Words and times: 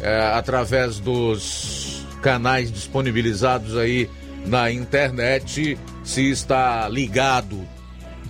é, 0.02 0.32
através 0.34 0.98
dos 0.98 2.04
canais 2.20 2.72
disponibilizados 2.72 3.76
aí 3.76 4.10
na 4.44 4.72
internet. 4.72 5.78
Se 6.02 6.30
está 6.30 6.88
ligado 6.88 7.75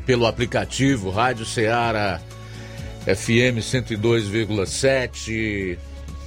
pelo 0.06 0.26
aplicativo 0.26 1.10
Rádio 1.10 1.44
Ceará 1.44 2.20
FM 3.04 3.60
102,7, 3.60 5.76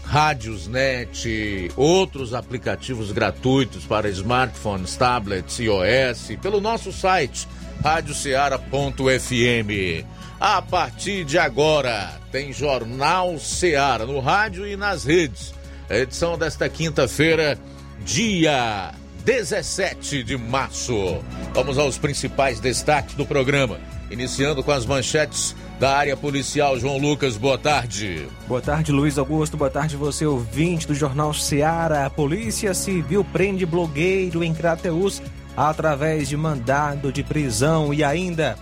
Rádios 0.03 0.67
Net, 0.67 1.71
outros 1.75 2.33
aplicativos 2.33 3.11
gratuitos 3.11 3.85
para 3.85 4.09
smartphones, 4.09 4.95
tablets, 4.95 5.59
iOS, 5.59 6.37
pelo 6.41 6.61
nosso 6.61 6.91
site 6.91 7.47
radioceara.fm. 7.83 10.05
A 10.39 10.61
partir 10.61 11.25
de 11.25 11.37
agora, 11.37 12.17
tem 12.31 12.53
Jornal 12.53 13.37
Ceará 13.39 14.05
no 14.05 14.19
rádio 14.19 14.65
e 14.65 14.77
nas 14.77 15.03
redes. 15.03 15.53
A 15.89 15.97
edição 15.97 16.37
desta 16.37 16.69
quinta-feira, 16.69 17.57
dia 18.05 18.93
17 19.25 20.23
de 20.23 20.37
março. 20.37 21.19
Vamos 21.53 21.77
aos 21.77 21.97
principais 21.97 22.59
destaques 22.59 23.15
do 23.15 23.25
programa. 23.25 23.79
Iniciando 24.09 24.63
com 24.63 24.71
as 24.71 24.85
manchetes 24.85 25.55
da 25.79 25.95
área 25.95 26.17
policial. 26.17 26.79
João 26.79 26.97
Lucas, 26.97 27.37
boa 27.37 27.57
tarde. 27.57 28.27
Boa 28.47 28.61
tarde, 28.61 28.91
Luiz 28.91 29.17
Augusto. 29.17 29.55
Boa 29.55 29.69
tarde, 29.69 29.95
você 29.95 30.25
ouvinte 30.25 30.87
do 30.87 30.95
Jornal 30.95 31.33
Seara. 31.33 32.05
A 32.05 32.09
Polícia 32.09 32.73
Civil 32.73 33.23
prende 33.23 33.65
blogueiro 33.65 34.43
em 34.43 34.53
Crateus 34.53 35.21
através 35.55 36.27
de 36.27 36.37
mandado 36.37 37.11
de 37.11 37.23
prisão 37.23 37.93
e 37.93 38.03
ainda 38.03 38.57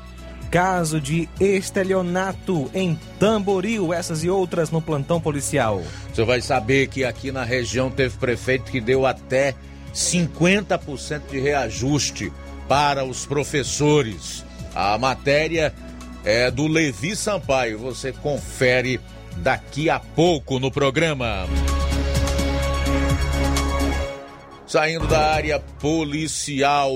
caso 0.50 1.00
de 1.00 1.28
estelionato 1.40 2.70
em 2.74 2.98
Tamboril, 3.20 3.94
essas 3.94 4.24
e 4.24 4.30
outras 4.30 4.72
no 4.72 4.82
plantão 4.82 5.20
policial. 5.20 5.82
Você 6.14 6.24
vai 6.24 6.42
saber 6.42 6.88
que 6.88 7.04
aqui 7.04 7.32
na 7.32 7.44
região 7.44 7.90
teve 7.90 8.18
prefeito 8.18 8.72
que 8.72 8.80
deu 8.80 9.06
até 9.06 9.54
50% 9.98 11.24
de 11.32 11.40
reajuste 11.40 12.32
para 12.68 13.04
os 13.04 13.26
professores. 13.26 14.46
A 14.76 14.96
matéria 14.96 15.74
é 16.24 16.52
do 16.52 16.68
Levi 16.68 17.16
Sampaio. 17.16 17.80
Você 17.80 18.12
confere 18.12 19.02
daqui 19.38 19.90
a 19.90 20.00
pouco 20.00 20.60
no 20.60 20.72
programa. 20.72 21.48
Saindo 24.68 25.08
da 25.08 25.34
área 25.34 25.60
policial. 25.60 26.92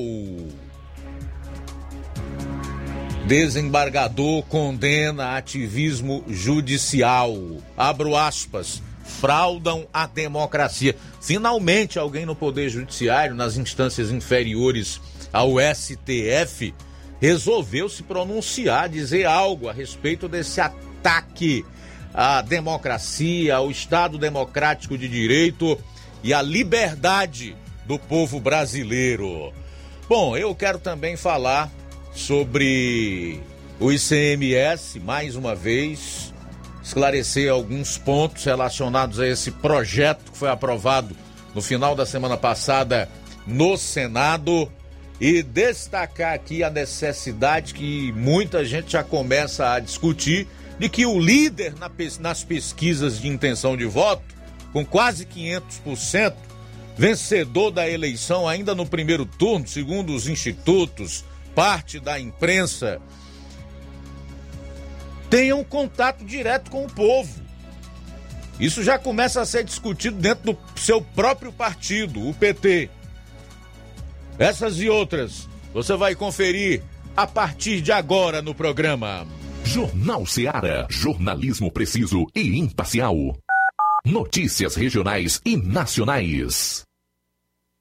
Desembargador 3.26 4.44
condena 4.44 5.38
ativismo 5.38 6.24
judicial. 6.28 7.36
Abro 7.76 8.16
aspas 8.16 8.84
fraudam 9.20 9.88
a 9.94 10.08
democracia. 10.08 10.96
Finalmente, 11.22 12.00
alguém 12.00 12.26
no 12.26 12.36
Poder 12.36 12.70
Judiciário, 12.70 13.36
nas 13.36 13.58
instâncias 13.58 14.10
inferiores 14.10 15.00
ao 15.32 15.56
STF, 15.60 16.74
resolveu 17.20 17.88
se 17.88 18.02
pronunciar, 18.04 18.90
dizer 18.90 19.26
algo 19.26 19.70
a 19.70 19.74
respeito 19.74 20.28
desse 20.28 20.60
ataque 20.60 21.66
à 22.14 22.42
democracia, 22.42 23.56
ao 23.56 23.70
Estado 23.70 24.18
democrático 24.18 24.98
de 24.98 25.08
direito 25.08 25.78
e 26.24 26.34
à 26.34 26.42
liberdade 26.42 27.56
do 27.86 28.00
povo 28.00 28.40
brasileiro. 28.40 29.54
Bom, 30.10 30.36
eu 30.36 30.54
quero 30.56 30.80
também 30.80 31.16
falar 31.16 31.72
sobre 32.14 33.40
o 33.80 33.92
ICMS, 33.92 35.00
mais 35.00 35.36
uma 35.36 35.56
vez, 35.56 36.31
esclarecer 36.84 37.52
alguns 37.52 37.98
pontos 37.98 38.44
relacionados 38.44 39.20
a 39.20 39.28
esse 39.28 39.52
projeto 39.52 40.32
que 40.32 40.38
foi 40.38 40.50
aprovado 40.50 41.16
no 41.54 41.62
final 41.62 41.96
da 41.96 42.06
semana 42.06 42.38
passada 42.38 43.10
no 43.46 43.78
Senado 43.78 44.72
e 45.20 45.44
destacar 45.44 46.34
aqui 46.34 46.64
a 46.64 46.70
necessidade 46.70 47.74
que 47.74 48.12
muita 48.14 48.66
gente 48.66 48.94
já 48.94 49.04
começa 49.04 49.74
a 49.74 49.80
discutir 49.80 50.48
de 50.80 50.90
que 50.90 51.06
o 51.06 51.20
líder 51.20 51.76
nas 52.20 52.44
pesquisas 52.44 53.20
de 53.20 53.28
intenção 53.28 53.78
de 53.78 53.86
voto, 53.86 54.24
com 54.74 54.84
quase 54.84 55.28
500%, 55.28 56.34
vencedor 56.98 57.70
da 57.70 57.88
eleição 57.88 58.48
ainda 58.48 58.74
no 58.74 58.86
primeiro 58.86 59.26
turno, 59.26 59.68
segundo 59.68 60.14
os 60.14 60.28
institutos, 60.28 61.24
parte 61.54 62.00
da 62.00 62.20
imprensa, 62.20 63.00
tenham 65.32 65.64
contato 65.64 66.26
direto 66.26 66.70
com 66.70 66.86
o 66.86 66.92
povo. 66.92 67.42
Isso 68.60 68.84
já 68.84 69.00
começa 69.00 69.42
a 69.42 69.46
ser 69.46 69.64
discutido 69.64 70.18
dentro 70.18 70.54
do 70.54 70.80
seu 70.80 71.02
próprio 71.02 71.52
partido, 71.52 72.28
o 72.28 72.34
PT. 72.34 72.90
Essas 74.38 74.80
e 74.80 74.90
outras 74.90 75.50
você 75.74 75.96
vai 75.96 76.14
conferir 76.14 76.84
a 77.16 77.26
partir 77.26 77.82
de 77.82 77.92
agora 77.92 78.42
no 78.42 78.54
programa. 78.54 79.26
Jornal 79.64 80.26
Seara. 80.26 80.86
Jornalismo 80.90 81.72
preciso 81.72 82.28
e 82.36 82.60
imparcial. 82.60 83.16
Notícias 84.06 84.76
regionais 84.76 85.40
e 85.46 85.56
nacionais. 85.56 86.84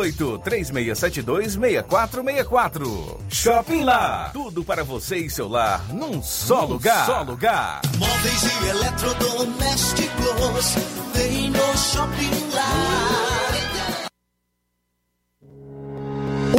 3672 0.00 1.56
326464. 1.56 3.20
Shopping 3.28 3.84
Lá. 3.84 4.30
Tudo 4.32 4.64
para 4.64 4.82
você 4.82 5.18
e 5.18 5.28
seu 5.30 5.46
lar 5.48 5.86
num 5.92 6.20
só 6.22 6.62
num 6.62 6.68
lugar. 6.74 7.06
Só 7.06 7.22
lugar. 7.22 7.80
Móveis 7.98 8.42
e 8.42 8.68
eletrodomésticos. 8.68 10.74
Vem 11.14 11.50
no 11.50 11.76
Shopping 11.76 12.50
Lá. 12.54 13.59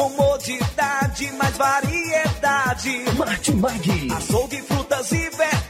Comodidade, 0.00 1.30
mais 1.32 1.54
variedade. 1.58 3.04
Martimag. 3.18 4.08
Açougue, 4.16 4.62
frutas 4.62 5.12
e 5.12 5.28
verduras. 5.28 5.69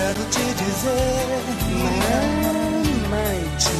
Quero 0.00 0.24
te 0.30 0.40
dizer, 0.54 1.28
mamãe, 2.40 3.40
te 3.58 3.76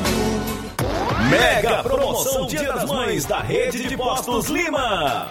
amo. 0.00 1.30
Mega 1.30 1.82
promoção 1.84 2.46
Dia 2.46 2.72
das 2.72 2.90
Mães 2.90 3.24
da 3.24 3.38
Rede 3.38 3.86
de 3.86 3.96
Postos 3.96 4.48
Lima. 4.48 5.30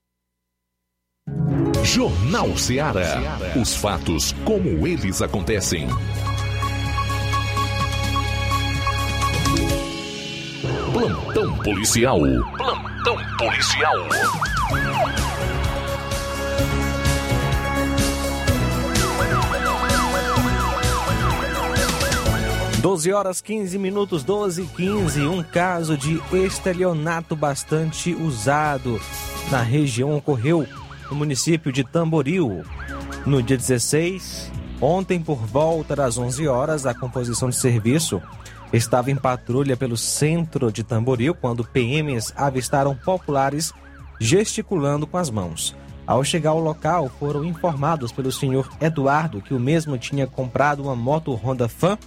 Jornal 1.83 2.55
Ceará. 2.57 3.37
Os 3.59 3.75
fatos 3.75 4.35
como 4.45 4.87
eles 4.87 5.21
acontecem. 5.21 5.87
Plantão 10.93 11.57
policial. 11.57 12.19
Plantão 12.57 13.17
policial. 13.37 13.95
12 22.81 23.13
horas 23.13 23.41
15 23.41 23.77
minutos, 23.77 24.23
12 24.23 24.63
e 24.63 24.65
15. 24.65 25.21
Um 25.21 25.43
caso 25.43 25.97
de 25.97 26.21
estelionato 26.33 27.35
bastante 27.35 28.13
usado 28.13 28.99
na 29.51 29.61
região 29.61 30.15
ocorreu 30.15 30.65
no 31.11 31.17
município 31.17 31.71
de 31.71 31.83
Tamboril. 31.83 32.63
No 33.25 33.43
dia 33.43 33.57
16, 33.57 34.49
ontem 34.79 35.21
por 35.21 35.45
volta 35.45 35.95
das 35.95 36.17
11 36.17 36.47
horas, 36.47 36.85
a 36.85 36.93
composição 36.93 37.49
de 37.49 37.57
serviço 37.57 38.21
estava 38.71 39.11
em 39.11 39.15
patrulha 39.15 39.75
pelo 39.75 39.97
centro 39.97 40.71
de 40.71 40.83
Tamboril 40.83 41.35
quando 41.35 41.65
PMs 41.65 42.33
avistaram 42.35 42.95
populares 42.95 43.73
gesticulando 44.19 45.05
com 45.05 45.17
as 45.17 45.29
mãos. 45.29 45.75
Ao 46.07 46.23
chegar 46.23 46.51
ao 46.51 46.59
local, 46.59 47.11
foram 47.19 47.43
informados 47.43 48.11
pelo 48.11 48.31
senhor 48.31 48.69
Eduardo 48.79 49.41
que 49.41 49.53
o 49.53 49.59
mesmo 49.59 49.97
tinha 49.97 50.25
comprado 50.25 50.81
uma 50.81 50.95
moto 50.95 51.33
Honda 51.33 51.67
Fan 51.67 51.97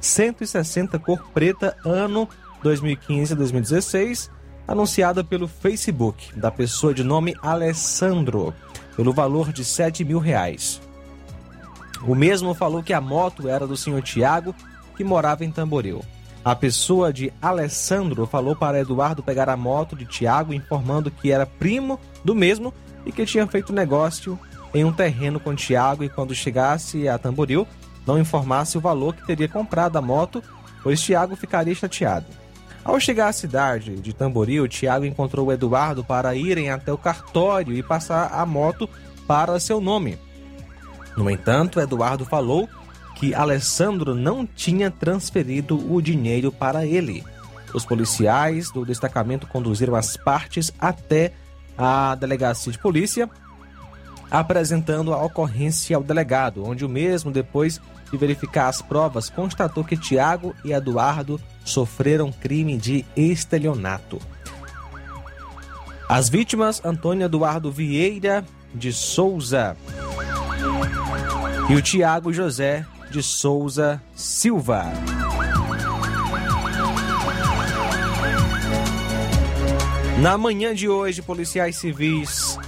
160 0.00 0.98
cor 0.98 1.22
preta 1.32 1.76
ano 1.84 2.28
2015-2016, 2.64 4.30
anunciada 4.66 5.22
pelo 5.22 5.46
Facebook 5.46 6.38
da 6.38 6.50
pessoa 6.50 6.92
de 6.92 7.04
nome 7.04 7.36
Alessandro, 7.40 8.52
pelo 8.96 9.12
valor 9.12 9.52
de 9.52 9.64
7 9.64 10.04
mil 10.04 10.18
reais. 10.18 10.80
O 12.06 12.14
mesmo 12.14 12.54
falou 12.54 12.82
que 12.82 12.92
a 12.92 13.00
moto 13.00 13.48
era 13.48 13.66
do 13.66 13.76
senhor 13.76 14.02
Tiago, 14.02 14.54
que 14.96 15.04
morava 15.04 15.44
em 15.44 15.50
Tamboril. 15.50 16.04
A 16.44 16.54
pessoa 16.54 17.12
de 17.12 17.32
Alessandro 17.42 18.26
falou 18.26 18.54
para 18.54 18.78
Eduardo 18.78 19.22
pegar 19.22 19.48
a 19.48 19.56
moto 19.56 19.96
de 19.96 20.06
Tiago, 20.06 20.54
informando 20.54 21.10
que 21.10 21.32
era 21.32 21.44
primo 21.44 21.98
do 22.24 22.34
mesmo 22.34 22.72
e 23.04 23.10
que 23.10 23.26
tinha 23.26 23.46
feito 23.46 23.72
negócio 23.72 24.38
em 24.72 24.84
um 24.84 24.92
terreno 24.92 25.40
com 25.40 25.54
Tiago 25.54 26.04
e 26.04 26.08
quando 26.08 26.34
chegasse 26.34 27.08
a 27.08 27.18
Tamboril, 27.18 27.66
não 28.06 28.18
informasse 28.18 28.78
o 28.78 28.80
valor 28.80 29.14
que 29.14 29.26
teria 29.26 29.48
comprado 29.48 29.96
a 29.96 30.02
moto, 30.02 30.42
pois 30.82 31.00
Tiago 31.00 31.34
ficaria 31.34 31.74
chateado. 31.74 32.26
Ao 32.86 33.00
chegar 33.00 33.26
à 33.26 33.32
cidade 33.32 33.96
de 33.96 34.12
Tamboril, 34.12 34.68
Tiago 34.68 35.04
encontrou 35.04 35.52
Eduardo 35.52 36.04
para 36.04 36.36
irem 36.36 36.70
até 36.70 36.92
o 36.92 36.96
cartório 36.96 37.76
e 37.76 37.82
passar 37.82 38.32
a 38.32 38.46
moto 38.46 38.88
para 39.26 39.58
seu 39.58 39.80
nome. 39.80 40.16
No 41.16 41.28
entanto, 41.28 41.80
Eduardo 41.80 42.24
falou 42.24 42.68
que 43.16 43.34
Alessandro 43.34 44.14
não 44.14 44.46
tinha 44.46 44.88
transferido 44.88 45.92
o 45.92 46.00
dinheiro 46.00 46.52
para 46.52 46.86
ele. 46.86 47.24
Os 47.74 47.84
policiais 47.84 48.70
do 48.70 48.86
destacamento 48.86 49.48
conduziram 49.48 49.96
as 49.96 50.16
partes 50.16 50.72
até 50.78 51.32
a 51.76 52.14
delegacia 52.14 52.70
de 52.70 52.78
polícia, 52.78 53.28
apresentando 54.30 55.12
a 55.12 55.20
ocorrência 55.24 55.96
ao 55.96 56.04
delegado, 56.04 56.64
onde 56.64 56.84
o 56.84 56.88
mesmo, 56.88 57.32
depois 57.32 57.80
de 58.10 58.16
verificar 58.16 58.68
as 58.68 58.80
provas, 58.80 59.28
constatou 59.28 59.84
que 59.84 59.96
Tiago 59.96 60.54
e 60.64 60.72
Eduardo 60.72 61.40
sofreram 61.64 62.32
crime 62.32 62.76
de 62.76 63.04
estelionato. 63.16 64.20
As 66.08 66.28
vítimas, 66.28 66.80
Antônio 66.84 67.24
Eduardo 67.24 67.70
Vieira 67.70 68.44
de 68.74 68.92
Souza 68.92 69.76
e 71.68 71.74
o 71.74 71.82
Tiago 71.82 72.32
José 72.32 72.86
de 73.10 73.22
Souza 73.22 74.00
Silva. 74.14 74.84
Na 80.20 80.38
manhã 80.38 80.74
de 80.74 80.88
hoje, 80.88 81.20
policiais 81.20 81.76
civis 81.76 82.58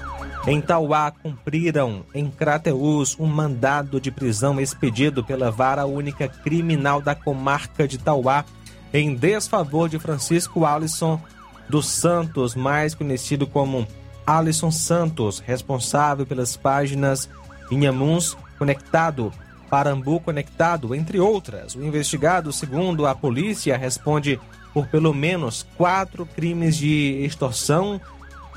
em 0.48 0.62
Tauá 0.62 1.10
cumpriram 1.10 2.06
em 2.14 2.30
Crateús 2.30 3.14
um 3.20 3.26
mandado 3.26 4.00
de 4.00 4.10
prisão 4.10 4.58
expedido 4.58 5.22
pela 5.22 5.50
Vara 5.50 5.84
Única 5.84 6.26
Criminal 6.26 7.02
da 7.02 7.14
Comarca 7.14 7.86
de 7.86 7.98
Tauá 7.98 8.46
em 8.90 9.14
desfavor 9.14 9.90
de 9.90 9.98
Francisco 9.98 10.64
Alisson 10.64 11.20
dos 11.68 11.86
Santos, 11.86 12.54
mais 12.54 12.94
conhecido 12.94 13.46
como 13.46 13.86
Alisson 14.26 14.70
Santos, 14.70 15.38
responsável 15.38 16.24
pelas 16.24 16.56
páginas 16.56 17.28
Inhamuns 17.70 18.34
Conectado, 18.58 19.30
Parambu 19.68 20.18
Conectado, 20.18 20.94
entre 20.94 21.20
outras. 21.20 21.74
O 21.74 21.82
investigado, 21.82 22.54
segundo 22.54 23.06
a 23.06 23.14
polícia, 23.14 23.76
responde 23.76 24.40
por 24.72 24.86
pelo 24.86 25.12
menos 25.12 25.66
quatro 25.76 26.24
crimes 26.24 26.74
de 26.78 27.20
extorsão, 27.22 28.00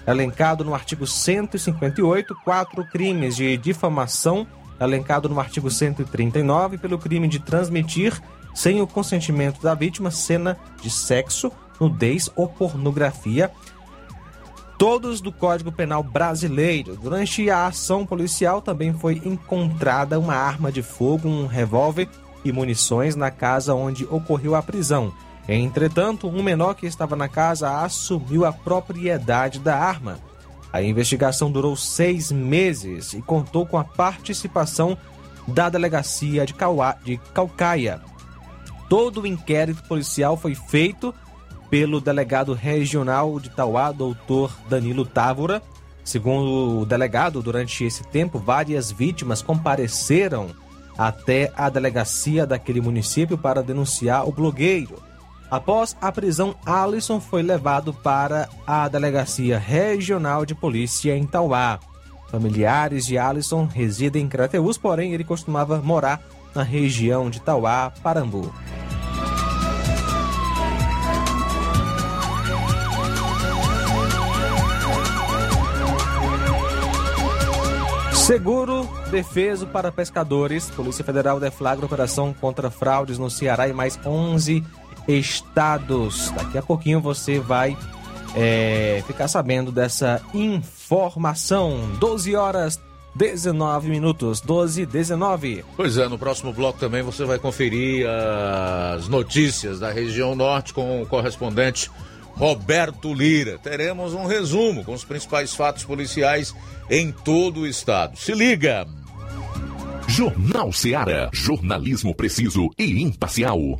elencado 0.05 0.63
no 0.63 0.74
artigo 0.74 1.05
158, 1.05 2.36
quatro 2.43 2.86
crimes 2.86 3.36
de 3.36 3.58
difamação, 3.58 4.48
elencado 4.79 5.29
no 5.29 5.39
artigo 5.39 5.70
139, 5.70 6.77
pelo 6.77 6.98
crime 6.98 7.27
de 7.27 7.39
transmitir, 7.39 8.22
sem 8.53 8.81
o 8.81 8.88
consentimento 8.88 9.62
da 9.62 9.74
vítima, 9.74 10.12
cena 10.12 10.58
de 10.81 10.89
sexo, 10.89 11.51
nudez 11.79 12.29
ou 12.36 12.48
pornografia, 12.48 13.51
todos 14.77 15.22
do 15.22 15.31
Código 15.31 15.72
Penal 15.72 16.01
Brasileiro. 16.01 16.96
Durante 16.96 17.50
a 17.50 17.67
ação 17.67 18.05
policial 18.05 18.62
também 18.62 18.91
foi 18.93 19.22
encontrada 19.24 20.20
uma 20.20 20.34
arma 20.34 20.72
de 20.72 20.81
fogo, 20.81 21.29
um 21.29 21.46
revólver 21.46 22.10
e 22.43 22.51
munições 22.51 23.15
na 23.15 23.29
casa 23.29 23.75
onde 23.75 24.05
ocorreu 24.05 24.55
a 24.55 24.63
prisão. 24.63 25.13
Entretanto, 25.48 26.27
um 26.27 26.43
menor 26.43 26.75
que 26.75 26.86
estava 26.86 27.15
na 27.15 27.27
casa 27.27 27.81
assumiu 27.81 28.45
a 28.45 28.53
propriedade 28.53 29.60
da 29.60 29.77
arma. 29.77 30.19
A 30.71 30.81
investigação 30.81 31.51
durou 31.51 31.75
seis 31.75 32.31
meses 32.31 33.13
e 33.13 33.21
contou 33.21 33.65
com 33.65 33.77
a 33.77 33.83
participação 33.83 34.98
da 35.48 35.69
delegacia 35.69 36.45
de, 36.45 36.53
Cauá, 36.53 36.95
de 37.03 37.17
Calcaia. 37.33 38.00
Todo 38.88 39.21
o 39.21 39.27
inquérito 39.27 39.83
policial 39.83 40.38
foi 40.38 40.55
feito 40.55 41.13
pelo 41.69 42.00
delegado 42.00 42.53
regional 42.53 43.39
de 43.39 43.50
Tauá, 43.50 43.91
doutor 43.91 44.51
Danilo 44.69 45.05
Távora. 45.05 45.62
Segundo 46.03 46.79
o 46.79 46.86
delegado, 46.86 47.41
durante 47.41 47.83
esse 47.83 48.03
tempo, 48.03 48.39
várias 48.39 48.91
vítimas 48.91 49.41
compareceram 49.41 50.50
até 50.98 51.51
a 51.55 51.69
delegacia 51.69 52.45
daquele 52.45 52.81
município 52.81 53.38
para 53.38 53.63
denunciar 53.63 54.27
o 54.27 54.31
blogueiro. 54.31 55.01
Após 55.51 55.98
a 56.00 56.10
prisão, 56.13 56.55
Alisson 56.65 57.20
foi 57.20 57.43
levado 57.43 57.93
para 57.93 58.48
a 58.65 58.88
Delegacia 58.88 59.60
Regional 59.60 60.46
de 60.46 60.55
Polícia 60.55 61.13
em 61.13 61.25
Tauá. 61.25 61.77
Familiares 62.29 63.05
de 63.05 63.17
Alisson 63.17 63.65
residem 63.65 64.24
em 64.24 64.29
Crateús, 64.29 64.77
porém 64.77 65.13
ele 65.13 65.25
costumava 65.25 65.81
morar 65.81 66.22
na 66.55 66.63
região 66.63 67.29
de 67.29 67.41
Tauá, 67.41 67.91
Parambu. 68.01 68.50
Seguro 78.13 78.88
defeso 79.10 79.67
para 79.67 79.91
pescadores. 79.91 80.70
Polícia 80.70 81.03
Federal 81.03 81.38
deflagra 81.38 81.86
operação 81.86 82.34
contra 82.34 82.72
fraudes 82.72 83.17
no 83.17 83.29
Ceará 83.29 83.67
e 83.67 83.74
mais 83.74 84.00
11 84.05 84.63
estados. 85.18 86.32
Daqui 86.32 86.58
a 86.58 86.62
pouquinho 86.62 87.00
você 87.00 87.39
vai 87.39 87.77
é, 88.36 89.03
ficar 89.08 89.27
sabendo 89.27 89.72
dessa 89.72 90.22
informação. 90.34 91.89
12 92.00 92.36
horas 92.36 92.80
19 93.15 93.89
minutos, 93.89 94.39
12 94.41 94.86
19. 94.86 95.65
Pois 95.75 95.98
é, 95.98 96.08
no 96.08 96.18
próximo 96.18 96.53
bloco 96.53 96.80
também 96.80 97.01
você 97.01 97.25
vai 97.25 97.38
conferir 97.38 98.08
as 98.08 99.08
notícias 99.08 99.80
da 99.80 99.91
região 99.91 100.36
norte 100.36 100.74
com 100.74 101.01
o 101.01 101.06
correspondente 101.06 101.91
Roberto 102.36 103.13
Lira. 103.13 103.58
Teremos 103.60 104.13
um 104.13 104.25
resumo 104.25 104.84
com 104.84 104.94
os 104.94 105.03
principais 105.03 105.53
fatos 105.53 105.84
policiais 105.84 106.56
em 106.89 107.12
todo 107.12 107.62
o 107.62 107.68
estado. 107.68 108.18
Se 108.18 108.34
liga! 108.34 108.88
Jornal 110.08 110.74
Seara. 110.74 111.30
Jornalismo 111.32 112.13
preciso 112.15 112.70
e 112.77 113.01
imparcial. 113.01 113.80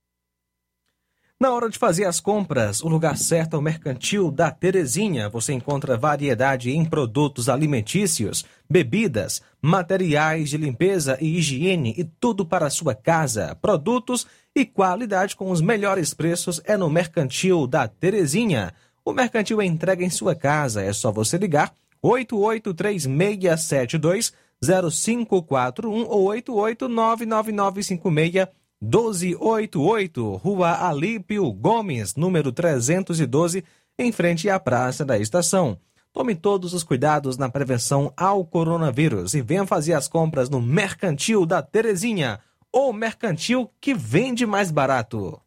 Na 1.41 1.51
hora 1.51 1.69
de 1.71 1.79
fazer 1.79 2.05
as 2.05 2.19
compras, 2.19 2.83
o 2.83 2.87
lugar 2.87 3.17
certo 3.17 3.55
é 3.55 3.59
o 3.59 3.63
Mercantil 3.63 4.29
da 4.29 4.51
Terezinha. 4.51 5.27
Você 5.27 5.53
encontra 5.53 5.97
variedade 5.97 6.69
em 6.69 6.85
produtos 6.85 7.49
alimentícios, 7.49 8.45
bebidas, 8.69 9.41
materiais 9.59 10.51
de 10.51 10.57
limpeza 10.57 11.17
e 11.19 11.39
higiene 11.39 11.95
e 11.97 12.03
tudo 12.03 12.45
para 12.45 12.67
a 12.67 12.69
sua 12.69 12.93
casa. 12.93 13.57
Produtos 13.59 14.27
e 14.55 14.63
qualidade 14.63 15.35
com 15.35 15.49
os 15.49 15.61
melhores 15.61 16.13
preços 16.13 16.61
é 16.63 16.77
no 16.77 16.91
Mercantil 16.91 17.65
da 17.65 17.87
Terezinha. 17.87 18.71
O 19.03 19.11
Mercantil 19.11 19.59
é 19.63 19.65
entrega 19.65 20.05
em 20.05 20.11
sua 20.11 20.35
casa. 20.35 20.83
É 20.83 20.93
só 20.93 21.11
você 21.11 21.39
ligar 21.39 21.73
883672 22.03 24.31
0541 24.61 26.05
ou 26.07 26.27
8899956 26.27 28.60
1288, 28.81 30.35
Rua 30.37 30.87
Alípio 30.87 31.51
Gomes, 31.53 32.15
número 32.15 32.51
312, 32.51 33.63
em 33.97 34.11
frente 34.11 34.49
à 34.49 34.59
Praça 34.59 35.05
da 35.05 35.19
Estação. 35.19 35.77
Tome 36.11 36.35
todos 36.35 36.73
os 36.73 36.83
cuidados 36.83 37.37
na 37.37 37.47
prevenção 37.47 38.11
ao 38.17 38.43
coronavírus 38.43 39.33
e 39.33 39.41
venha 39.41 39.65
fazer 39.65 39.93
as 39.93 40.07
compras 40.07 40.49
no 40.49 40.61
Mercantil 40.61 41.45
da 41.45 41.61
Terezinha, 41.61 42.39
ou 42.73 42.91
mercantil 42.91 43.69
que 43.79 43.93
vende 43.93 44.45
mais 44.45 44.71
barato. 44.71 45.39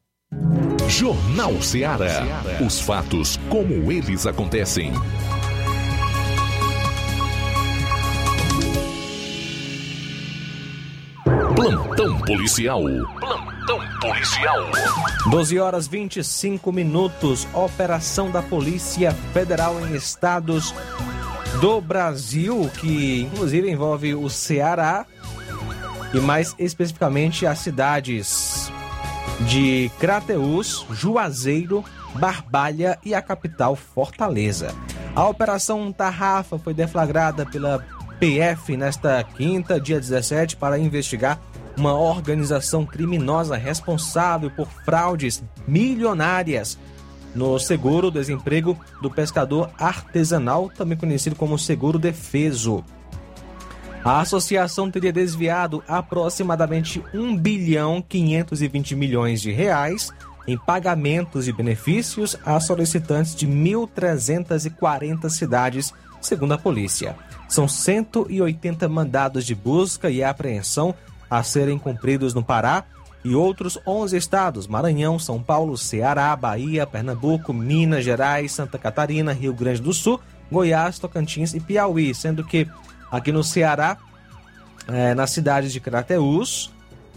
Jornal 0.88 1.60
Ceará. 1.60 2.22
Os 2.64 2.80
fatos 2.80 3.38
como 3.48 3.90
eles 3.90 4.26
acontecem. 4.26 4.92
Plantão 11.64 12.18
policial. 12.18 12.82
Plantão 13.18 13.80
policial. 13.98 14.70
12 15.30 15.58
horas 15.58 15.88
25 15.88 16.70
minutos. 16.70 17.48
Operação 17.54 18.30
da 18.30 18.42
Polícia 18.42 19.12
Federal 19.32 19.80
em 19.80 19.94
estados 19.94 20.74
do 21.62 21.80
Brasil, 21.80 22.70
que 22.78 23.22
inclusive 23.22 23.70
envolve 23.70 24.14
o 24.14 24.28
Ceará 24.28 25.06
e 26.12 26.20
mais 26.20 26.54
especificamente 26.58 27.46
as 27.46 27.60
cidades 27.60 28.70
de 29.48 29.90
Crateús, 29.98 30.84
Juazeiro, 30.90 31.82
Barbalha 32.16 32.98
e 33.02 33.14
a 33.14 33.22
capital 33.22 33.74
Fortaleza. 33.74 34.74
A 35.16 35.26
Operação 35.26 35.90
Tarrafa 35.90 36.58
foi 36.58 36.74
deflagrada 36.74 37.46
pela 37.46 37.82
PF 38.20 38.76
nesta 38.76 39.24
quinta, 39.24 39.80
dia 39.80 39.98
17, 39.98 40.56
para 40.56 40.78
investigar 40.78 41.40
uma 41.76 41.94
organização 41.94 42.86
criminosa 42.86 43.56
responsável 43.56 44.50
por 44.50 44.68
fraudes 44.84 45.42
milionárias 45.66 46.78
no 47.34 47.58
seguro-desemprego 47.58 48.78
do 49.02 49.10
pescador 49.10 49.70
artesanal, 49.78 50.70
também 50.70 50.96
conhecido 50.96 51.34
como 51.34 51.58
seguro 51.58 51.98
defeso. 51.98 52.84
A 54.04 54.20
associação 54.20 54.90
teria 54.90 55.12
desviado 55.12 55.82
aproximadamente 55.88 57.02
1 57.12 57.36
bilhão 57.36 58.04
520 58.06 58.94
milhões 58.94 59.40
de 59.40 59.50
reais 59.50 60.12
em 60.46 60.58
pagamentos 60.58 61.46
de 61.46 61.52
benefícios 61.52 62.36
a 62.44 62.60
solicitantes 62.60 63.34
de 63.34 63.48
1.340 63.48 65.28
cidades, 65.30 65.92
segundo 66.20 66.52
a 66.52 66.58
polícia. 66.58 67.16
São 67.48 67.66
180 67.66 68.88
mandados 68.88 69.46
de 69.46 69.54
busca 69.54 70.10
e 70.10 70.22
apreensão 70.22 70.94
a 71.38 71.42
serem 71.42 71.78
cumpridos 71.78 72.32
no 72.32 72.44
Pará 72.44 72.84
e 73.24 73.34
outros 73.34 73.76
11 73.84 74.16
estados: 74.16 74.66
Maranhão, 74.68 75.18
São 75.18 75.42
Paulo, 75.42 75.76
Ceará, 75.76 76.34
Bahia, 76.36 76.86
Pernambuco, 76.86 77.52
Minas 77.52 78.04
Gerais, 78.04 78.52
Santa 78.52 78.78
Catarina, 78.78 79.32
Rio 79.32 79.52
Grande 79.52 79.82
do 79.82 79.92
Sul, 79.92 80.20
Goiás, 80.50 80.98
Tocantins 80.98 81.52
e 81.52 81.60
Piauí, 81.60 82.14
sendo 82.14 82.44
que 82.44 82.68
aqui 83.10 83.32
no 83.32 83.42
Ceará, 83.42 83.96
é, 84.86 85.14
nas 85.14 85.30
cidades 85.30 85.72
de 85.72 85.80
Crateús, 85.80 86.70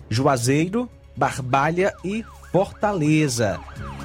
Juazeiro, 0.09 0.89
Barbalha 1.15 1.93
e 2.03 2.25
Fortaleza. 2.51 3.59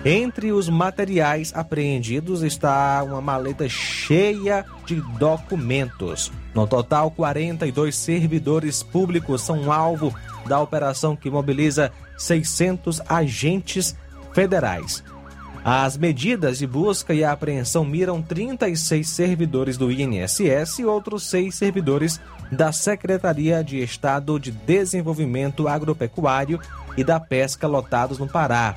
Entre 0.04 0.50
os 0.50 0.68
materiais 0.68 1.52
apreendidos 1.54 2.42
está 2.42 3.04
uma 3.04 3.20
maleta 3.20 3.68
cheia 3.68 4.64
de 4.84 5.00
documentos. 5.16 6.32
No 6.52 6.66
total, 6.66 7.08
42 7.12 7.94
servidores 7.94 8.82
públicos 8.82 9.42
são 9.42 9.70
alvo 9.72 10.12
da 10.44 10.60
operação 10.60 11.14
que 11.14 11.30
mobiliza 11.30 11.92
600 12.18 13.00
agentes 13.08 13.96
federais. 14.32 15.04
As 15.64 15.96
medidas 15.96 16.58
de 16.58 16.66
busca 16.66 17.14
e 17.14 17.24
apreensão 17.24 17.84
miram 17.84 18.20
36 18.20 19.08
servidores 19.08 19.76
do 19.76 19.92
INSS 19.92 20.80
e 20.80 20.84
outros 20.84 21.24
seis 21.30 21.54
servidores 21.54 22.20
da 22.50 22.72
Secretaria 22.72 23.62
de 23.62 23.80
Estado 23.80 24.40
de 24.40 24.50
Desenvolvimento 24.50 25.68
Agropecuário 25.68 26.58
e 26.96 27.04
da 27.04 27.20
Pesca 27.20 27.68
lotados 27.68 28.18
no 28.18 28.26
Pará. 28.26 28.74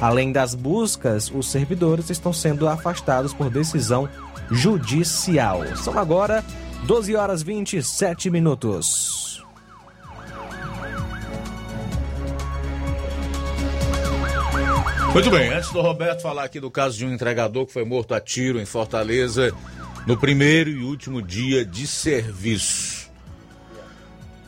Além 0.00 0.30
das 0.30 0.54
buscas, 0.54 1.30
os 1.30 1.50
servidores 1.50 2.10
estão 2.10 2.32
sendo 2.32 2.68
afastados 2.68 3.32
por 3.32 3.48
decisão 3.50 4.08
judicial. 4.50 5.60
São 5.76 5.98
agora 5.98 6.44
12 6.84 7.16
horas 7.16 7.42
27 7.42 8.30
minutos. 8.30 9.26
Muito 15.12 15.30
bem, 15.30 15.48
antes 15.48 15.72
do 15.72 15.80
Roberto 15.80 16.20
falar 16.20 16.44
aqui 16.44 16.60
do 16.60 16.70
caso 16.70 16.98
de 16.98 17.06
um 17.06 17.12
entregador 17.12 17.64
que 17.64 17.72
foi 17.72 17.86
morto 17.86 18.12
a 18.12 18.20
tiro 18.20 18.60
em 18.60 18.66
Fortaleza 18.66 19.50
no 20.06 20.14
primeiro 20.14 20.68
e 20.68 20.84
último 20.84 21.22
dia 21.22 21.64
de 21.64 21.86
serviço. 21.86 22.95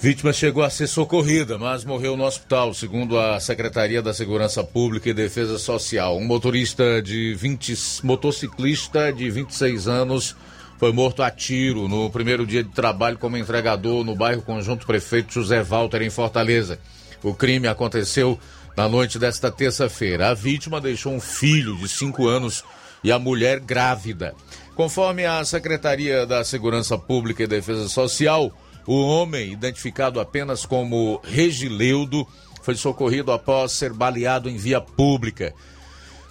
Vítima 0.01 0.33
chegou 0.33 0.63
a 0.63 0.71
ser 0.71 0.87
socorrida, 0.87 1.59
mas 1.59 1.85
morreu 1.85 2.17
no 2.17 2.25
hospital, 2.25 2.73
segundo 2.73 3.19
a 3.19 3.41
Secretaria 3.41 4.01
da 4.01 4.15
Segurança 4.15 4.63
Pública 4.63 5.11
e 5.11 5.13
Defesa 5.13 5.59
Social. 5.59 6.17
Um 6.17 6.25
motorista 6.25 7.03
de 7.03 7.35
20, 7.35 8.05
motociclista 8.05 9.13
de 9.13 9.29
26 9.29 9.89
anos 9.89 10.37
foi 10.79 10.93
morto 10.93 11.21
a 11.21 11.33
tiro 11.33 11.89
no 11.89 12.09
primeiro 12.11 12.47
dia 12.47 12.63
de 12.63 12.71
trabalho 12.71 13.19
como 13.19 13.37
entregador 13.37 14.05
no 14.05 14.15
bairro 14.15 14.41
Conjunto 14.41 14.87
Prefeito 14.87 15.33
José 15.33 15.65
Walter, 15.65 16.01
em 16.03 16.11
Fortaleza. 16.11 16.79
O 17.21 17.35
crime 17.35 17.67
aconteceu 17.67 18.39
na 18.77 18.89
noite 18.89 19.19
desta 19.19 19.51
terça-feira. 19.51 20.29
A 20.29 20.35
vítima 20.35 20.81
deixou 20.81 21.13
um 21.13 21.21
filho 21.21 21.77
de 21.77 21.89
5 21.89 22.29
anos 22.29 22.63
e 23.03 23.11
a 23.11 23.19
mulher 23.19 23.59
grávida. 23.59 24.33
Conforme 24.77 25.27
a 25.27 25.45
Secretaria 25.45 26.25
da 26.25 26.45
Segurança 26.45 26.97
Pública 26.97 27.43
e 27.43 27.49
Defesa 27.49 27.89
Social, 27.89 28.53
o 28.89 29.07
homem, 29.07 29.53
identificado 29.53 30.19
apenas 30.19 30.65
como 30.65 31.21
Regileudo, 31.23 32.27
foi 32.63 32.75
socorrido 32.75 33.31
após 33.31 33.73
ser 33.73 33.93
baleado 33.93 34.49
em 34.49 34.57
via 34.57 34.81
pública, 34.81 35.55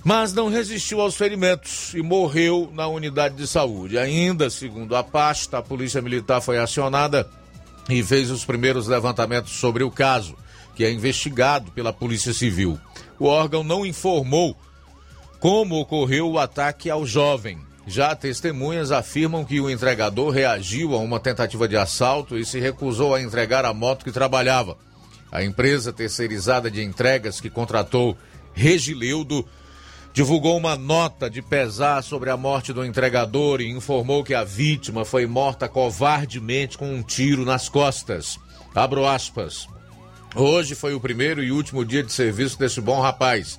mas 0.03 0.33
não 0.33 0.49
resistiu 0.49 0.99
aos 0.99 1.15
ferimentos 1.15 1.93
e 1.93 2.01
morreu 2.01 2.71
na 2.73 2.87
unidade 2.87 3.35
de 3.35 3.45
saúde. 3.45 3.99
Ainda, 3.99 4.49
segundo 4.49 4.95
a 4.95 5.03
pasta, 5.03 5.59
a 5.59 5.61
Polícia 5.61 6.01
Militar 6.01 6.41
foi 6.41 6.57
acionada 6.57 7.29
e 7.87 8.01
fez 8.01 8.31
os 8.31 8.43
primeiros 8.43 8.87
levantamentos 8.87 9.51
sobre 9.51 9.83
o 9.83 9.91
caso, 9.91 10.35
que 10.75 10.83
é 10.83 10.91
investigado 10.91 11.71
pela 11.73 11.93
Polícia 11.93 12.33
Civil. 12.33 12.79
O 13.19 13.25
órgão 13.25 13.63
não 13.63 13.85
informou 13.85 14.57
como 15.39 15.79
ocorreu 15.79 16.31
o 16.31 16.39
ataque 16.39 16.89
ao 16.89 17.05
jovem, 17.05 17.59
já 17.88 18.13
testemunhas 18.13 18.91
afirmam 18.91 19.45
que 19.45 19.62
o 19.62 19.69
entregador 19.69 20.30
reagiu 20.30 20.93
a 20.93 20.97
uma 20.97 21.21
tentativa 21.21 21.69
de 21.69 21.78
assalto 21.78 22.38
e 22.38 22.45
se 22.45 22.60
recusou 22.60 23.15
a 23.15 23.21
entregar 23.21 23.63
a 23.63 23.73
moto 23.73 24.04
que 24.04 24.12
trabalhava. 24.12 24.78
A 25.32 25.41
empresa 25.41 25.93
terceirizada 25.93 26.69
de 26.69 26.84
entregas 26.84 27.39
que 27.39 27.50
contratou 27.50 28.17
Regileudo 28.54 29.47
divulgou 30.13 30.58
uma 30.58 30.76
nota 30.76 31.30
de 31.30 31.41
pesar 31.41 32.04
sobre 32.04 32.30
a 32.30 32.36
morte 32.36 32.73
do 32.73 32.84
entregador 32.84 33.62
e 33.62 33.69
informou 33.69 34.21
que 34.21 34.34
a 34.34 34.43
vítima 34.43 35.06
foi 35.06 35.26
morta 35.26 35.69
covardemente 35.69 36.78
com 36.78 36.93
um 36.93 37.02
tiro 37.02 37.45
nas 37.45 37.69
costas. 37.69 38.38
Abro 38.76 39.08
aspas. 39.08 39.65
Hoje 40.36 40.76
foi 40.76 40.93
o 40.93 41.00
primeiro 41.00 41.41
e 41.41 41.52
último 41.52 41.86
dia 41.86 42.04
de 42.04 42.12
serviço 42.12 42.60
desse 42.60 42.82
bom 42.82 43.00
rapaz. 43.00 43.58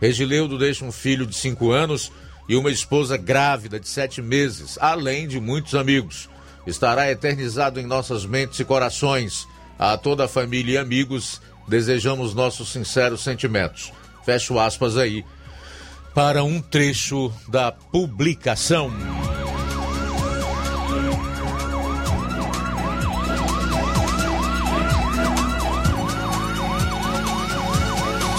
Regileudo 0.00 0.58
deixa 0.58 0.84
um 0.84 0.92
filho 0.92 1.26
de 1.26 1.34
cinco 1.34 1.70
anos 1.70 2.12
e 2.50 2.56
uma 2.56 2.68
esposa 2.68 3.16
grávida 3.16 3.78
de 3.78 3.88
sete 3.88 4.20
meses, 4.20 4.76
além 4.80 5.28
de 5.28 5.38
muitos 5.38 5.76
amigos. 5.76 6.28
Estará 6.66 7.08
eternizado 7.08 7.78
em 7.78 7.86
nossas 7.86 8.26
mentes 8.26 8.58
e 8.58 8.64
corações. 8.64 9.46
A 9.78 9.96
toda 9.96 10.24
a 10.24 10.28
família 10.28 10.72
e 10.74 10.76
amigos, 10.76 11.40
desejamos 11.68 12.34
nossos 12.34 12.72
sinceros 12.72 13.22
sentimentos. 13.22 13.92
Fecho 14.26 14.58
aspas 14.58 14.96
aí 14.96 15.24
para 16.12 16.42
um 16.42 16.60
trecho 16.60 17.32
da 17.46 17.70
publicação. 17.70 18.90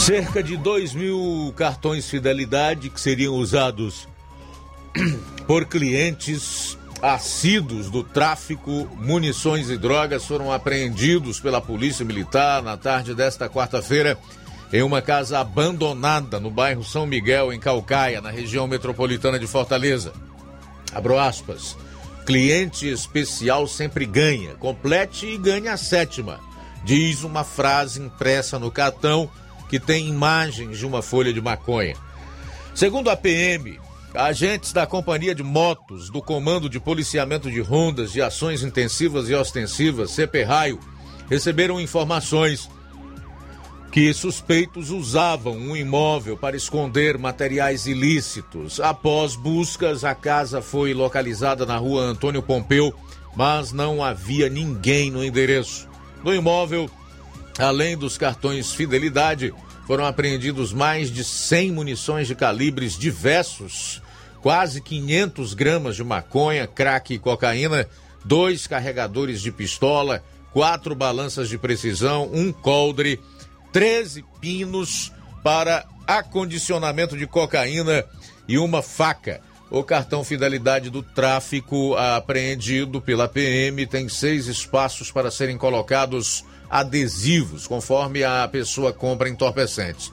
Cerca 0.02 0.42
de 0.42 0.58
2 0.58 0.96
mil 0.96 1.54
cartões 1.56 2.10
fidelidade 2.10 2.90
que 2.90 3.00
seriam 3.00 3.36
usados 3.36 4.08
por 5.46 5.66
clientes 5.66 6.76
assíduos 7.04 7.88
do 7.88 8.04
tráfico, 8.04 8.90
munições 8.96 9.70
e 9.70 9.78
drogas 9.78 10.26
foram 10.26 10.52
apreendidos 10.52 11.40
pela 11.40 11.62
Polícia 11.62 12.04
Militar 12.04 12.64
na 12.64 12.76
tarde 12.76 13.14
desta 13.14 13.48
quarta-feira 13.48 14.18
em 14.74 14.82
uma 14.82 15.04
casa 15.04 15.38
abandonada 15.38 16.40
no 16.40 16.50
bairro 16.50 16.84
São 16.84 17.06
Miguel, 17.06 17.54
em 17.54 17.60
Calcaia, 17.60 18.22
na 18.22 18.32
região 18.32 18.66
metropolitana 18.66 19.38
de 19.38 19.46
Fortaleza. 19.46 20.14
Abro 20.92 21.20
aspas. 21.20 21.78
Cliente 22.26 22.90
especial 22.90 23.68
sempre 23.68 24.08
ganha. 24.08 24.56
Complete 24.56 25.28
e 25.28 25.38
ganha 25.38 25.74
a 25.74 25.78
sétima. 25.78 26.40
Diz 26.84 27.24
uma 27.24 27.44
frase 27.44 28.02
impressa 28.02 28.58
no 28.58 28.72
cartão 28.72 29.30
que 29.72 29.80
tem 29.80 30.10
imagens 30.10 30.78
de 30.78 30.86
uma 30.86 31.02
folha 31.02 31.32
de 31.32 31.40
maconha. 31.40 31.96
Segundo 32.76 33.10
a 33.10 33.16
PM, 33.16 33.80
agentes 34.14 34.74
da 34.74 34.86
Companhia 34.86 35.34
de 35.34 35.44
Motos 35.44 36.10
do 36.10 36.22
Comando 36.22 36.70
de 36.70 36.78
Policiamento 36.78 37.50
de 37.50 37.62
Rondas 37.62 38.12
de 38.12 38.22
Ações 38.22 38.64
Intensivas 38.64 39.30
e 39.30 39.34
Ostensivas, 39.34 40.12
CP 40.12 40.44
Raio, 40.44 40.78
receberam 41.30 41.80
informações 41.80 42.70
que 43.94 44.14
suspeitos 44.14 44.90
usavam 44.90 45.54
um 45.54 45.74
imóvel 45.74 46.36
para 46.36 46.58
esconder 46.58 47.18
materiais 47.18 47.86
ilícitos. 47.86 48.78
Após 48.82 49.38
buscas, 49.38 50.04
a 50.04 50.14
casa 50.14 50.62
foi 50.62 50.94
localizada 50.94 51.66
na 51.66 51.78
rua 51.78 52.02
Antônio 52.02 52.44
Pompeu, 52.44 52.94
mas 53.38 53.72
não 53.72 54.04
havia 54.04 54.50
ninguém 54.50 55.10
no 55.10 55.24
endereço. 55.24 55.88
No 56.26 56.36
imóvel, 56.36 56.90
além 57.62 57.97
dos 57.97 58.17
cartões 58.17 58.74
fidelidade, 58.74 59.54
foram 59.86 60.06
apreendidos 60.06 60.71
mais 60.74 61.12
de 61.12 61.24
100 61.24 61.71
munições 61.71 62.28
de 62.28 62.36
calibres 62.36 62.97
diversos, 62.97 64.02
quase 64.41 64.82
500 64.82 65.54
gramas 65.54 65.95
de 65.95 66.04
maconha, 66.04 66.67
crack 66.67 67.13
e 67.13 67.19
cocaína, 67.19 67.88
dois 68.24 68.67
carregadores 68.67 69.41
de 69.41 69.52
pistola, 69.52 70.24
quatro 70.52 70.95
balanças 70.95 71.50
de 71.50 71.58
precisão, 71.58 72.30
um 72.34 72.52
coldre, 72.52 73.19
13 73.71 74.24
pinos 74.39 75.12
para 75.43 75.86
acondicionamento 76.06 77.17
de 77.17 77.26
cocaína 77.26 78.06
e 78.47 78.58
uma 78.58 78.82
faca. 78.82 79.41
O 79.69 79.84
cartão 79.84 80.24
Fidelidade 80.24 80.89
do 80.89 81.02
Tráfico, 81.02 81.95
apreendido 81.95 83.00
pela 83.00 83.28
PM, 83.30 83.88
tem 83.88 84.10
seis 84.10 84.47
espaços 84.47 85.12
para 85.12 85.32
serem 85.32 85.58
colocados 85.58 86.43
adesivos, 86.72 87.68
conforme 87.68 88.24
a 88.24 88.48
pessoa 88.48 88.94
compra 88.94 89.28
entorpecentes. 89.28 90.10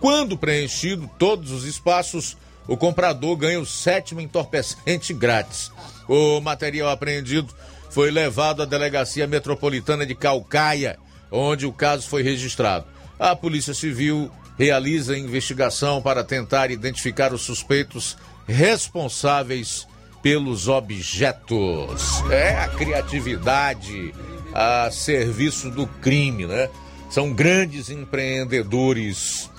Quando 0.00 0.36
preenchido 0.36 1.08
todos 1.16 1.52
os 1.52 1.64
espaços, 1.64 2.36
o 2.66 2.76
comprador 2.76 3.36
ganha 3.36 3.60
o 3.60 3.66
sétimo 3.66 4.20
entorpecente 4.20 5.14
grátis. 5.14 5.70
O 6.08 6.40
material 6.40 6.90
apreendido 6.90 7.54
foi 7.90 8.10
levado 8.10 8.62
à 8.62 8.64
Delegacia 8.64 9.26
Metropolitana 9.28 10.04
de 10.04 10.16
Calcaia, 10.16 10.98
onde 11.30 11.64
o 11.64 11.72
caso 11.72 12.08
foi 12.08 12.22
registrado. 12.24 12.86
A 13.16 13.36
Polícia 13.36 13.74
Civil 13.74 14.30
realiza 14.58 15.16
investigação 15.16 16.02
para 16.02 16.24
tentar 16.24 16.70
identificar 16.72 17.32
os 17.32 17.42
suspeitos 17.42 18.16
responsáveis 18.48 19.86
pelos 20.22 20.68
objetos. 20.68 22.22
É 22.30 22.58
a 22.58 22.68
criatividade 22.68 24.12
a 24.54 24.90
serviço 24.90 25.70
do 25.70 25.86
crime, 25.86 26.46
né? 26.46 26.68
São 27.10 27.32
grandes 27.32 27.90
empreendedores 27.90 29.50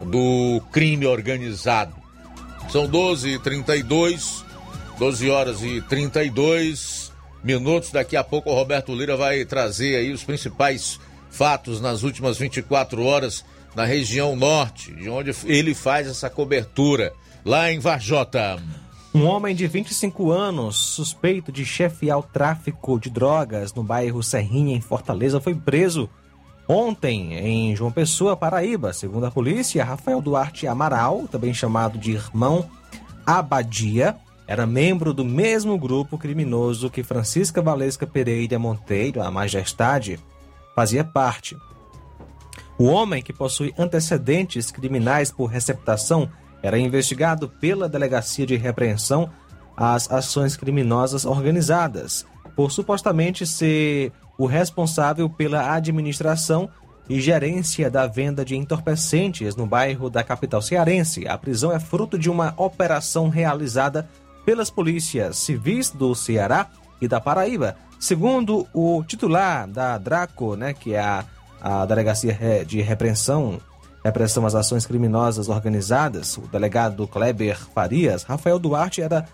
do 0.00 0.60
crime 0.72 1.06
organizado. 1.06 1.94
São 2.70 2.86
12 2.86 3.30
e 3.30 3.38
32, 3.38 4.44
12 4.98 5.30
horas 5.30 5.62
e 5.62 5.80
32 5.82 7.12
minutos. 7.44 7.90
Daqui 7.90 8.16
a 8.16 8.24
pouco 8.24 8.50
o 8.50 8.54
Roberto 8.54 8.94
Lira 8.94 9.16
vai 9.16 9.44
trazer 9.44 9.96
aí 9.96 10.12
os 10.12 10.24
principais 10.24 10.98
fatos 11.30 11.80
nas 11.80 12.02
últimas 12.02 12.38
24 12.38 13.04
horas 13.04 13.44
na 13.74 13.84
região 13.84 14.34
norte, 14.34 14.92
de 14.92 15.08
onde 15.08 15.32
ele 15.44 15.74
faz 15.74 16.08
essa 16.08 16.30
cobertura, 16.30 17.12
lá 17.44 17.70
em 17.70 17.78
Varjota. 17.78 18.58
Um 19.16 19.24
homem 19.28 19.54
de 19.54 19.66
25 19.66 20.30
anos, 20.30 20.76
suspeito 20.76 21.50
de 21.50 21.64
chefiar 21.64 22.18
o 22.18 22.22
tráfico 22.22 23.00
de 23.00 23.08
drogas 23.08 23.72
no 23.72 23.82
bairro 23.82 24.22
Serrinha, 24.22 24.76
em 24.76 24.80
Fortaleza, 24.82 25.40
foi 25.40 25.54
preso 25.54 26.06
ontem 26.68 27.32
em 27.32 27.74
João 27.74 27.90
Pessoa, 27.90 28.36
Paraíba. 28.36 28.92
Segundo 28.92 29.24
a 29.24 29.30
polícia, 29.30 29.82
Rafael 29.82 30.20
Duarte 30.20 30.66
Amaral, 30.66 31.26
também 31.28 31.54
chamado 31.54 31.98
de 31.98 32.12
irmão 32.12 32.68
Abadia, 33.24 34.16
era 34.46 34.66
membro 34.66 35.14
do 35.14 35.24
mesmo 35.24 35.78
grupo 35.78 36.18
criminoso 36.18 36.90
que 36.90 37.02
Francisca 37.02 37.62
Valesca 37.62 38.06
Pereira 38.06 38.58
Monteiro, 38.58 39.22
a 39.22 39.30
Majestade, 39.30 40.20
fazia 40.74 41.02
parte. 41.02 41.56
O 42.76 42.84
homem, 42.84 43.22
que 43.22 43.32
possui 43.32 43.72
antecedentes 43.78 44.70
criminais 44.70 45.30
por 45.30 45.46
receptação, 45.46 46.30
era 46.62 46.78
investigado 46.78 47.48
pela 47.48 47.88
Delegacia 47.88 48.46
de 48.46 48.56
Repreensão 48.56 49.30
às 49.76 50.10
Ações 50.10 50.56
Criminosas 50.56 51.24
Organizadas, 51.24 52.26
por 52.54 52.72
supostamente 52.72 53.46
ser 53.46 54.12
o 54.38 54.46
responsável 54.46 55.28
pela 55.28 55.74
administração 55.74 56.68
e 57.08 57.20
gerência 57.20 57.90
da 57.90 58.06
venda 58.06 58.44
de 58.44 58.56
entorpecentes 58.56 59.54
no 59.54 59.66
bairro 59.66 60.10
da 60.10 60.24
capital 60.24 60.60
cearense. 60.60 61.28
A 61.28 61.38
prisão 61.38 61.72
é 61.72 61.78
fruto 61.78 62.18
de 62.18 62.28
uma 62.28 62.52
operação 62.56 63.28
realizada 63.28 64.08
pelas 64.44 64.70
polícias 64.70 65.36
civis 65.36 65.90
do 65.90 66.14
Ceará 66.14 66.68
e 67.00 67.06
da 67.06 67.20
Paraíba. 67.20 67.76
Segundo 68.00 68.66
o 68.72 69.04
titular 69.04 69.68
da 69.68 69.98
Draco, 69.98 70.56
né, 70.56 70.72
que 70.74 70.94
é 70.94 71.00
a 71.00 71.24
a 71.60 71.84
Delegacia 71.86 72.64
de 72.64 72.80
Repreensão, 72.80 73.60
Repressão 74.06 74.46
às 74.46 74.54
Ações 74.54 74.86
Criminosas 74.86 75.48
Organizadas, 75.48 76.38
o 76.38 76.42
delegado 76.42 77.08
Kleber 77.08 77.58
Farias, 77.74 78.22
Rafael 78.22 78.56
Duarte 78.56 79.02
era 79.02 79.26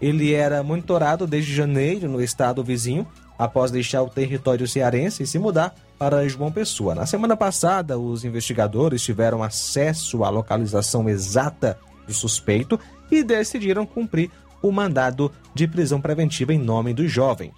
ele 0.00 0.34
era 0.34 0.60
monitorado 0.60 1.24
desde 1.24 1.54
janeiro 1.54 2.08
no 2.08 2.20
estado 2.20 2.64
vizinho, 2.64 3.06
após 3.38 3.70
deixar 3.70 4.02
o 4.02 4.10
território 4.10 4.66
cearense 4.66 5.22
e 5.22 5.26
se 5.26 5.38
mudar 5.38 5.72
para 5.96 6.28
João 6.28 6.50
Pessoa. 6.50 6.96
Na 6.96 7.06
semana 7.06 7.36
passada, 7.36 7.96
os 7.96 8.24
investigadores 8.24 9.02
tiveram 9.02 9.40
acesso 9.40 10.24
à 10.24 10.30
localização 10.30 11.08
exata 11.08 11.78
do 12.04 12.12
suspeito 12.12 12.78
e 13.10 13.22
decidiram 13.22 13.86
cumprir 13.86 14.32
o 14.60 14.72
mandado 14.72 15.30
de 15.54 15.68
prisão 15.68 16.00
preventiva 16.00 16.52
em 16.52 16.58
nome 16.58 16.92
do 16.92 17.06
jovem. 17.06 17.52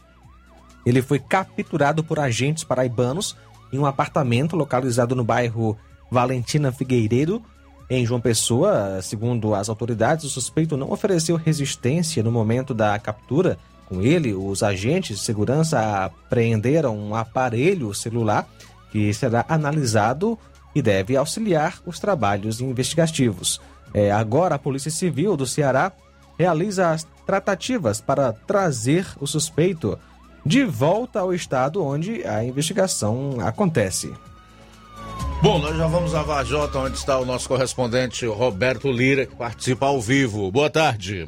Ele 0.85 1.01
foi 1.01 1.19
capturado 1.19 2.05
por 2.05 2.19
agentes 2.19 2.65
paraibanos 2.65 3.35
em 3.73 3.79
um 3.79 3.87
apartamento 3.87 4.57
localizado 4.57 5.17
no 5.17 5.25
bairro 5.25 5.79
Valentina 6.11 6.73
Figueiredo, 6.73 7.43
em 7.89 8.05
João 8.05 8.21
Pessoa. 8.21 9.01
Segundo 9.03 9.55
as 9.55 9.69
autoridades, 9.69 10.25
o 10.25 10.31
suspeito 10.31 10.77
não 10.77 10.91
ofereceu 10.91 11.37
resistência 11.37 12.23
no 12.23 12.33
momento 12.33 12.75
da 12.75 12.99
captura. 12.99 13.59
Com 13.87 14.01
ele, 14.01 14.33
os 14.35 14.63
agentes 14.63 15.19
de 15.19 15.25
segurança 15.25 16.05
apreenderam 16.05 16.97
um 16.97 17.15
aparelho 17.15 17.93
celular 17.93 18.49
que 18.93 19.13
será 19.13 19.45
analisado 19.49 20.39
e 20.75 20.81
deve 20.81 21.17
auxiliar 21.17 21.81
os 21.85 21.99
trabalhos 21.99 22.61
investigativos. 22.61 23.61
É, 23.93 24.13
agora, 24.13 24.55
a 24.55 24.59
Polícia 24.59 24.91
Civil 24.91 25.37
do 25.37 25.47
Ceará 25.47 25.93
realiza 26.39 26.91
as 26.91 27.07
tratativas 27.27 28.01
para 28.01 28.33
trazer 28.33 29.07
o 29.21 29.27
suspeito 29.27 29.99
de 30.47 30.65
volta 30.65 31.21
ao 31.21 31.35
estado 31.35 31.85
onde 31.85 32.25
a 32.27 32.45
investigação 32.45 33.37
acontece. 33.41 34.13
Bom, 35.43 35.59
nós 35.59 35.77
já 35.77 35.87
vamos 35.87 36.15
a 36.15 36.23
Vajota, 36.23 36.79
onde 36.79 36.97
está 36.97 37.19
o 37.19 37.25
nosso 37.25 37.49
correspondente 37.49 38.27
Roberto 38.27 38.91
Lira, 38.91 39.27
que 39.27 39.35
participa 39.35 39.87
ao 39.87 40.01
vivo. 40.01 40.51
Boa 40.51 40.69
tarde. 40.69 41.27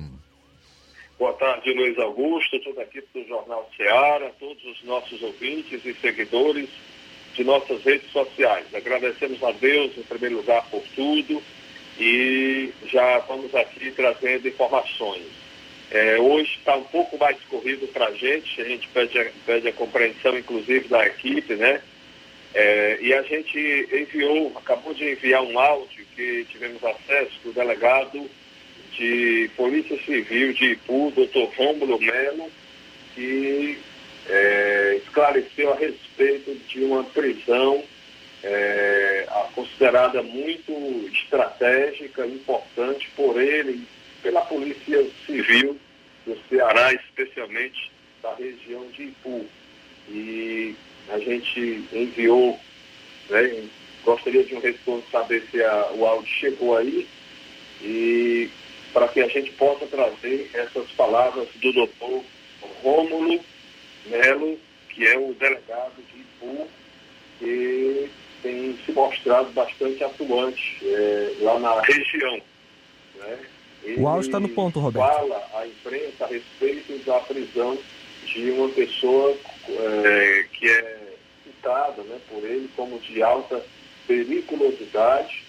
Boa 1.19 1.33
tarde, 1.35 1.73
Luiz 1.73 1.99
Augusto, 1.99 2.59
toda 2.61 2.81
a 2.81 2.85
equipe 2.85 3.07
do 3.15 3.27
Jornal 3.29 3.69
Ceará, 3.77 4.31
todos 4.39 4.63
os 4.65 4.85
nossos 4.85 5.23
ouvintes 5.23 5.85
e 5.85 5.95
seguidores 5.95 6.69
de 7.35 7.45
nossas 7.45 7.83
redes 7.85 8.11
sociais. 8.11 8.67
Agradecemos 8.75 9.43
a 9.43 9.53
Deus, 9.53 9.97
em 9.97 10.03
primeiro 10.03 10.37
lugar, 10.37 10.65
por 10.71 10.83
tudo 10.95 11.43
e 11.99 12.73
já 12.87 13.19
vamos 13.21 13.55
aqui 13.55 13.91
trazendo 13.91 14.49
informações. 14.49 15.27
É, 15.91 16.19
hoje 16.19 16.57
está 16.59 16.75
um 16.77 16.85
pouco 16.85 17.19
mais 17.19 17.39
corrido 17.45 17.87
para 17.89 18.07
a 18.07 18.13
gente, 18.13 18.61
a 18.61 18.65
gente 18.65 18.89
pede 18.89 19.19
a, 19.19 19.31
pede 19.45 19.69
a 19.69 19.73
compreensão, 19.73 20.37
inclusive, 20.37 20.89
da 20.89 21.07
equipe, 21.07 21.55
né? 21.55 21.81
É, 22.55 22.99
e 23.01 23.15
a 23.15 23.23
gente 23.23 23.59
enviou, 23.93 24.53
acabou 24.57 24.93
de 24.93 25.11
enviar 25.11 25.43
um 25.43 25.59
áudio 25.59 26.05
que 26.15 26.45
tivemos 26.51 26.85
acesso 26.85 27.33
do 27.45 27.53
delegado 27.53 28.29
de 28.93 29.51
Polícia 29.57 29.99
Civil 30.05 30.53
de 30.53 30.73
Ipu, 30.73 31.11
doutor 31.15 31.51
Rômulo 31.57 31.99
Melo, 31.99 32.51
que 33.15 33.79
é, 34.29 35.01
esclareceu 35.03 35.73
a 35.73 35.77
respeito 35.77 36.55
de 36.69 36.85
uma 36.85 37.03
prisão 37.05 37.83
é, 38.45 39.27
considerada 39.55 40.23
muito 40.23 40.73
estratégica, 41.13 42.27
importante 42.27 43.09
por 43.17 43.41
ele 43.41 43.87
pela 44.23 44.43
Polícia 44.43 45.05
Civil 45.27 45.79
do 46.27 46.39
Ceará, 46.49 46.93
especialmente 46.93 47.91
da 48.23 48.35
região 48.35 48.87
de 48.89 49.05
Ipu. 49.05 49.47
E 50.09 50.77
a 51.13 51.19
gente 51.19 51.85
enviou, 51.93 52.59
né, 53.29 53.65
gostaria 54.05 54.43
de 54.45 54.55
um 54.55 54.61
retorno 54.61 55.05
saber 55.13 55.47
se 55.51 55.63
a, 55.63 55.91
o 55.95 56.07
áudio 56.07 56.33
chegou 56.33 56.77
aí 56.77 57.07
e 57.83 58.49
para 58.93 59.09
que 59.09 59.21
a 59.21 59.29
gente 59.29 59.51
possa 59.53 59.87
trazer 59.87 60.51
essas 60.55 60.91
palavras 60.93 61.49
do 61.55 61.73
doutor 61.73 62.23
Rômulo 62.83 63.41
Melo, 64.07 64.59
que 64.89 65.07
é 65.07 65.19
o 65.19 65.35
delegado 65.35 65.95
de 66.13 66.21
Ipu, 66.21 66.69
que 67.39 68.11
tem 68.43 68.79
se 68.85 68.93
mostrado 68.93 69.51
bastante 69.53 70.03
atuante 70.03 70.79
é, 70.83 71.33
lá 71.41 71.59
na 71.59 71.81
região. 71.81 72.41
Né? 73.17 73.39
o 73.99 74.07
áudio 74.07 74.27
está 74.27 74.41
no 74.41 74.49
ponto, 74.49 74.81
Roberto. 74.81 75.07
Fala 75.07 75.49
à 75.55 75.67
imprensa 75.67 76.25
a 76.25 76.29
respeito 76.29 77.05
da 77.05 77.19
prisão 77.21 77.79
de 78.27 78.51
uma 78.51 78.69
pessoa 78.71 79.37
é, 79.69 80.47
que 80.53 80.69
é 80.69 81.02
né, 81.69 82.21
por 82.29 82.45
ele 82.45 82.69
como 82.77 82.99
de 82.99 83.23
alta 83.23 83.65
periculosidade 84.07 85.45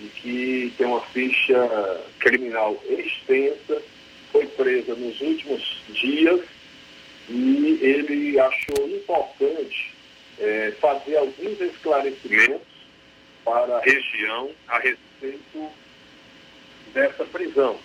e 0.00 0.08
que 0.08 0.74
tem 0.78 0.86
uma 0.86 1.00
ficha 1.00 1.68
criminal 2.18 2.82
extensa, 2.88 3.82
foi 4.32 4.46
presa 4.46 4.94
nos 4.94 5.20
últimos 5.20 5.82
dias 5.88 6.40
e 7.28 7.78
ele 7.82 8.40
achou 8.40 8.88
importante 8.88 9.94
é, 10.38 10.72
fazer 10.80 11.16
alguns 11.16 11.60
esclarecimentos 11.60 12.66
para 13.44 13.76
a 13.76 13.80
região 13.80 14.50
a 14.68 14.78
respeito 14.78 15.70
dessa 16.94 17.24
prisão. 17.24 17.78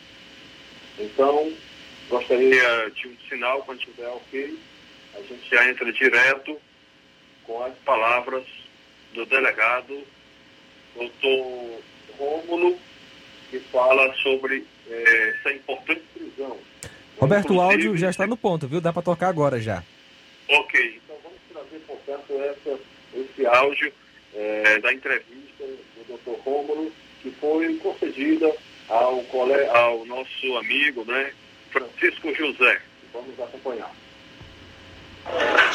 Então, 0.97 1.51
gostaria 2.09 2.91
de 2.91 3.07
um 3.07 3.15
sinal, 3.27 3.61
quando 3.63 3.79
tiver 3.79 4.07
ok, 4.07 4.57
a 5.15 5.21
gente 5.21 5.49
já 5.49 5.69
entra 5.69 5.91
direto 5.91 6.57
com 7.45 7.63
as 7.63 7.73
palavras 7.79 8.45
do 9.13 9.25
delegado 9.25 10.03
doutor 10.95 11.81
Rômulo, 12.17 12.77
que 13.49 13.59
fala 13.59 14.13
sobre 14.15 14.65
eh, 14.87 15.33
essa 15.35 15.53
importante 15.53 16.01
prisão. 16.13 16.57
Roberto, 17.17 17.53
o 17.53 17.61
áudio 17.61 17.97
já 17.97 18.09
está 18.09 18.25
no 18.25 18.37
ponto, 18.37 18.67
viu? 18.67 18.81
Dá 18.81 18.91
para 18.91 19.01
tocar 19.01 19.29
agora 19.29 19.59
já. 19.59 19.83
Ok, 20.49 21.01
então 21.03 21.17
vamos 21.23 21.39
trazer, 21.51 21.79
portanto, 21.85 22.33
essa, 22.41 22.79
esse 23.13 23.45
áudio 23.45 23.91
eh, 24.33 24.79
da 24.79 24.93
entrevista 24.93 25.63
do 25.65 26.03
doutor 26.07 26.39
Rômulo, 26.39 26.91
que 27.21 27.31
foi 27.31 27.75
concedida 27.77 28.53
ao, 28.87 29.21
cole... 29.23 29.65
ao 29.69 30.05
nosso 30.05 30.57
amigo, 30.57 31.03
né, 31.05 31.31
Francisco 31.71 32.33
José. 32.33 32.81
Vamos 33.13 33.39
acompanhar 33.39 33.91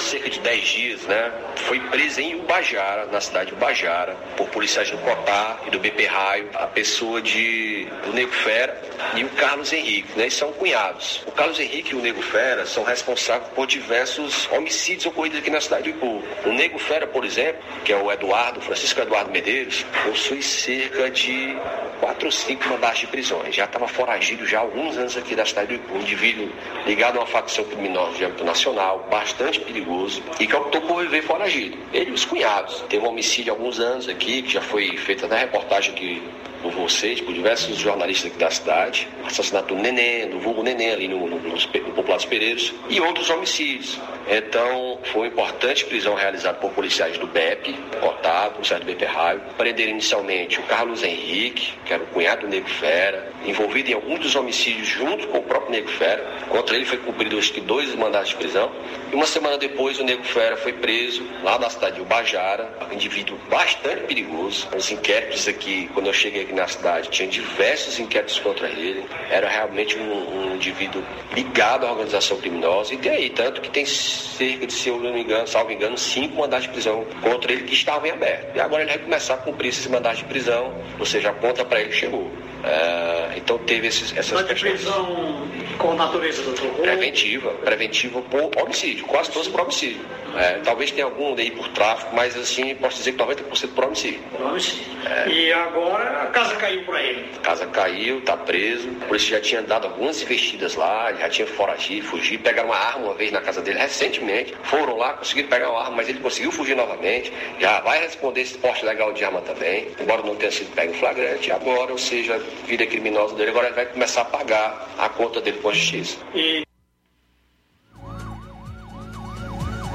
cerca 0.00 0.30
de 0.30 0.40
10 0.40 0.68
dias, 0.68 1.02
né, 1.02 1.30
foi 1.56 1.78
presa 1.80 2.20
em 2.20 2.34
Ubajara, 2.34 3.06
na 3.06 3.20
cidade 3.20 3.50
de 3.50 3.54
Ubajara, 3.54 4.16
por 4.36 4.48
policiais 4.48 4.90
do 4.90 4.98
Cotar 4.98 5.60
e 5.66 5.70
do 5.70 5.78
BP 5.78 6.06
Raio, 6.06 6.50
a 6.54 6.66
pessoa 6.66 7.20
de 7.20 7.86
do 8.04 8.12
Nego 8.12 8.32
Fera 8.32 8.80
e 9.14 9.24
o 9.24 9.28
Carlos 9.30 9.72
Henrique, 9.72 10.18
né, 10.18 10.30
são 10.30 10.52
cunhados. 10.52 11.22
O 11.26 11.32
Carlos 11.32 11.60
Henrique 11.60 11.92
e 11.92 11.94
o 11.94 12.00
Nego 12.00 12.22
Fera 12.22 12.66
são 12.66 12.82
responsáveis 12.82 13.52
por 13.54 13.66
diversos 13.66 14.48
homicídios 14.50 15.06
ocorridos 15.06 15.38
aqui 15.38 15.50
na 15.50 15.60
cidade 15.60 15.84
de 15.84 15.90
Ipu. 15.90 16.22
O 16.44 16.52
Nego 16.52 16.78
Fera, 16.78 17.06
por 17.06 17.24
exemplo, 17.24 17.62
que 17.84 17.92
é 17.92 17.96
o 17.96 18.10
Eduardo, 18.10 18.60
Francisco 18.60 19.00
Eduardo 19.00 19.30
Medeiros, 19.30 19.84
possui 20.04 20.42
cerca 20.42 21.10
de 21.10 21.56
quatro 22.00 22.26
ou 22.26 22.32
cinco 22.32 22.68
mandatos 22.68 23.00
de 23.00 23.06
prisões. 23.06 23.54
Já 23.54 23.64
estava 23.64 23.86
foragido 23.86 24.46
já 24.46 24.58
há 24.58 24.62
alguns 24.62 24.96
anos 24.96 25.16
aqui 25.16 25.34
da 25.34 25.44
cidade 25.44 25.68
do 25.68 25.74
Ipu. 25.74 25.94
Um 25.94 26.00
indivíduo 26.00 26.50
ligado 26.86 27.16
a 27.16 27.20
uma 27.20 27.26
facção 27.26 27.64
criminosa 27.64 28.16
de 28.16 28.24
âmbito 28.24 28.44
nacional, 28.44 29.06
bastante 29.40 29.61
perigoso 29.61 30.22
e 30.38 30.46
que 30.46 30.55
optou 30.55 30.83
por 30.83 31.03
viver 31.03 31.22
foragido. 31.22 31.76
Ele 31.92 32.11
e 32.11 32.12
os 32.12 32.24
cunhados. 32.24 32.85
Teve 32.88 33.05
um 33.05 33.09
homicídio 33.09 33.53
há 33.53 33.57
alguns 33.57 33.81
anos 33.81 34.09
aqui, 34.09 34.42
que 34.42 34.53
já 34.53 34.61
foi 34.61 34.96
feita 34.98 35.24
até 35.26 35.38
reportagem 35.38 35.94
aqui 35.94 36.22
por 36.62 36.72
vocês, 36.72 37.20
por 37.20 37.32
diversos 37.32 37.76
jornalistas 37.76 38.32
da 38.36 38.50
cidade, 38.50 39.08
assassinato 39.24 39.74
do 39.74 39.80
Neném, 39.80 40.28
do 40.28 40.38
vulgo 40.38 40.62
Neném 40.62 40.92
ali 40.92 41.08
no, 41.08 41.26
no, 41.26 41.38
no, 41.38 41.54
no 41.54 42.26
Pereiros, 42.28 42.72
e 42.88 43.00
outros 43.00 43.30
homicídios. 43.30 43.98
Então, 44.28 44.98
foi 45.12 45.28
importante 45.28 45.84
prisão 45.84 46.14
realizada 46.14 46.58
por 46.58 46.70
policiais 46.70 47.18
do 47.18 47.26
BEP, 47.26 47.74
Cotado, 48.00 48.54
policiais 48.54 48.80
do 48.80 48.86
BEP 48.86 49.04
Raio. 49.04 49.40
Prenderam 49.56 49.90
inicialmente 49.90 50.60
o 50.60 50.62
Carlos 50.64 51.02
Henrique, 51.02 51.72
que 51.84 51.92
era 51.92 52.02
o 52.02 52.06
cunhado 52.06 52.42
do 52.42 52.48
Nego 52.48 52.68
Fera, 52.68 53.32
envolvido 53.44 53.90
em 53.90 53.94
alguns 53.94 54.20
dos 54.20 54.36
homicídios 54.36 54.86
junto 54.86 55.26
com 55.28 55.38
o 55.38 55.42
próprio 55.42 55.72
Nego 55.72 55.88
Fera. 55.88 56.24
Contra 56.48 56.76
ele 56.76 56.84
foi 56.84 56.98
cumprido 56.98 57.38
acho 57.38 57.52
que 57.52 57.60
dois 57.60 57.92
mandados 57.94 58.28
de 58.28 58.36
prisão. 58.36 58.70
E 59.10 59.14
uma 59.14 59.26
semana 59.26 59.58
depois 59.58 59.98
o 59.98 60.04
Nego 60.04 60.22
Fera 60.22 60.56
foi 60.56 60.72
preso 60.74 61.26
lá 61.42 61.58
na 61.58 61.68
cidade 61.68 61.96
de 61.96 62.02
Ubajara, 62.02 62.70
um 62.88 62.94
indivíduo 62.94 63.38
bastante 63.48 64.04
perigoso. 64.04 64.68
Os 64.76 64.90
inquéritos 64.90 65.48
aqui, 65.48 65.90
quando 65.92 66.06
eu 66.06 66.12
cheguei 66.12 66.44
aqui 66.50 66.54
na 66.54 66.66
cidade, 66.66 67.08
tinha 67.08 67.28
diversos 67.28 67.98
inquéritos 67.98 68.38
contra 68.40 68.68
ele. 68.68 69.04
Era 69.30 69.48
realmente 69.48 69.96
um, 69.96 70.50
um 70.50 70.54
indivíduo 70.56 71.02
ligado 71.34 71.86
à 71.86 71.92
organização 71.92 72.36
criminosa. 72.38 72.92
E 72.92 72.98
tem 72.98 73.12
aí, 73.12 73.30
tanto 73.30 73.60
que 73.60 73.70
tem 73.70 73.86
cerca 73.86 74.66
de, 74.66 74.72
se 74.72 74.88
eu 74.88 74.98
não 74.98 75.14
me 75.14 75.22
engano, 75.22 75.46
salvo 75.46 75.72
engano, 75.72 75.96
cinco 75.96 76.36
mandados 76.36 76.66
de 76.66 76.72
prisão 76.72 77.06
contra 77.22 77.52
ele 77.52 77.62
que 77.64 77.74
estavam 77.74 78.06
em 78.06 78.10
aberto. 78.10 78.56
E 78.56 78.60
agora 78.60 78.82
ele 78.82 78.90
vai 78.90 78.98
começar 78.98 79.34
a 79.34 79.38
cumprir 79.38 79.68
esses 79.68 79.86
mandados 79.86 80.18
de 80.18 80.24
prisão, 80.24 80.74
ou 80.98 81.06
seja, 81.06 81.30
a 81.30 81.34
conta 81.34 81.64
para 81.64 81.80
ele 81.80 81.92
chegou. 81.92 82.30
É, 82.62 83.38
então 83.38 83.56
teve 83.58 83.86
esses, 83.86 84.14
essas 84.16 84.32
Mas 84.32 84.46
de 84.46 84.54
prisão 84.54 85.48
com 85.78 85.94
natureza, 85.94 86.42
doutor? 86.42 86.70
Preventiva, 86.74 87.50
preventiva 87.64 88.20
por 88.22 88.50
homicídio, 88.60 89.04
quase 89.06 89.30
todos 89.30 89.48
por 89.48 89.62
homicídio. 89.62 90.00
É, 90.36 90.60
talvez 90.62 90.90
tenha 90.90 91.06
algum 91.06 91.34
aí 91.36 91.50
por 91.50 91.68
tráfico, 91.68 92.14
mas 92.14 92.36
assim, 92.36 92.74
posso 92.76 92.98
dizer 92.98 93.12
que 93.12 93.18
90% 93.18 93.68
por 93.74 93.84
homicídio. 93.84 94.20
Por 94.30 94.46
homicídio. 94.46 94.84
É. 95.06 95.28
E 95.28 95.52
agora 95.52 96.30
casa 96.40 96.57
caiu 96.57 96.85
para 96.85 97.03
ele. 97.03 97.31
A 97.37 97.40
casa 97.40 97.66
caiu, 97.66 98.20
tá 98.22 98.37
preso. 98.37 98.88
Por 99.07 99.16
isso 99.16 99.29
já 99.29 99.40
tinha 99.40 99.62
dado 99.62 99.87
algumas 99.87 100.22
investidas 100.22 100.74
lá, 100.74 101.12
já 101.12 101.29
tinha 101.29 101.46
foragido, 101.46 102.07
fugido, 102.07 102.42
pegaram 102.42 102.70
uma 102.70 102.79
arma 102.79 103.07
uma 103.07 103.14
vez 103.14 103.31
na 103.31 103.40
casa 103.40 103.61
dele 103.61 103.79
recentemente. 103.79 104.55
Foram 104.62 104.96
lá, 104.96 105.12
conseguiram 105.14 105.48
pegar 105.48 105.70
uma 105.70 105.81
arma, 105.81 105.96
mas 105.96 106.09
ele 106.09 106.20
conseguiu 106.20 106.50
fugir 106.50 106.74
novamente. 106.74 107.33
Já 107.59 107.81
vai 107.81 108.00
responder 108.00 108.40
esse 108.40 108.57
porte 108.57 108.85
legal 108.85 109.12
de 109.12 109.24
arma 109.24 109.42
também, 109.42 109.88
embora 110.00 110.22
não 110.22 110.35
tenha 110.35 110.50
sido 110.50 110.74
pego 110.74 110.94
em 110.94 110.98
flagrante. 110.98 111.53
Agora, 111.53 111.92
ou 111.92 111.98
seja, 111.98 112.37
a 112.37 112.66
vida 112.66 112.87
criminosa 112.87 113.35
dele, 113.35 113.50
agora 113.50 113.66
ele 113.66 113.76
vai 113.76 113.87
começar 113.87 114.22
a 114.22 114.24
pagar 114.24 114.88
a 114.98 115.09
conta 115.11 115.40
dele 115.40 115.59
com 115.59 115.68
a 115.68 115.74
justiça. 115.74 116.16
E 116.35 116.62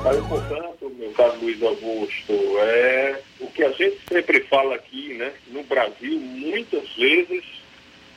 Aí, 0.05 0.21
portanto, 0.29 0.93
meu 0.99 1.09
caro 1.13 1.33
Luiz 1.41 1.63
Augusto, 1.63 2.33
é 2.59 3.19
o 3.45 3.51
que 3.51 3.63
a 3.63 3.71
gente 3.71 3.99
sempre 4.09 4.41
fala 4.41 4.75
aqui, 4.75 5.13
né? 5.13 5.31
No 5.47 5.63
Brasil, 5.63 6.19
muitas 6.19 6.89
vezes 6.95 7.43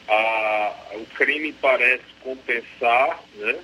a, 0.08 0.74
o 0.94 1.04
crime 1.14 1.52
parece 1.60 2.04
compensar, 2.22 3.22
né? 3.36 3.56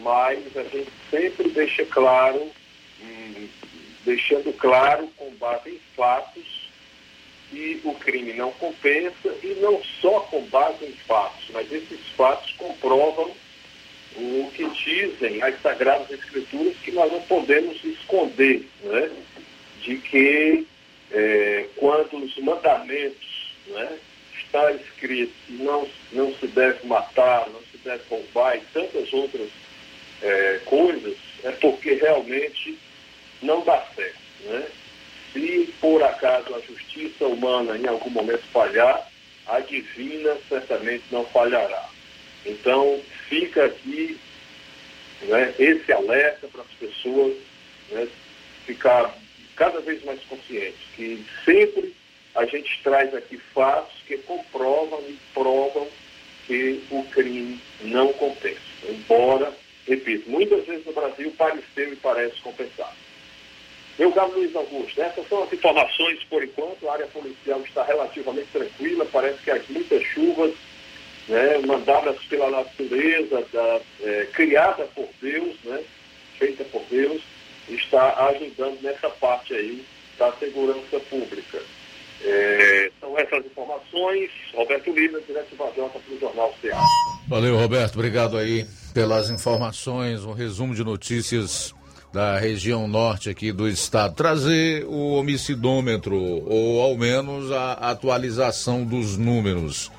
Mas 0.00 0.56
a 0.56 0.62
gente 0.64 0.90
sempre 1.10 1.50
deixa 1.50 1.84
claro, 1.84 2.50
hum, 3.02 3.48
deixando 4.04 4.52
claro 4.54 5.08
com 5.16 5.30
base 5.32 5.70
em 5.70 5.80
fatos, 5.94 6.64
que 7.50 7.80
o 7.84 7.94
crime 7.94 8.32
não 8.32 8.50
compensa 8.52 9.28
e 9.42 9.58
não 9.60 9.80
só 10.00 10.20
com 10.20 10.42
base 10.46 10.86
em 10.86 10.92
fatos, 11.06 11.44
mas 11.52 11.70
esses 11.70 12.00
fatos 12.16 12.50
comprovam 12.52 13.30
o 14.16 14.50
que 14.54 14.68
dizem 14.70 15.42
as 15.42 15.60
Sagradas 15.60 16.10
Escrituras 16.10 16.76
que 16.78 16.92
nós 16.92 17.12
não 17.12 17.20
podemos 17.22 17.82
esconder, 17.84 18.66
né? 18.82 19.10
de 19.84 19.98
que 19.98 20.66
é, 21.14 21.66
quando 21.76 22.16
os 22.16 22.36
mandamentos 22.38 23.54
né, 23.68 23.98
está 24.36 24.72
escrito 24.72 25.32
não, 25.50 25.88
não 26.12 26.34
se 26.34 26.48
deve 26.48 26.84
matar, 26.86 27.48
não 27.50 27.60
se 27.70 27.78
deve 27.84 28.02
roubar 28.10 28.56
e 28.56 28.60
tantas 28.72 29.12
outras 29.12 29.48
é, 30.22 30.60
coisas, 30.64 31.16
é 31.44 31.52
porque 31.52 31.94
realmente 31.94 32.76
não 33.40 33.64
dá 33.64 33.80
certo. 33.94 34.18
Né? 34.44 34.66
Se 35.32 35.72
por 35.80 36.02
acaso 36.02 36.54
a 36.54 36.60
justiça 36.60 37.26
humana 37.26 37.76
em 37.78 37.86
algum 37.86 38.10
momento 38.10 38.42
falhar, 38.52 39.08
a 39.46 39.60
divina 39.60 40.36
certamente 40.48 41.04
não 41.12 41.24
falhará. 41.26 41.88
Então, 42.44 43.00
fica 43.28 43.66
aqui 43.66 44.18
né, 45.22 45.54
esse 45.58 45.92
alerta 45.92 46.48
para 46.48 46.62
as 46.62 46.70
pessoas 46.78 47.34
né, 47.90 48.08
ficar 48.66 49.14
cada 49.56 49.80
vez 49.80 50.04
mais 50.04 50.20
conscientes, 50.24 50.80
que 50.96 51.24
sempre 51.44 51.94
a 52.34 52.44
gente 52.46 52.82
traz 52.82 53.14
aqui 53.14 53.36
fatos 53.36 53.94
que 54.06 54.16
comprovam 54.18 55.00
e 55.08 55.18
provam 55.32 55.86
que 56.46 56.82
o 56.90 57.02
crime 57.04 57.60
não 57.82 58.12
compensa. 58.14 58.60
Embora, 58.88 59.52
repito, 59.86 60.28
muitas 60.28 60.66
vezes 60.66 60.84
no 60.84 60.92
Brasil 60.92 61.32
pareceu 61.38 61.92
e 61.92 61.96
parece 61.96 62.40
compensar. 62.42 62.94
Meu 63.98 64.10
caro 64.10 64.32
Luiz 64.32 64.54
Augusto, 64.56 65.00
essas 65.00 65.28
são 65.28 65.44
as 65.44 65.52
informações 65.52 66.22
por 66.24 66.42
enquanto. 66.42 66.88
A 66.88 66.94
área 66.94 67.06
policial 67.06 67.60
está 67.60 67.84
relativamente 67.84 68.48
tranquila, 68.52 69.06
parece 69.06 69.38
que 69.42 69.50
as 69.52 69.68
muitas 69.68 70.02
chuvas 70.02 70.52
né, 71.28 71.58
mandadas 71.64 72.18
pela 72.24 72.50
natureza, 72.50 73.46
da, 73.52 73.80
é, 74.02 74.26
criada 74.32 74.84
por 74.94 75.08
Deus, 75.22 75.56
né, 75.62 75.82
feita 76.38 76.64
por 76.64 76.82
Deus, 76.90 77.22
está 77.68 78.28
ajudando 78.28 78.80
nessa 78.82 79.08
parte 79.10 79.54
aí 79.54 79.84
da 80.18 80.32
segurança 80.32 81.00
pública. 81.10 81.60
É, 82.22 82.90
são 83.00 83.18
essas 83.18 83.44
informações. 83.44 84.30
Roberto 84.54 84.92
Lima, 84.92 85.20
direto 85.20 85.50
de 85.50 85.56
Vajota 85.56 85.98
para 85.98 86.14
o 86.14 86.20
Jornal 86.20 86.54
Ceará. 86.60 86.82
Valeu, 87.28 87.56
Roberto. 87.56 87.94
Obrigado 87.94 88.38
aí 88.38 88.66
pelas 88.94 89.28
informações, 89.28 90.24
um 90.24 90.32
resumo 90.32 90.74
de 90.74 90.84
notícias 90.84 91.74
da 92.12 92.38
região 92.38 92.86
norte 92.86 93.28
aqui 93.28 93.50
do 93.50 93.68
estado. 93.68 94.14
Trazer 94.14 94.84
o 94.84 95.14
homicidômetro, 95.14 96.16
ou 96.16 96.80
ao 96.80 96.96
menos 96.96 97.50
a 97.50 97.72
atualização 97.72 98.84
dos 98.84 99.18
números 99.18 99.90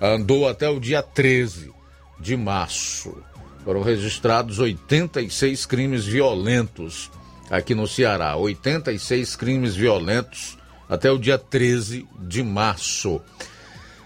andou 0.00 0.48
até 0.48 0.68
o 0.68 0.78
dia 0.78 1.02
13 1.02 1.72
de 2.20 2.36
março. 2.36 3.22
Foram 3.66 3.82
registrados 3.82 4.58
86 4.60 5.66
crimes 5.66 6.06
violentos 6.06 7.10
aqui 7.50 7.74
no 7.74 7.88
Ceará. 7.88 8.36
86 8.36 9.34
crimes 9.34 9.74
violentos 9.74 10.56
até 10.88 11.10
o 11.10 11.18
dia 11.18 11.36
13 11.36 12.06
de 12.20 12.44
março. 12.44 13.20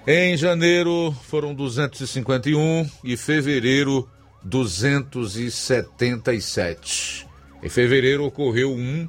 Em 0.06 0.34
janeiro 0.34 1.14
foram 1.28 1.54
251 1.54 2.88
e 3.04 3.18
fevereiro 3.18 4.08
277. 4.42 7.26
Em 7.62 7.68
fevereiro 7.68 8.24
ocorreu 8.24 8.72
um 8.72 9.06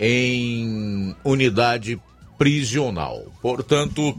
em 0.00 1.14
unidade 1.22 2.00
prisional. 2.38 3.30
Portanto, 3.42 4.18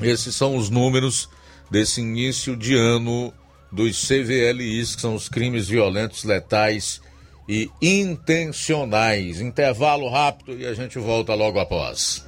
esses 0.00 0.34
são 0.34 0.56
os 0.56 0.70
números 0.70 1.28
desse 1.70 2.00
início 2.00 2.56
de 2.56 2.74
ano 2.74 3.34
dos 3.74 4.06
CVLIs, 4.06 4.94
que 4.94 5.02
são 5.02 5.14
os 5.14 5.28
crimes 5.28 5.68
violentos, 5.68 6.24
letais 6.24 7.00
e 7.48 7.68
intencionais. 7.82 9.40
Intervalo 9.40 10.08
rápido 10.08 10.56
e 10.58 10.66
a 10.66 10.72
gente 10.72 10.98
volta 10.98 11.34
logo 11.34 11.58
após. 11.58 12.24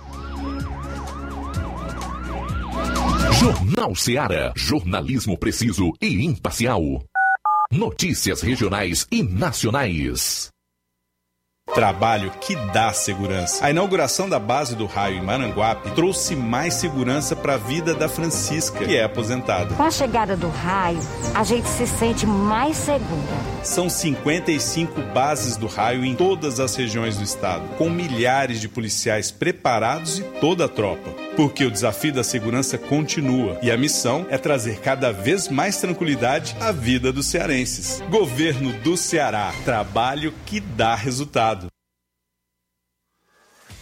Jornal 3.39 3.95
Seara. 3.95 4.53
Jornalismo 4.57 5.39
preciso 5.39 5.93
e 6.01 6.25
imparcial. 6.25 6.83
Notícias 7.71 8.41
regionais 8.41 9.07
e 9.11 9.23
nacionais. 9.23 10.51
Trabalho 11.75 12.31
que 12.41 12.55
dá 12.73 12.93
segurança. 12.93 13.63
A 13.63 13.71
inauguração 13.71 14.29
da 14.29 14.39
base 14.39 14.75
do 14.75 14.87
raio 14.87 15.19
em 15.19 15.23
Maranguape 15.23 15.91
trouxe 15.91 16.35
mais 16.35 16.75
segurança 16.75 17.37
para 17.37 17.55
a 17.55 17.59
vida 17.59 17.93
da 17.93 18.09
Francisca, 18.09 18.85
que 18.85 18.97
é 18.97 19.03
aposentada. 19.05 19.75
Com 19.75 19.83
a 19.83 19.91
chegada 19.91 20.37
do 20.37 20.49
raio, 20.49 21.01
a 21.35 21.45
gente 21.45 21.69
se 21.69 21.87
sente 21.87 22.25
mais 22.25 22.77
segura. 22.77 23.37
São 23.63 23.91
55 23.91 25.03
bases 25.13 25.57
do 25.57 25.67
raio 25.67 26.05
em 26.05 26.15
todas 26.15 26.61
as 26.61 26.75
regiões 26.77 27.19
do 27.19 27.25
estado, 27.25 27.69
com 27.77 27.91
milhares 27.91 28.61
de 28.61 28.69
policiais 28.69 29.31
preparados 29.31 30.21
e 30.21 30.23
toda 30.41 30.65
a 30.65 30.69
tropa. 30.69 31.11
Porque 31.37 31.65
o 31.65 31.71
desafio 31.71 32.15
da 32.15 32.25
segurança 32.25 32.79
continua 32.79 33.59
e 33.61 33.71
a 33.71 33.77
missão 33.77 34.25
é 34.31 34.39
trazer 34.39 34.79
cada 34.81 35.13
vez 35.13 35.49
mais 35.49 35.77
tranquilidade 35.79 36.57
à 36.59 36.73
vida 36.73 37.13
dos 37.13 37.27
cearenses. 37.27 38.03
Governo 38.09 38.73
do 38.73 38.97
Ceará. 38.97 39.53
Trabalho 39.65 40.33
que 40.47 40.61
dá 40.61 40.95
resultado. 40.95 41.56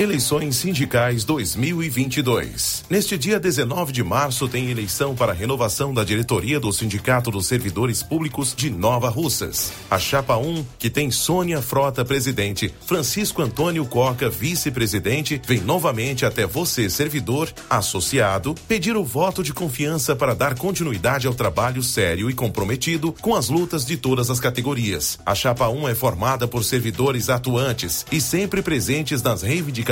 Eleições 0.00 0.56
Sindicais 0.56 1.24
2022. 1.24 2.84
Neste 2.88 3.18
dia 3.18 3.38
19 3.38 3.92
de 3.92 4.02
março 4.02 4.48
tem 4.48 4.70
eleição 4.70 5.14
para 5.14 5.34
renovação 5.34 5.92
da 5.92 6.02
diretoria 6.02 6.58
do 6.58 6.72
Sindicato 6.72 7.30
dos 7.30 7.44
Servidores 7.44 8.02
Públicos 8.02 8.54
de 8.56 8.70
Nova 8.70 9.10
Russas. 9.10 9.70
A 9.90 9.98
chapa 9.98 10.38
1, 10.38 10.64
que 10.78 10.88
tem 10.88 11.10
Sônia 11.10 11.60
Frota 11.60 12.02
presidente, 12.02 12.72
Francisco 12.86 13.42
Antônio 13.42 13.84
Coca 13.84 14.30
vice-presidente, 14.30 15.38
vem 15.46 15.60
novamente 15.60 16.24
até 16.24 16.46
você, 16.46 16.88
servidor, 16.88 17.52
associado, 17.68 18.54
pedir 18.66 18.96
o 18.96 19.04
voto 19.04 19.42
de 19.42 19.52
confiança 19.52 20.16
para 20.16 20.34
dar 20.34 20.54
continuidade 20.54 21.26
ao 21.26 21.34
trabalho 21.34 21.82
sério 21.82 22.30
e 22.30 22.32
comprometido 22.32 23.14
com 23.20 23.34
as 23.34 23.50
lutas 23.50 23.84
de 23.84 23.98
todas 23.98 24.30
as 24.30 24.40
categorias. 24.40 25.18
A 25.26 25.34
chapa 25.34 25.68
1 25.68 25.88
é 25.90 25.94
formada 25.94 26.48
por 26.48 26.64
servidores 26.64 27.28
atuantes 27.28 28.06
e 28.10 28.18
sempre 28.18 28.62
presentes 28.62 29.22
nas 29.22 29.42
reivindicações 29.42 29.89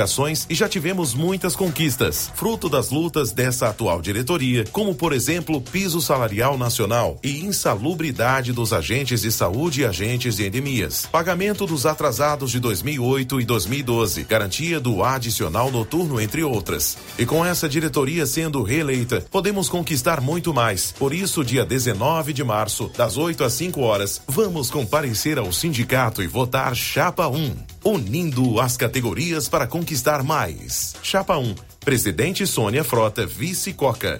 e 0.49 0.55
já 0.55 0.69
tivemos 0.69 1.13
muitas 1.13 1.55
conquistas, 1.55 2.31
fruto 2.35 2.69
das 2.69 2.89
lutas 2.89 3.31
dessa 3.31 3.69
atual 3.69 4.01
diretoria, 4.01 4.65
como 4.71 4.95
por 4.95 5.13
exemplo 5.13 5.59
piso 5.61 6.01
salarial 6.01 6.57
nacional 6.57 7.19
e 7.23 7.45
insalubridade 7.45 8.53
dos 8.53 8.71
agentes 8.71 9.21
de 9.21 9.31
saúde 9.31 9.81
e 9.81 9.85
agentes 9.85 10.37
de 10.37 10.45
endemias, 10.45 11.05
pagamento 11.11 11.65
dos 11.65 11.85
atrasados 11.85 12.51
de 12.51 12.59
2008 12.59 13.41
e 13.41 13.45
2012, 13.45 14.23
garantia 14.23 14.79
do 14.79 15.03
adicional 15.03 15.71
noturno, 15.71 16.21
entre 16.21 16.43
outras. 16.43 16.97
E 17.17 17.25
com 17.25 17.45
essa 17.45 17.67
diretoria 17.67 18.25
sendo 18.25 18.63
reeleita, 18.63 19.25
podemos 19.29 19.67
conquistar 19.67 20.21
muito 20.21 20.53
mais. 20.53 20.93
Por 20.97 21.13
isso, 21.13 21.43
dia 21.43 21.65
19 21.65 22.33
de 22.33 22.43
março, 22.43 22.91
das 22.95 23.17
8 23.17 23.43
às 23.43 23.53
5 23.53 23.81
horas, 23.81 24.21
vamos 24.27 24.69
comparecer 24.69 25.37
ao 25.37 25.51
sindicato 25.51 26.23
e 26.23 26.27
votar 26.27 26.75
Chapa 26.75 27.27
1, 27.27 27.55
unindo 27.91 28.59
as 28.59 28.77
categorias 28.77 29.49
para 29.49 29.67
conquistar 29.67 30.23
mais. 30.23 30.95
Chapa 31.01 31.37
1, 31.37 31.55
Presidente 31.79 32.45
Sônia 32.45 32.83
Frota, 32.83 33.25
Vice 33.25 33.73
Coca. 33.73 34.19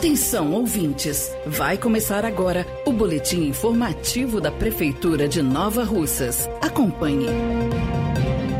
Atenção, 0.00 0.54
ouvintes! 0.54 1.30
Vai 1.44 1.76
começar 1.76 2.24
agora 2.24 2.66
o 2.86 2.90
boletim 2.90 3.42
informativo 3.42 4.40
da 4.40 4.50
Prefeitura 4.50 5.28
de 5.28 5.42
Nova 5.42 5.84
Russas. 5.84 6.48
Acompanhe. 6.62 7.26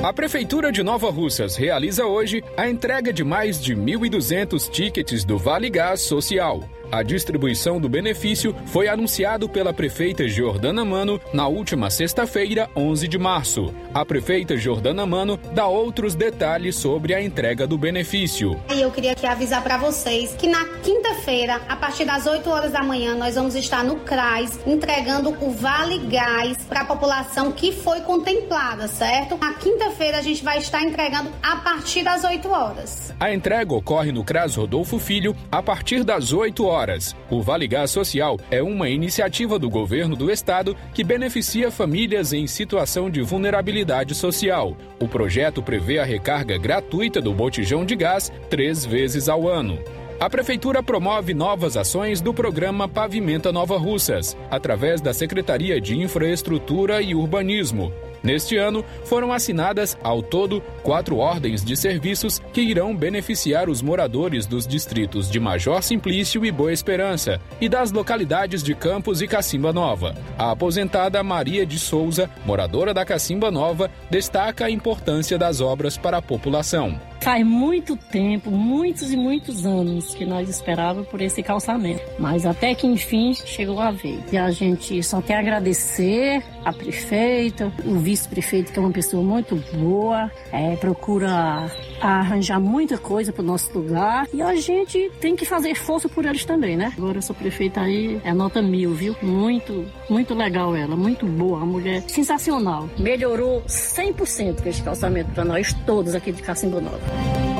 A 0.05 0.12
Prefeitura 0.12 0.70
de 0.70 0.82
Nova 0.82 1.11
Russas 1.11 1.57
realiza 1.57 2.05
hoje 2.05 2.45
a 2.59 2.68
entrega 2.68 3.11
de 3.11 3.24
mais 3.24 3.59
de 3.59 3.74
1.200 3.74 4.68
tickets 4.68 5.24
do 5.24 5.38
Vale 5.38 5.70
Gás 5.70 6.03
Social. 6.03 6.61
A 6.93 7.05
distribuição 7.05 7.80
do 7.80 7.88
benefício 7.88 8.53
foi 8.66 8.88
anunciado 8.88 9.49
pela 9.49 9.72
prefeita 9.72 10.26
Jordana 10.26 10.84
Mano 10.84 11.20
na 11.32 11.47
última 11.47 11.88
sexta-feira, 11.88 12.68
11 12.74 13.07
de 13.07 13.16
março. 13.16 13.72
A 13.95 14.05
prefeita 14.05 14.57
Jordana 14.57 15.07
Mano 15.07 15.38
dá 15.53 15.68
outros 15.68 16.16
detalhes 16.16 16.74
sobre 16.74 17.14
a 17.14 17.22
entrega 17.22 17.64
do 17.64 17.78
benefício. 17.78 18.61
E 18.74 18.80
eu 18.80 18.91
queria 18.91 19.12
aqui 19.12 19.24
avisar 19.24 19.62
para 19.62 19.76
vocês 19.76 20.34
que 20.36 20.49
na 20.49 20.64
quinta-feira, 20.82 21.61
a 21.68 21.76
partir 21.76 22.05
das 22.05 22.26
8 22.26 22.51
horas 22.51 22.72
da 22.72 22.82
manhã, 22.82 23.14
nós 23.14 23.36
vamos 23.36 23.55
estar 23.55 23.84
no 23.84 24.01
CRAS 24.01 24.59
entregando 24.66 25.30
o 25.41 25.53
Vale 25.53 25.99
Gás 26.09 26.57
para 26.68 26.80
a 26.80 26.84
população 26.84 27.53
que 27.53 27.70
foi 27.70 28.01
contemplada, 28.01 28.88
certo? 28.88 29.38
Na 29.38 29.55
quinta-feira 29.55 30.18
a 30.18 30.22
gente 30.22 30.43
vai 30.43 30.59
estar 30.59 30.82
entregando 30.82 31.30
a 31.41 31.57
partir 31.57 32.03
das 32.03 32.24
8 32.24 32.49
horas. 32.51 33.14
A 33.20 33.32
entrega 33.32 33.72
ocorre 33.72 34.11
no 34.11 34.24
CRAS 34.24 34.57
Rodolfo 34.57 34.99
Filho 34.99 35.36
a 35.53 35.62
partir 35.62 36.03
das 36.03 36.32
8 36.32 36.64
horas 36.64 36.80
horas. 36.81 37.14
O 37.31 37.43
Vale 37.43 37.68
Gás 37.68 37.91
Social 37.91 38.39
é 38.51 38.62
uma 38.62 38.89
iniciativa 38.89 39.59
do 39.59 39.68
governo 39.68 40.16
do 40.16 40.31
estado 40.31 40.76
que 40.95 41.05
beneficia 41.05 41.70
famílias 41.70 42.33
em 42.33 42.47
situação 42.47 43.11
de 43.11 43.20
vulnerabilidade 43.20 44.14
social. 44.14 44.76
O 44.99 45.07
projeto 45.07 45.62
prevê 45.62 45.99
a 45.99 46.05
recarga 46.05 46.57
gratuita 46.59 47.20
do 47.20 47.33
botijão 47.35 47.85
de 47.85 47.95
gás 47.95 48.33
três 48.49 48.85
vezes 48.85 49.28
ao 49.28 49.49
ano. 49.49 49.78
A 50.18 50.28
Prefeitura 50.28 50.83
promove 50.83 51.33
novas 51.33 51.78
ações 51.78 52.20
do 52.20 52.35
programa 52.35 52.87
Pavimenta 52.87 53.51
Nova 53.51 53.78
Russas, 53.78 54.37
através 54.51 55.01
da 55.01 55.14
Secretaria 55.14 55.81
de 55.81 55.99
Infraestrutura 55.99 57.01
e 57.01 57.14
Urbanismo. 57.14 57.91
Neste 58.23 58.57
ano, 58.57 58.85
foram 59.05 59.33
assinadas, 59.33 59.97
ao 60.03 60.23
todo, 60.23 60.62
quatro 60.83 61.16
ordens 61.16 61.64
de 61.64 61.77
serviços 61.77 62.41
que 62.53 62.61
irão 62.61 62.95
beneficiar 62.95 63.68
os 63.68 63.81
moradores 63.81 64.47
dos 64.47 64.66
distritos 64.66 65.31
de 65.31 65.41
Major 65.41 65.83
Simplício 65.83 66.45
e 66.45 66.51
Boa 66.51 66.73
Esperança 66.73 67.41
e 67.61 67.68
das 67.68 67.91
localidades 67.91 68.62
de 68.62 68.75
Campos 68.75 69.23
e 69.23 69.29
Cacimba 69.29 69.73
Nova. 69.73 70.14
A 70.39 70.51
aposentada 70.51 71.23
Maria 71.23 71.64
de 71.64 71.79
Souza, 71.79 72.31
moradora 72.45 72.93
da 72.93 73.05
Cacimba 73.05 73.51
Nova, 73.51 73.91
destaca 74.11 74.66
a 74.66 74.71
importância 74.71 75.39
das 75.39 75.61
obras 75.61 75.97
para 75.97 76.18
a 76.18 76.23
população. 76.23 77.09
Faz 77.21 77.47
muito 77.47 77.97
tempo, 77.97 78.51
muitos 78.51 79.12
e 79.12 79.16
muitos 79.16 79.66
anos 79.66 80.14
que 80.14 80.25
nós 80.25 80.49
esperávamos 80.49 81.07
por 81.09 81.21
esse 81.21 81.43
calçamento. 81.43 82.03
Mas 82.18 82.47
até 82.47 82.75
que 82.75 82.87
enfim 82.87 83.35
chegou 83.35 83.79
a 83.79 83.91
vez. 83.91 84.21
E 84.33 84.39
a 84.39 84.51
gente 84.51 85.03
só 85.03 85.21
quer 85.21 85.37
agradecer 85.37 86.43
a 86.64 86.73
prefeita, 86.73 87.71
o 87.85 87.99
vice-prefeito, 87.99 88.73
que 88.73 88.79
é 88.79 88.83
uma 88.83 88.91
pessoa 88.91 89.23
muito 89.23 89.57
boa, 89.75 90.31
é, 90.51 90.77
procura 90.77 91.71
arranjar 92.01 92.59
muita 92.59 92.97
coisa 92.97 93.33
para 93.33 93.43
o 93.43 93.47
nosso 93.47 93.71
lugar. 93.79 94.27
E 94.33 94.41
a 94.41 94.55
gente 94.55 95.11
tem 95.21 95.37
que 95.37 95.45
fazer 95.45 95.75
força 95.75 96.09
por 96.09 96.25
eles 96.25 96.45
também, 96.47 96.77
né? 96.77 96.93
Agora 96.97 97.18
essa 97.18 97.35
prefeita 97.35 97.83
aí 97.83 98.18
é 98.25 98.33
nota 98.33 98.62
mil, 98.62 98.95
viu? 98.95 99.14
Muito, 99.21 99.87
muito 100.09 100.35
legal 100.35 100.75
ela, 100.75 100.97
muito 100.97 101.27
boa, 101.27 101.59
uma 101.59 101.66
mulher 101.66 102.03
sensacional. 102.09 102.89
Melhorou 102.99 103.62
100% 103.66 104.66
esse 104.66 104.83
calçamento 104.83 105.31
para 105.33 105.45
nós 105.45 105.75
todos 105.85 106.14
aqui 106.14 106.33
de 106.33 106.43
Cacimba 106.43 106.81
Nova. 106.81 107.09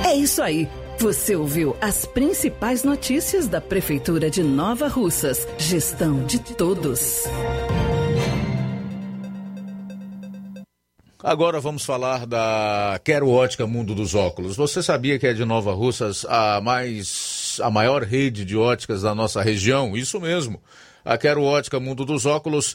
É 0.07 0.15
isso 0.15 0.43
aí. 0.43 0.69
Você 0.99 1.35
ouviu 1.35 1.75
as 1.81 2.05
principais 2.05 2.85
notícias 2.85 3.47
da 3.47 3.61
Prefeitura 3.61 4.29
de 4.29 4.43
Nova 4.43 4.87
Russas. 4.87 5.47
Gestão 5.57 6.25
de 6.27 6.39
todos. 6.41 7.25
Agora 11.23 11.61
vamos 11.61 11.85
falar 11.85 12.27
da 12.27 12.99
Quero 13.05 13.29
Ótica 13.29 13.67
Mundo 13.67 13.95
dos 13.95 14.15
Óculos. 14.15 14.57
Você 14.57 14.83
sabia 14.83 15.19
que 15.19 15.27
é 15.27 15.33
de 15.33 15.45
Nova 15.45 15.73
Russas 15.73 16.25
a 16.27 16.61
mais 16.61 17.59
a 17.63 17.71
maior 17.71 18.03
rede 18.03 18.45
de 18.45 18.57
óticas 18.57 19.03
da 19.03 19.15
nossa 19.15 19.43
região? 19.43 19.97
Isso 19.97 20.19
mesmo. 20.19 20.61
A 21.05 21.19
Quero 21.19 21.43
Ótica 21.43 21.79
Mundo 21.79 22.05
dos 22.05 22.25
Óculos 22.25 22.75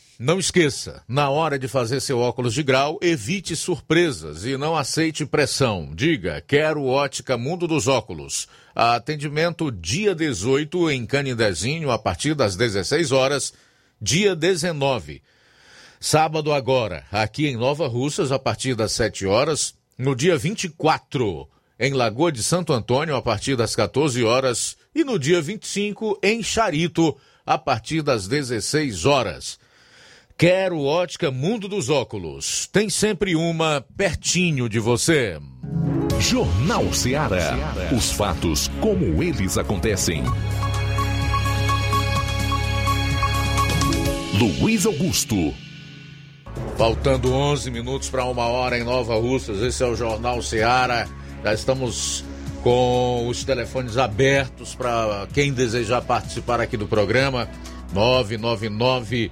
Não 0.23 0.37
esqueça, 0.37 1.01
na 1.07 1.31
hora 1.31 1.57
de 1.57 1.67
fazer 1.67 1.99
seu 1.99 2.19
óculos 2.19 2.53
de 2.53 2.61
grau, 2.61 2.99
evite 3.01 3.55
surpresas 3.55 4.45
e 4.45 4.55
não 4.55 4.77
aceite 4.77 5.25
pressão. 5.25 5.89
Diga, 5.95 6.39
quero 6.47 6.85
ótica 6.85 7.39
Mundo 7.39 7.67
dos 7.67 7.87
Óculos. 7.87 8.47
Atendimento 8.75 9.71
dia 9.71 10.13
18 10.13 10.91
em 10.91 11.07
Canidezinho 11.07 11.89
a 11.89 11.97
partir 11.97 12.35
das 12.35 12.55
16 12.55 13.11
horas, 13.11 13.51
dia 13.99 14.35
19. 14.35 15.23
Sábado 15.99 16.53
agora, 16.53 17.03
aqui 17.11 17.47
em 17.47 17.57
Nova 17.57 17.87
Russas 17.87 18.31
a 18.31 18.37
partir 18.37 18.75
das 18.75 18.91
7 18.91 19.25
horas, 19.25 19.73
no 19.97 20.15
dia 20.15 20.37
24 20.37 21.49
em 21.79 21.93
Lagoa 21.93 22.31
de 22.31 22.43
Santo 22.43 22.73
Antônio 22.73 23.15
a 23.15 23.23
partir 23.23 23.55
das 23.55 23.75
14 23.75 24.23
horas 24.23 24.77
e 24.93 25.03
no 25.03 25.17
dia 25.17 25.41
25 25.41 26.19
em 26.21 26.43
Charito 26.43 27.17
a 27.43 27.57
partir 27.57 28.03
das 28.03 28.27
16 28.27 29.07
horas. 29.07 29.59
Quero 30.37 30.83
ótica 30.83 31.31
Mundo 31.31 31.67
dos 31.67 31.89
Óculos. 31.89 32.67
Tem 32.71 32.89
sempre 32.89 33.35
uma 33.35 33.85
pertinho 33.95 34.67
de 34.67 34.79
você. 34.79 35.39
Jornal 36.19 36.93
Ceará. 36.93 37.57
Os 37.95 38.11
fatos 38.11 38.69
como 38.79 39.23
eles 39.23 39.57
acontecem. 39.57 40.23
Luiz 44.33 44.85
Augusto. 44.85 45.53
Faltando 46.77 47.33
11 47.33 47.71
minutos 47.71 48.09
para 48.09 48.25
uma 48.25 48.45
hora 48.45 48.77
em 48.77 48.83
Nova 48.83 49.15
Russas. 49.15 49.61
Esse 49.61 49.83
é 49.83 49.87
o 49.87 49.95
Jornal 49.95 50.41
Ceará. 50.41 51.07
Já 51.43 51.53
estamos 51.53 52.23
com 52.63 53.27
os 53.27 53.43
telefones 53.43 53.97
abertos 53.97 54.75
para 54.75 55.27
quem 55.33 55.53
desejar 55.53 56.01
participar 56.01 56.59
aqui 56.59 56.77
do 56.77 56.87
programa. 56.87 57.49
999 57.93 59.31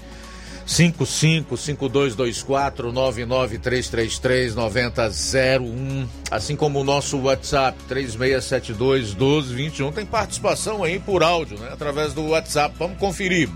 555224 0.70 2.94
99333 2.94 4.54
9001, 4.54 6.08
assim 6.30 6.56
como 6.56 6.80
o 6.80 6.84
nosso 6.84 7.18
WhatsApp 7.18 7.76
3672 7.88 9.16
1221. 9.16 9.92
Tem 9.92 10.06
participação 10.06 10.84
aí 10.84 11.00
por 11.00 11.24
áudio, 11.24 11.58
né? 11.58 11.70
Através 11.74 12.14
do 12.14 12.28
WhatsApp. 12.28 12.76
Vamos 12.78 13.00
conferir. 13.00 13.50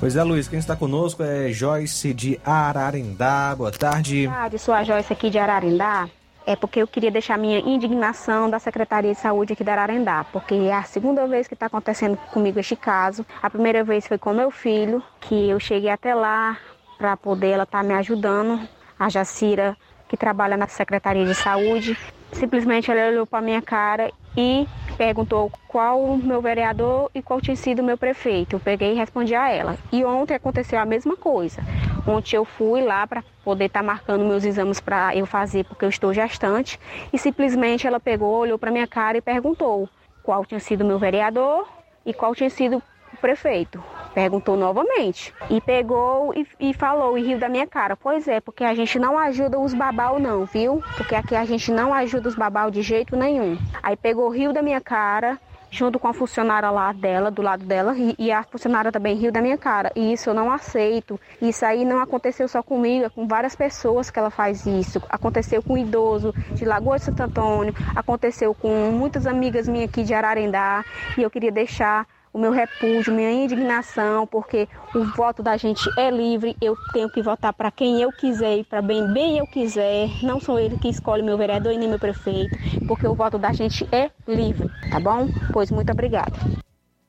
Pois 0.00 0.16
é, 0.16 0.24
Luiz, 0.24 0.48
quem 0.48 0.58
está 0.58 0.74
conosco 0.74 1.22
é 1.22 1.52
Joyce 1.52 2.14
de 2.14 2.40
Ararindá. 2.42 3.54
Boa 3.54 3.70
tarde. 3.70 4.26
Boa 4.26 4.38
tarde, 4.38 4.58
sou 4.58 4.72
a 4.72 4.82
Joyce 4.82 5.12
aqui 5.12 5.28
de 5.28 5.36
Ararindá 5.36 6.08
é 6.48 6.56
porque 6.56 6.80
eu 6.80 6.86
queria 6.86 7.10
deixar 7.10 7.36
minha 7.36 7.58
indignação 7.58 8.48
da 8.48 8.58
Secretaria 8.58 9.12
de 9.12 9.20
Saúde 9.20 9.52
aqui 9.52 9.62
da 9.62 9.72
Ararendá, 9.72 10.24
porque 10.32 10.54
é 10.54 10.72
a 10.72 10.82
segunda 10.82 11.26
vez 11.26 11.46
que 11.46 11.52
está 11.52 11.66
acontecendo 11.66 12.16
comigo 12.32 12.58
este 12.58 12.74
caso. 12.74 13.24
A 13.42 13.50
primeira 13.50 13.84
vez 13.84 14.08
foi 14.08 14.16
com 14.16 14.32
meu 14.32 14.50
filho, 14.50 15.02
que 15.20 15.50
eu 15.50 15.60
cheguei 15.60 15.90
até 15.90 16.14
lá 16.14 16.56
para 16.96 17.18
poder 17.18 17.50
ela 17.50 17.64
estar 17.64 17.82
tá 17.82 17.84
me 17.84 17.92
ajudando, 17.92 18.66
a 18.98 19.10
Jacira, 19.10 19.76
que 20.08 20.16
trabalha 20.16 20.56
na 20.56 20.66
Secretaria 20.66 21.26
de 21.26 21.34
Saúde. 21.34 21.98
Simplesmente 22.32 22.90
ela 22.90 23.10
olhou 23.10 23.26
para 23.26 23.42
minha 23.42 23.60
cara 23.60 24.10
e 24.40 24.68
perguntou 24.96 25.50
qual 25.66 26.00
o 26.00 26.16
meu 26.16 26.40
vereador 26.40 27.10
e 27.12 27.20
qual 27.20 27.40
tinha 27.40 27.56
sido 27.56 27.80
o 27.80 27.84
meu 27.84 27.98
prefeito. 27.98 28.54
Eu 28.54 28.60
peguei 28.60 28.92
e 28.92 28.94
respondi 28.94 29.34
a 29.34 29.50
ela. 29.50 29.76
E 29.90 30.04
ontem 30.04 30.32
aconteceu 30.32 30.78
a 30.78 30.86
mesma 30.86 31.16
coisa. 31.16 31.60
Ontem 32.06 32.36
eu 32.36 32.44
fui 32.44 32.80
lá 32.80 33.04
para 33.04 33.24
poder 33.44 33.64
estar 33.64 33.80
tá 33.80 33.86
marcando 33.86 34.24
meus 34.24 34.44
exames 34.44 34.78
para 34.78 35.14
eu 35.16 35.26
fazer, 35.26 35.64
porque 35.64 35.84
eu 35.84 35.88
estou 35.88 36.14
gestante, 36.14 36.78
e 37.12 37.18
simplesmente 37.18 37.84
ela 37.84 37.98
pegou, 37.98 38.38
olhou 38.38 38.58
para 38.58 38.70
minha 38.70 38.86
cara 38.86 39.18
e 39.18 39.20
perguntou 39.20 39.88
qual 40.22 40.44
tinha 40.44 40.60
sido 40.60 40.82
o 40.82 40.86
meu 40.86 41.00
vereador 41.00 41.66
e 42.06 42.14
qual 42.14 42.32
tinha 42.32 42.48
sido 42.48 42.80
o 43.12 43.16
prefeito. 43.16 43.82
Perguntou 44.14 44.56
novamente. 44.56 45.34
E 45.50 45.60
pegou 45.60 46.34
e, 46.34 46.46
e, 46.58 46.74
falou 46.74 47.16
e 47.16 47.22
riu 47.22 47.38
da 47.38 47.48
minha 47.48 47.66
cara. 47.66 47.96
Pois 47.96 48.26
é, 48.26 48.40
porque 48.40 48.64
a 48.64 48.74
gente 48.74 48.98
não 48.98 49.18
ajuda 49.18 49.58
os 49.58 49.74
babau 49.74 50.18
não, 50.18 50.44
viu? 50.44 50.82
Porque 50.96 51.14
aqui 51.14 51.34
a 51.34 51.44
gente 51.44 51.70
não 51.70 51.92
ajuda 51.94 52.28
os 52.28 52.34
babau 52.34 52.70
de 52.70 52.82
jeito 52.82 53.16
nenhum. 53.16 53.58
Aí 53.82 53.96
pegou, 53.96 54.28
riu 54.28 54.52
da 54.52 54.62
minha 54.62 54.80
cara 54.80 55.38
junto 55.70 55.98
com 55.98 56.08
a 56.08 56.14
funcionária 56.14 56.70
lá 56.70 56.92
dela, 56.92 57.30
do 57.30 57.42
lado 57.42 57.64
dela, 57.64 57.94
e 58.18 58.32
a 58.32 58.42
funcionária 58.42 58.90
também 58.90 59.16
riu 59.16 59.30
da 59.30 59.40
minha 59.40 59.58
cara. 59.58 59.92
E 59.94 60.12
isso 60.12 60.30
eu 60.30 60.34
não 60.34 60.50
aceito. 60.50 61.20
Isso 61.40 61.64
aí 61.64 61.84
não 61.84 62.00
aconteceu 62.00 62.48
só 62.48 62.62
comigo, 62.62 63.06
é 63.06 63.08
com 63.10 63.26
várias 63.26 63.54
pessoas 63.54 64.10
que 64.10 64.18
ela 64.18 64.30
faz 64.30 64.66
isso. 64.66 65.02
Aconteceu 65.08 65.62
com 65.62 65.74
um 65.74 65.78
idoso 65.78 66.34
de 66.54 66.64
Lagoa 66.64 66.98
de 66.98 67.04
Santo 67.04 67.22
Antônio, 67.22 67.74
aconteceu 67.94 68.54
com 68.54 68.90
muitas 68.90 69.26
amigas 69.26 69.68
minhas 69.68 69.90
aqui 69.90 70.02
de 70.02 70.14
Ararendá, 70.14 70.84
e 71.16 71.22
eu 71.22 71.30
queria 71.30 71.52
deixar 71.52 72.06
o 72.32 72.38
meu 72.38 72.52
repúdio, 72.52 73.12
minha 73.12 73.30
indignação, 73.30 74.26
porque 74.26 74.68
o 74.94 75.04
voto 75.16 75.42
da 75.42 75.56
gente 75.56 75.88
é 75.98 76.10
livre, 76.10 76.56
eu 76.60 76.76
tenho 76.92 77.10
que 77.10 77.22
votar 77.22 77.52
para 77.52 77.70
quem 77.70 78.00
eu 78.00 78.10
quiser 78.12 78.58
e 78.58 78.64
para 78.64 78.82
bem 78.82 79.12
bem 79.12 79.38
eu 79.38 79.46
quiser. 79.46 80.08
Não 80.22 80.40
sou 80.40 80.58
ele 80.58 80.78
que 80.78 80.88
escolhe 80.88 81.22
meu 81.22 81.36
vereador 81.36 81.72
e 81.72 81.78
nem 81.78 81.88
meu 81.88 81.98
prefeito, 81.98 82.56
porque 82.86 83.06
o 83.06 83.14
voto 83.14 83.38
da 83.38 83.52
gente 83.52 83.88
é 83.92 84.10
livre, 84.26 84.68
tá 84.90 85.00
bom? 85.00 85.28
Pois 85.52 85.70
muito 85.70 85.90
obrigada. 85.90 86.32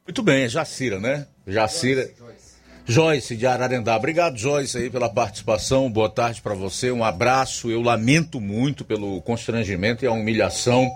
Muito 0.05 0.23
bem, 0.23 0.43
é 0.43 0.49
Jacira, 0.49 0.99
né? 0.99 1.27
Jacira. 1.45 2.09
Joyce 2.89 3.35
de 3.35 3.45
Ararendá. 3.45 3.95
Obrigado, 3.95 4.35
Joyce, 4.35 4.75
aí 4.75 4.89
pela 4.89 5.07
participação. 5.07 5.91
Boa 5.91 6.09
tarde 6.09 6.41
para 6.41 6.55
você. 6.55 6.91
Um 6.91 7.03
abraço. 7.03 7.69
Eu 7.69 7.83
lamento 7.83 8.41
muito 8.41 8.83
pelo 8.83 9.21
constrangimento 9.21 10.03
e 10.03 10.07
a 10.07 10.11
humilhação 10.11 10.89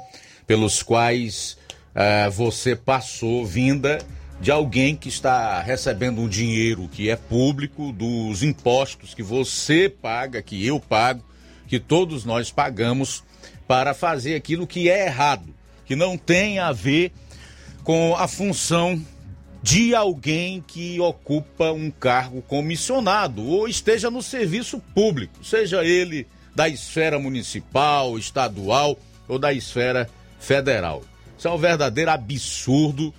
pelos 0.48 0.82
quais 0.82 1.56
uh, 1.96 2.32
você 2.32 2.76
passou 2.76 3.46
vinda 3.46 4.00
de 4.40 4.52
alguém 4.52 4.96
que 4.96 5.08
está 5.08 5.62
recebendo 5.62 6.20
um 6.20 6.28
dinheiro 6.28 6.90
que 6.92 7.10
é 7.10 7.16
público, 7.16 7.92
dos 7.92 8.44
impostos 8.44 9.14
que 9.14 9.24
você 9.24 9.88
paga, 9.88 10.42
que 10.42 10.66
eu 10.66 10.80
pago, 10.80 11.24
que 11.68 11.80
todos 11.80 12.26
nós 12.26 12.52
pagamos 12.52 13.24
para 13.68 13.94
fazer 13.94 14.36
aquilo 14.36 14.68
que 14.68 14.90
é 14.90 15.06
errado, 15.06 15.54
que 15.86 15.96
não 15.96 16.18
tem 16.18 16.60
a 16.60 16.72
ver 16.72 17.12
com 17.84 18.16
a 18.16 18.28
função 18.28 19.02
de 19.62 19.96
alguém 19.96 20.62
que 20.62 21.00
ocupa 21.00 21.72
um 21.72 21.90
cargo 21.90 22.42
comissionado 22.42 23.42
ou 23.48 23.66
esteja 23.66 24.12
no 24.12 24.22
serviço 24.22 24.80
público, 24.94 25.44
seja 25.44 25.86
ele 25.86 26.28
da 26.54 26.68
esfera 26.68 27.18
municipal, 27.18 28.20
estadual 28.20 28.98
ou 29.28 29.40
da 29.40 29.54
esfera 29.54 30.10
federal. 30.38 31.02
Isso 31.44 31.50
é 31.50 31.52
um 31.52 31.58
verdadeiro 31.58 32.10
absurdo. 32.10 33.14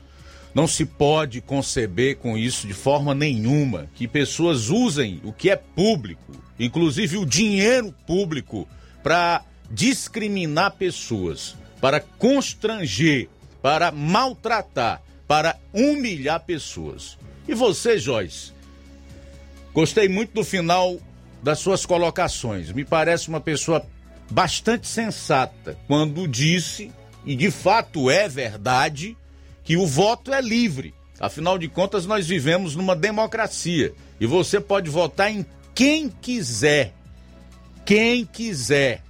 Não 0.54 0.66
se 0.66 0.86
pode 0.86 1.42
conceber 1.42 2.16
com 2.16 2.38
isso 2.38 2.66
de 2.66 2.72
forma 2.72 3.14
nenhuma 3.14 3.86
que 3.94 4.08
pessoas 4.08 4.70
usem 4.70 5.20
o 5.22 5.30
que 5.30 5.50
é 5.50 5.56
público, 5.56 6.32
inclusive 6.58 7.18
o 7.18 7.26
dinheiro 7.26 7.94
público, 8.06 8.66
para 9.02 9.42
discriminar 9.70 10.70
pessoas, 10.70 11.54
para 11.82 12.00
constranger, 12.00 13.28
para 13.60 13.92
maltratar 13.92 15.02
para 15.28 15.58
humilhar 15.70 16.40
pessoas. 16.40 17.18
E 17.46 17.54
você, 17.54 17.98
Joyce? 17.98 18.52
Gostei 19.74 20.08
muito 20.08 20.32
do 20.32 20.44
final 20.44 20.98
das 21.42 21.58
suas 21.58 21.84
colocações. 21.84 22.72
Me 22.72 22.86
parece 22.86 23.28
uma 23.28 23.40
pessoa 23.40 23.84
bastante 24.30 24.86
sensata 24.86 25.76
quando 25.86 26.26
disse, 26.26 26.90
e 27.24 27.34
de 27.34 27.50
fato 27.50 28.10
é 28.10 28.28
verdade, 28.28 29.16
que 29.62 29.76
o 29.76 29.86
voto 29.86 30.32
é 30.32 30.40
livre. 30.40 30.94
Afinal 31.18 31.58
de 31.58 31.68
contas, 31.68 32.06
nós 32.06 32.26
vivemos 32.26 32.76
numa 32.76 32.94
democracia 32.94 33.94
e 34.20 34.26
você 34.26 34.60
pode 34.60 34.90
votar 34.90 35.30
em 35.30 35.46
quem 35.74 36.08
quiser. 36.08 36.92
Quem 37.84 38.24
quiser. 38.24 39.02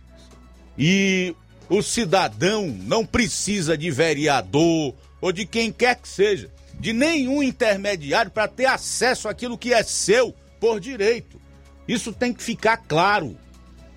E 0.79 1.35
o 1.69 1.83
cidadão 1.83 2.67
não 2.67 3.07
precisa 3.07 3.77
de 3.77 3.91
vereador, 3.91 4.95
ou 5.21 5.33
de 5.33 5.47
quem 5.47 5.73
quer 5.73 5.97
que 5.97 6.09
seja, 6.09 6.51
de 6.79 6.93
nenhum 6.93 7.43
intermediário 7.43 8.31
para 8.31 8.49
ter 8.49 8.67
acesso 8.67 9.29
àquilo 9.29 9.59
que 9.59 9.73
é 9.73 9.83
seu 9.83 10.35
por 10.61 10.79
direito. 10.79 11.41
Isso 11.87 12.13
tem 12.13 12.33
que 12.33 12.43
ficar 12.43 12.77
claro. 12.77 13.37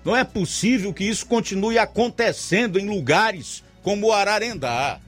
Não 0.04 0.16
é 0.16 0.24
possível 0.24 0.92
que 0.92 1.04
isso 1.04 1.26
continue 1.26 1.78
acontecendo 1.78 2.78
em 2.78 2.88
lugares 2.88 3.62
como 3.82 4.12
Ararendá. 4.12 5.00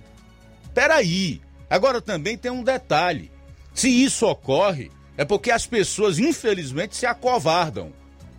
Peraí, 0.75 1.41
agora 1.69 2.01
também 2.01 2.37
tem 2.37 2.51
um 2.51 2.63
detalhe. 2.63 3.31
Se 3.75 3.89
isso 3.89 4.27
ocorre, 4.27 4.91
é 5.17 5.25
porque 5.25 5.51
as 5.51 5.67
pessoas, 5.67 6.19
infelizmente, 6.19 6.97
se 6.97 7.07
acovardam. 7.07 7.93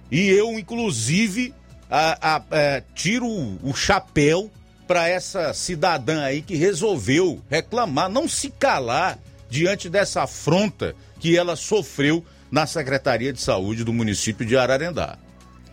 E 0.10 0.30
eu, 0.30 0.58
inclusive, 0.58 1.54
a, 1.90 2.36
a, 2.36 2.38
a, 2.38 2.44
é, 2.52 2.84
tiro 2.94 3.28
o 3.28 3.74
chapéu 3.74 4.52
para 4.88 5.08
essa 5.08 5.54
cidadã 5.54 6.24
aí 6.24 6.42
que 6.42 6.56
resolveu 6.56 7.42
reclamar, 7.50 8.10
não 8.10 8.28
se 8.28 8.50
calar 8.50 9.18
diante 9.50 9.90
dessa 9.90 10.24
afronta 10.24 10.96
que 11.20 11.38
ela 11.38 11.56
sofreu 11.56 12.26
na 12.50 12.66
Secretaria 12.66 13.32
de 13.32 13.40
Saúde 13.40 13.84
do 13.84 13.94
município 13.94 14.46
de 14.46 14.58
Ararendá. 14.58 15.18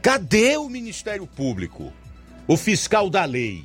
Cadê 0.00 0.56
o 0.56 0.68
Ministério 0.68 1.26
Público? 1.26 1.92
O 2.46 2.56
fiscal 2.56 3.10
da 3.10 3.24
lei 3.24 3.64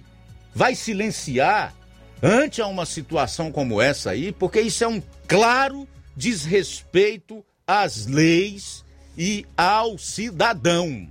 vai 0.54 0.76
silenciar 0.76 1.74
ante 2.22 2.62
a 2.62 2.68
uma 2.68 2.86
situação 2.86 3.52
como 3.52 3.82
essa 3.82 4.12
aí, 4.12 4.32
porque 4.32 4.62
isso 4.62 4.84
é 4.84 4.88
um 4.88 5.02
claro 5.28 5.88
desrespeito 6.16 7.44
às 7.68 8.06
leis 8.06 8.84
e 9.18 9.46
ao 9.58 9.98
cidadão. 9.98 11.08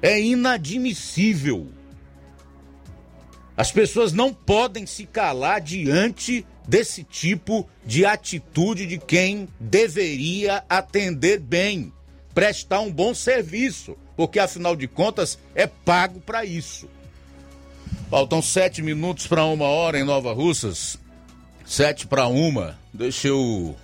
É 0.00 0.20
inadmissível 0.20 1.68
as 3.56 3.70
pessoas 3.70 4.12
não 4.12 4.34
podem 4.34 4.84
se 4.84 5.06
calar 5.06 5.60
diante 5.60 6.44
desse 6.66 7.04
tipo 7.04 7.68
de 7.84 8.04
atitude 8.04 8.86
de 8.86 8.98
quem 8.98 9.48
deveria 9.60 10.64
atender 10.68 11.38
bem, 11.38 11.92
prestar 12.34 12.80
um 12.80 12.90
bom 12.90 13.14
serviço, 13.14 13.96
porque 14.16 14.40
afinal 14.40 14.74
de 14.74 14.88
contas 14.88 15.38
é 15.54 15.66
pago 15.66 16.20
para 16.20 16.44
isso. 16.44 16.88
Faltam 18.10 18.40
sete 18.40 18.82
minutos 18.82 19.26
para 19.26 19.44
uma 19.44 19.64
hora 19.64 19.98
em 19.98 20.04
Nova 20.04 20.32
Russas. 20.32 20.98
Sete 21.64 22.06
para 22.06 22.26
uma. 22.26 22.78
Deixa 22.92 23.28
eu 23.28 23.74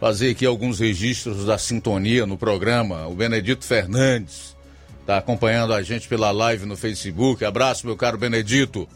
fazer 0.00 0.30
aqui 0.30 0.46
alguns 0.46 0.80
registros 0.80 1.44
da 1.44 1.58
sintonia 1.58 2.26
no 2.26 2.36
programa. 2.36 3.06
O 3.06 3.14
Benedito 3.14 3.64
Fernandes 3.64 4.56
está 5.00 5.18
acompanhando 5.18 5.74
a 5.74 5.82
gente 5.82 6.08
pela 6.08 6.30
live 6.30 6.66
no 6.66 6.76
Facebook. 6.76 7.44
Abraço, 7.44 7.86
meu 7.86 7.96
caro 7.96 8.18
Benedito. 8.18 8.88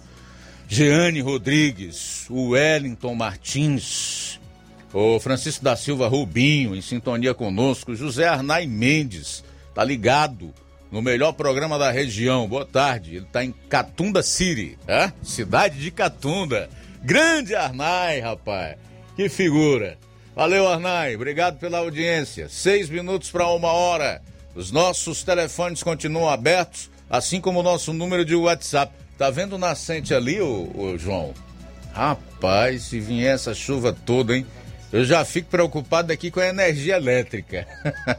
Jeane 0.67 1.21
Rodrigues, 1.21 2.27
o 2.31 2.51
Wellington 2.51 3.15
Martins, 3.15 4.41
o 4.95 5.21
Francisco 5.21 5.63
da 5.63 5.77
Silva 5.77 6.09
Rubinho, 6.09 6.75
em 6.75 6.81
sintonia 6.81 7.35
conosco, 7.35 7.95
José 7.95 8.27
Arnai 8.27 8.67
Mendes, 8.67 9.45
tá 9.75 9.85
ligado 9.85 10.55
no 10.91 11.03
melhor 11.03 11.33
programa 11.33 11.79
da 11.79 11.91
região. 11.91 12.49
Boa 12.49 12.65
tarde, 12.65 13.17
ele 13.17 13.27
tá 13.31 13.45
em 13.45 13.53
Catunda 13.69 14.23
City, 14.23 14.79
é? 14.87 15.13
Cidade 15.23 15.79
de 15.79 15.91
Catunda. 15.91 16.69
Grande 17.03 17.55
Arnai, 17.55 18.21
rapaz, 18.21 18.77
que 19.17 19.29
figura. 19.29 19.99
Valeu, 20.35 20.67
Arnai, 20.69 21.15
obrigado 21.15 21.59
pela 21.59 21.79
audiência. 21.79 22.49
Seis 22.49 22.89
minutos 22.89 23.31
para 23.31 23.49
uma 23.49 23.73
hora. 23.73 24.23
Os 24.55 24.71
nossos 24.71 25.23
telefones 25.23 25.83
continuam 25.83 26.29
abertos, 26.29 26.91
assim 27.11 27.41
como 27.41 27.61
o 27.61 27.63
nosso 27.63 27.93
número 27.93 28.25
de 28.25 28.35
WhatsApp 28.35 29.05
Tá 29.17 29.31
vendo 29.31 29.55
o 29.55 29.59
nascente 29.59 30.13
ali, 30.13 30.41
ô, 30.41 30.71
ô, 30.75 30.99
João? 30.99 31.33
Rapaz, 31.93 32.83
se 32.83 32.99
vier 32.99 33.35
essa 33.35 33.55
chuva 33.55 33.93
toda, 33.93 34.37
hein? 34.37 34.45
Eu 34.93 35.05
já 35.05 35.25
fico 35.25 35.49
preocupado 35.49 36.13
aqui 36.13 36.31
com 36.31 36.41
a 36.41 36.47
energia 36.47 36.97
elétrica. 36.97 37.67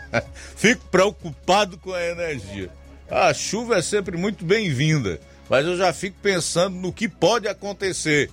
fico 0.56 0.86
preocupado 0.92 1.78
com 1.78 1.94
a 1.94 2.04
energia. 2.04 2.70
A 3.10 3.34
chuva 3.34 3.78
é 3.78 3.82
sempre 3.82 4.18
muito 4.18 4.44
bem-vinda, 4.44 5.20
mas 5.50 5.66
eu 5.66 5.78
já 5.78 5.94
fico 5.94 6.18
pensando 6.22 6.76
no 6.76 6.92
que 6.92 7.08
pode 7.08 7.48
acontecer. 7.48 8.30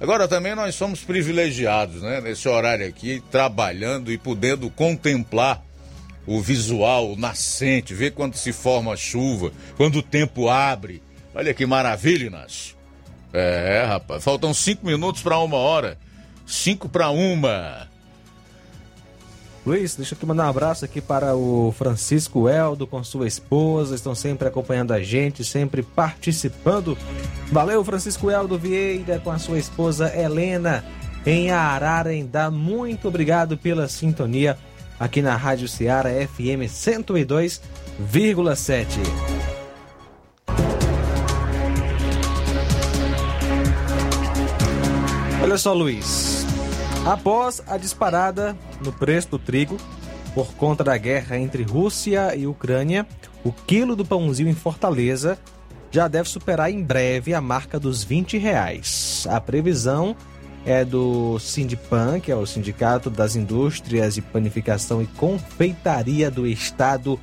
Agora 0.00 0.28
também 0.28 0.54
nós 0.54 0.74
somos 0.74 1.00
privilegiados, 1.00 2.02
né? 2.02 2.20
Nesse 2.20 2.48
horário 2.48 2.86
aqui, 2.86 3.22
trabalhando 3.30 4.12
e 4.12 4.18
podendo 4.18 4.68
contemplar 4.70 5.64
o 6.26 6.40
visual 6.40 7.12
o 7.12 7.16
nascente, 7.16 7.94
ver 7.94 8.12
quando 8.12 8.36
se 8.36 8.52
forma 8.52 8.92
a 8.92 8.96
chuva, 8.96 9.52
quando 9.76 9.96
o 9.96 10.02
tempo 10.02 10.48
abre 10.48 11.02
Olha 11.34 11.54
que 11.54 11.64
maravilha, 11.64 12.26
Inácio. 12.26 12.76
É, 13.32 13.84
rapaz. 13.86 14.22
Faltam 14.22 14.52
cinco 14.52 14.86
minutos 14.86 15.22
para 15.22 15.38
uma 15.38 15.56
hora. 15.56 15.98
Cinco 16.52 16.86
para 16.86 17.08
uma. 17.08 17.88
Luiz, 19.64 19.96
deixa 19.96 20.12
eu 20.12 20.18
aqui 20.18 20.26
mandar 20.26 20.44
um 20.44 20.50
abraço 20.50 20.84
aqui 20.84 21.00
para 21.00 21.34
o 21.34 21.72
Francisco 21.72 22.46
Eldo 22.46 22.86
com 22.86 23.02
sua 23.02 23.26
esposa, 23.26 23.94
estão 23.94 24.14
sempre 24.14 24.46
acompanhando 24.46 24.92
a 24.92 25.02
gente, 25.02 25.42
sempre 25.44 25.82
participando. 25.82 26.98
Valeu, 27.50 27.82
Francisco 27.82 28.30
Eldo 28.30 28.58
Vieira 28.58 29.18
com 29.20 29.30
a 29.30 29.38
sua 29.38 29.58
esposa 29.58 30.14
Helena 30.14 30.84
em 31.24 31.50
Ararendá. 31.50 32.50
Muito 32.50 33.08
obrigado 33.08 33.56
pela 33.56 33.88
sintonia 33.88 34.58
aqui 35.00 35.22
na 35.22 35.36
Rádio 35.36 35.66
Ceará 35.66 36.10
FM 36.10 36.68
102,7. 36.68 39.00
Olha 45.42 45.58
só, 45.58 45.72
Luiz. 45.72 46.31
Após 47.04 47.60
a 47.66 47.76
disparada 47.76 48.56
no 48.84 48.92
preço 48.92 49.30
do 49.30 49.38
trigo 49.38 49.76
por 50.34 50.54
conta 50.54 50.84
da 50.84 50.96
guerra 50.96 51.36
entre 51.36 51.64
Rússia 51.64 52.34
e 52.36 52.46
Ucrânia, 52.46 53.04
o 53.42 53.52
quilo 53.52 53.96
do 53.96 54.04
pãozinho 54.04 54.48
em 54.48 54.54
Fortaleza 54.54 55.36
já 55.90 56.06
deve 56.06 56.28
superar 56.28 56.70
em 56.70 56.80
breve 56.80 57.34
a 57.34 57.40
marca 57.40 57.78
dos 57.78 58.04
20 58.04 58.38
reais. 58.38 59.26
A 59.28 59.40
previsão 59.40 60.16
é 60.64 60.84
do 60.84 61.40
Sindipan, 61.40 62.20
que 62.20 62.30
é 62.30 62.36
o 62.36 62.46
Sindicato 62.46 63.10
das 63.10 63.34
Indústrias 63.34 64.14
de 64.14 64.22
Panificação 64.22 65.02
e 65.02 65.06
Confeitaria 65.08 66.30
do 66.30 66.46
Estado 66.46 67.18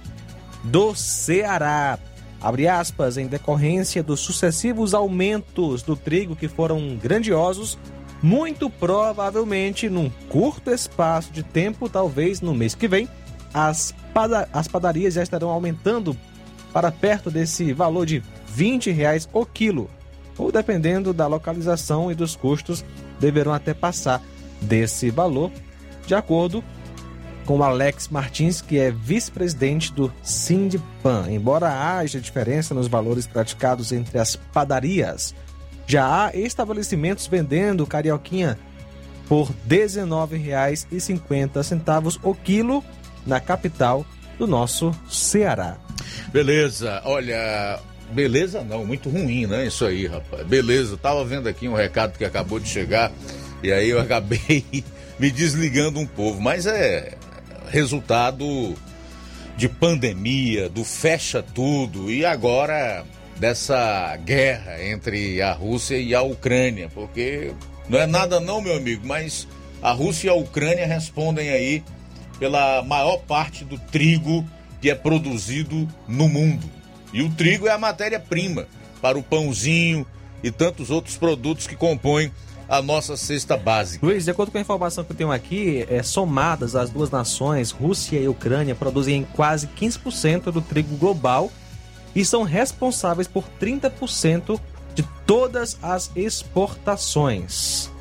do 0.61 0.93
Ceará. 0.93 1.97
Abre 2.41 2.67
aspas, 2.67 3.17
em 3.17 3.27
decorrência 3.27 4.03
dos 4.03 4.19
sucessivos 4.19 4.93
aumentos 4.93 5.81
do 5.83 5.95
trigo 5.95 6.35
que 6.35 6.49
foram 6.49 6.97
grandiosos, 6.97 7.77
muito 8.21 8.69
provavelmente 8.69 9.89
num 9.89 10.09
curto 10.29 10.71
espaço 10.71 11.31
de 11.31 11.43
tempo, 11.43 11.89
talvez 11.89 12.41
no 12.41 12.53
mês 12.53 12.75
que 12.75 12.87
vem, 12.87 13.07
as, 13.53 13.93
pada 14.13 14.47
as 14.53 14.67
padarias 14.67 15.13
já 15.13 15.23
estarão 15.23 15.49
aumentando 15.49 16.15
para 16.73 16.91
perto 16.91 17.31
desse 17.31 17.73
valor 17.73 18.05
de 18.05 18.21
20 18.47 18.91
reais 18.91 19.27
o 19.33 19.45
quilo, 19.45 19.89
ou 20.37 20.51
dependendo 20.51 21.13
da 21.13 21.27
localização 21.27 22.11
e 22.11 22.15
dos 22.15 22.35
custos, 22.35 22.83
deverão 23.19 23.53
até 23.53 23.73
passar 23.73 24.21
desse 24.61 25.09
valor, 25.09 25.51
de 26.05 26.15
acordo 26.15 26.63
com 27.45 27.63
Alex 27.63 28.09
Martins, 28.09 28.61
que 28.61 28.77
é 28.77 28.91
vice-presidente 28.91 29.91
do 29.91 30.13
Sindpan. 30.21 31.31
Embora 31.31 31.97
haja 31.97 32.21
diferença 32.21 32.75
nos 32.75 32.87
valores 32.87 33.25
praticados 33.25 33.91
entre 33.91 34.19
as 34.19 34.35
padarias, 34.35 35.33
já 35.89 36.27
há 36.27 36.35
estabelecimentos 36.35 37.25
vendendo 37.25 37.87
carioquinha 37.87 38.59
por 39.27 39.47
R$ 39.47 39.55
19,50 39.67 42.19
o 42.21 42.35
quilo 42.35 42.83
na 43.25 43.39
capital 43.39 44.05
do 44.37 44.45
nosso 44.45 44.91
Ceará. 45.09 45.77
Beleza, 46.31 47.01
olha, 47.05 47.79
beleza 48.11 48.63
não, 48.63 48.85
muito 48.85 49.09
ruim, 49.09 49.47
né? 49.47 49.65
Isso 49.65 49.83
aí, 49.83 50.05
rapaz. 50.05 50.45
Beleza, 50.45 50.95
tava 50.95 51.25
vendo 51.25 51.49
aqui 51.49 51.67
um 51.67 51.73
recado 51.73 52.19
que 52.19 52.23
acabou 52.23 52.59
de 52.59 52.69
chegar 52.69 53.11
e 53.63 53.71
aí 53.71 53.89
eu 53.89 53.99
acabei 53.99 54.83
me 55.17 55.31
desligando 55.31 55.99
um 55.99 56.05
pouco, 56.05 56.39
mas 56.39 56.67
é 56.67 57.17
resultado 57.67 58.75
de 59.57 59.67
pandemia, 59.67 60.69
do 60.69 60.83
fecha 60.83 61.41
tudo 61.41 62.11
e 62.11 62.23
agora 62.23 63.03
dessa 63.39 64.15
guerra 64.17 64.83
entre 64.83 65.41
a 65.41 65.53
Rússia 65.53 65.97
e 65.97 66.13
a 66.13 66.21
Ucrânia, 66.21 66.89
porque 66.93 67.53
não 67.87 67.97
é 67.97 68.05
nada 68.05 68.39
não, 68.39 68.61
meu 68.61 68.75
amigo, 68.75 69.07
mas 69.07 69.47
a 69.81 69.91
Rússia 69.91 70.27
e 70.27 70.29
a 70.29 70.33
Ucrânia 70.33 70.85
respondem 70.85 71.49
aí 71.49 71.83
pela 72.37 72.83
maior 72.83 73.17
parte 73.19 73.63
do 73.63 73.77
trigo 73.77 74.45
que 74.81 74.89
é 74.89 74.95
produzido 74.95 75.87
no 76.07 76.27
mundo. 76.27 76.69
E 77.13 77.21
o 77.21 77.29
trigo 77.29 77.67
é 77.67 77.71
a 77.71 77.77
matéria-prima 77.77 78.67
para 79.01 79.17
o 79.17 79.23
pãozinho 79.23 80.05
e 80.43 80.51
tantos 80.51 80.89
outros 80.89 81.17
produtos 81.17 81.65
que 81.65 81.75
compõem 81.75 82.31
a 82.67 82.81
nossa 82.81 83.17
cesta 83.17 83.57
básica. 83.57 84.05
Luiz, 84.05 84.25
de 84.25 84.31
acordo 84.31 84.51
com 84.51 84.57
a 84.57 84.61
informação 84.61 85.03
que 85.03 85.11
eu 85.11 85.15
tenho 85.15 85.31
aqui, 85.31 85.85
é, 85.89 86.03
somadas 86.03 86.75
as 86.75 86.89
duas 86.89 87.09
nações, 87.09 87.71
Rússia 87.71 88.19
e 88.19 88.27
Ucrânia, 88.27 88.75
produzem 88.75 89.25
quase 89.33 89.67
15% 89.67 90.51
do 90.51 90.61
trigo 90.61 90.95
global 90.97 91.51
e 92.15 92.23
são 92.25 92.43
responsáveis 92.43 93.27
por 93.27 93.43
30% 93.59 94.59
de 94.95 95.03
todas 95.25 95.77
as 95.81 96.11
exportações. 96.15 97.91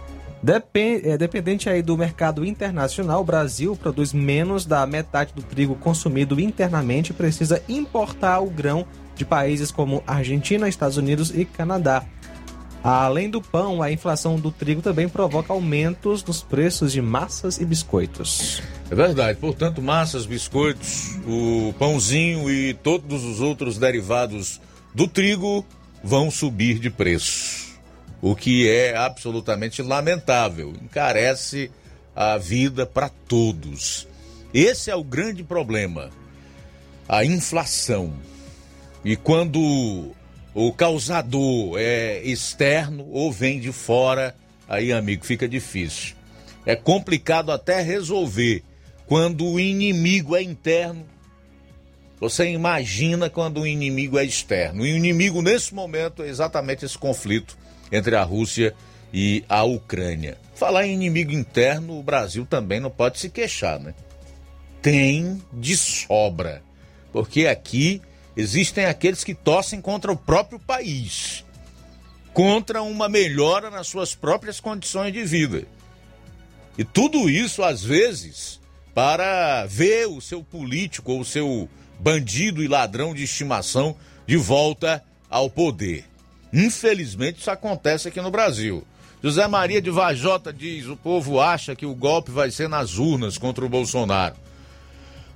É, 1.05 1.19
dependente 1.19 1.69
aí 1.69 1.83
do 1.83 1.97
mercado 1.99 2.45
internacional, 2.45 3.21
o 3.21 3.25
Brasil 3.25 3.77
produz 3.77 4.13
menos 4.13 4.65
da 4.65 4.87
metade 4.87 5.33
do 5.35 5.43
trigo 5.43 5.75
consumido 5.75 6.39
internamente 6.41 7.11
e 7.11 7.15
precisa 7.15 7.63
importar 7.69 8.41
o 8.41 8.49
grão 8.49 8.87
de 9.17 9.25
países 9.25 9.73
como 9.73 10.03
Argentina, 10.07 10.69
Estados 10.69 10.97
Unidos 10.97 11.33
e 11.35 11.45
Canadá. 11.45 12.05
Além 12.89 13.29
do 13.29 13.43
pão, 13.43 13.83
a 13.83 13.93
inflação 13.93 14.37
do 14.37 14.51
trigo 14.51 14.81
também 14.81 15.07
provoca 15.11 15.53
aumentos 15.53 16.25
nos 16.25 16.43
preços 16.43 16.91
de 16.91 17.03
massas 17.03 17.61
e 17.61 17.65
biscoitos. 17.67 18.63
É 18.91 18.95
verdade, 18.95 19.39
portanto, 19.39 19.83
massas, 19.83 20.25
biscoitos, 20.25 21.19
o 21.27 21.75
pãozinho 21.79 22.51
e 22.51 22.73
todos 22.73 23.25
os 23.25 23.43
outros 23.43 23.77
derivados 23.77 24.59
do 24.95 25.07
trigo 25.07 25.67
vão 26.03 26.31
subir 26.31 26.79
de 26.79 26.89
preço. 26.89 27.79
O 28.23 28.35
que 28.35 28.67
é 28.67 28.97
absolutamente 28.97 29.83
lamentável, 29.83 30.73
encarece 30.83 31.71
a 32.17 32.39
vida 32.39 32.87
para 32.87 33.11
todos. 33.11 34.09
Esse 34.55 34.91
é 34.91 34.97
o 34.97 35.05
grande 35.05 35.45
problema, 35.45 36.09
a 37.07 37.23
inflação. 37.23 38.15
E 39.05 39.15
quando 39.15 40.15
o 40.61 40.73
causador 40.73 41.79
é 41.79 42.21
externo 42.25 43.07
ou 43.13 43.31
vem 43.31 43.61
de 43.61 43.71
fora, 43.71 44.35
aí, 44.69 44.93
amigo, 44.93 45.25
fica 45.25 45.49
difícil. 45.49 46.17
É 46.67 46.75
complicado 46.75 47.53
até 47.53 47.81
resolver 47.81 48.65
quando 49.07 49.47
o 49.47 49.61
inimigo 49.61 50.35
é 50.35 50.43
interno. 50.43 51.07
Você 52.19 52.51
imagina 52.51 53.31
quando 53.31 53.61
o 53.61 53.67
inimigo 53.69 54.19
é 54.19 54.25
externo. 54.25 54.83
O 54.83 54.87
inimigo, 54.87 55.41
nesse 55.43 55.73
momento, 55.73 56.25
é 56.25 56.29
exatamente 56.29 56.85
esse 56.85 56.99
conflito 56.99 57.57
entre 57.93 58.17
a 58.17 58.25
Rússia 58.25 58.75
e 59.15 59.45
a 59.49 59.63
Ucrânia. 59.63 60.37
Falar 60.57 60.89
em 60.89 60.95
inimigo 60.95 61.31
interno, 61.31 61.97
o 61.97 62.03
Brasil 62.03 62.45
também 62.45 62.81
não 62.81 62.91
pode 62.91 63.21
se 63.21 63.31
queixar, 63.31 63.79
né? 63.79 63.95
Tem 64.83 65.41
de 65.53 65.77
sobra. 65.77 66.63
Porque 67.13 67.47
aqui 67.47 68.03
Existem 68.39 68.85
aqueles 68.85 69.25
que 69.25 69.35
torcem 69.35 69.81
contra 69.81 70.13
o 70.13 70.17
próprio 70.17 70.61
país, 70.61 71.45
contra 72.33 72.81
uma 72.83 73.09
melhora 73.09 73.69
nas 73.69 73.89
suas 73.89 74.15
próprias 74.15 74.61
condições 74.61 75.13
de 75.13 75.25
vida. 75.25 75.67
E 76.79 76.85
tudo 76.85 77.29
isso, 77.29 77.65
às 77.65 77.83
vezes, 77.83 78.61
para 78.95 79.67
ver 79.67 80.07
o 80.07 80.21
seu 80.21 80.41
político 80.41 81.11
ou 81.11 81.23
o 81.23 81.25
seu 81.25 81.69
bandido 81.99 82.63
e 82.63 82.69
ladrão 82.69 83.13
de 83.13 83.25
estimação 83.25 83.97
de 84.25 84.37
volta 84.37 85.03
ao 85.29 85.51
poder. 85.51 86.05
Infelizmente, 86.53 87.41
isso 87.41 87.51
acontece 87.51 88.07
aqui 88.07 88.21
no 88.21 88.31
Brasil. 88.31 88.87
José 89.21 89.49
Maria 89.49 89.83
de 89.83 89.91
Vajota 89.91 90.53
diz: 90.53 90.87
o 90.87 90.97
povo 90.97 91.41
acha 91.41 91.75
que 91.75 91.85
o 91.85 91.93
golpe 91.93 92.31
vai 92.31 92.53
ser 92.53 92.69
nas 92.69 92.99
urnas 92.99 93.37
contra 93.37 93.67
o 93.67 93.69
Bolsonaro. 93.69 94.37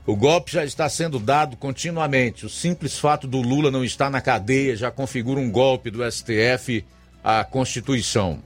O 0.05 0.16
golpe 0.16 0.50
já 0.53 0.64
está 0.64 0.88
sendo 0.88 1.20
dado 1.20 1.57
continuamente. 1.57 2.44
O 2.44 2.48
simples 2.48 2.98
fato 2.98 3.28
do 3.28 3.40
Lula 3.40 3.70
não 3.70 3.84
estar 3.84 4.11
na 4.11 4.20
cadeia 4.20 4.76
já 4.76 4.90
configura 4.90 5.38
um 5.38 5.50
golpe 5.50 5.92
do 5.92 6.03
STF 6.11 6.84
à 7.22 7.44
Constituição. 7.44 8.42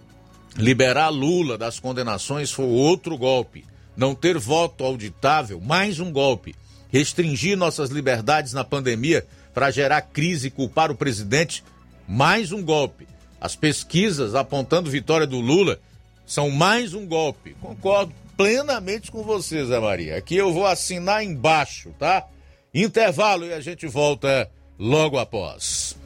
Liberar 0.55 1.09
Lula 1.09 1.57
das 1.57 1.81
condenações 1.81 2.53
foi 2.53 2.67
outro 2.67 3.17
golpe. 3.17 3.65
Não 3.97 4.15
ter 4.15 4.37
voto 4.37 4.85
auditável, 4.85 5.59
mais 5.59 5.99
um 5.99 6.13
golpe. 6.13 6.55
Restringir 6.93 7.57
nossas 7.57 7.89
liberdades 7.89 8.53
na 8.53 8.63
pandemia 8.63 9.27
para 9.55 9.71
gerar 9.71 10.03
crise 10.03 10.49
e 10.49 10.51
culpar 10.51 10.91
o 10.91 10.95
presidente, 10.95 11.65
mais 12.07 12.53
um 12.53 12.63
golpe. 12.63 13.09
As 13.41 13.57
pesquisas 13.57 14.35
apontando 14.35 14.91
vitória 14.91 15.27
do 15.27 15.41
Lula 15.41 15.79
são 16.27 16.51
mais 16.51 16.93
um 16.93 17.07
golpe. 17.07 17.55
Concordo 17.61 18.13
plenamente 18.37 19.11
com 19.11 19.23
você, 19.23 19.65
Zé 19.65 19.79
Maria. 19.79 20.17
Aqui 20.17 20.37
eu 20.37 20.53
vou 20.53 20.67
assinar 20.67 21.25
embaixo, 21.25 21.95
tá? 21.99 22.27
Intervalo 22.75 23.47
e 23.47 23.53
a 23.53 23.61
gente 23.61 23.87
volta 23.87 24.51
logo 24.79 25.19
após. 25.19 25.97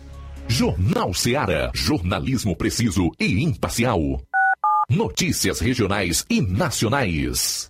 Jornal 0.47 1.15
Seara. 1.15 1.71
Jornalismo 1.75 2.55
preciso 2.55 3.11
e 3.19 3.43
imparcial. 3.43 4.21
Notícias 4.89 5.61
regionais 5.61 6.25
e 6.29 6.41
nacionais. 6.41 7.69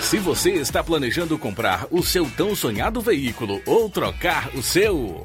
Se 0.00 0.18
você 0.18 0.52
está 0.52 0.82
planejando 0.82 1.38
comprar 1.38 1.86
o 1.90 2.02
seu 2.02 2.28
tão 2.30 2.56
sonhado 2.56 3.00
veículo 3.00 3.60
ou 3.66 3.88
trocar 3.88 4.50
o 4.56 4.62
seu. 4.62 5.24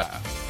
Yeah. 0.00 0.49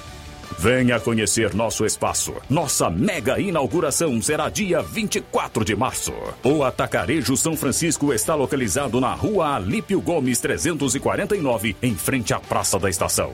Venha 0.61 0.99
conhecer 0.99 1.55
nosso 1.55 1.83
espaço. 1.87 2.35
Nossa 2.47 2.87
mega 2.87 3.39
inauguração 3.39 4.21
será 4.21 4.47
dia 4.47 4.79
24 4.79 5.65
de 5.65 5.75
março. 5.75 6.13
O 6.43 6.63
Atacarejo 6.63 7.35
São 7.35 7.57
Francisco 7.57 8.13
está 8.13 8.35
localizado 8.35 9.01
na 9.01 9.11
rua 9.11 9.55
Alípio 9.55 9.99
Gomes 9.99 10.39
349, 10.39 11.75
em 11.81 11.95
frente 11.95 12.31
à 12.31 12.39
Praça 12.39 12.77
da 12.77 12.91
Estação. 12.91 13.33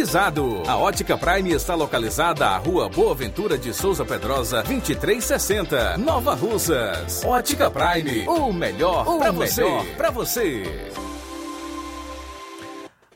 A 0.67 0.77
Ótica 0.77 1.15
Prime 1.15 1.51
está 1.51 1.75
localizada 1.75 2.47
à 2.47 2.57
Rua 2.57 2.89
Boa 2.89 3.13
Ventura 3.13 3.55
de 3.55 3.71
Souza 3.71 4.03
Pedrosa, 4.03 4.63
2360, 4.63 5.99
Nova 5.99 6.33
Russas. 6.33 7.23
Ótica 7.23 7.69
Prime, 7.69 8.27
o 8.27 8.51
melhor 8.51 9.05
para 9.19 9.31
você. 9.31 9.63
Para 9.95 10.09
você. 10.09 10.63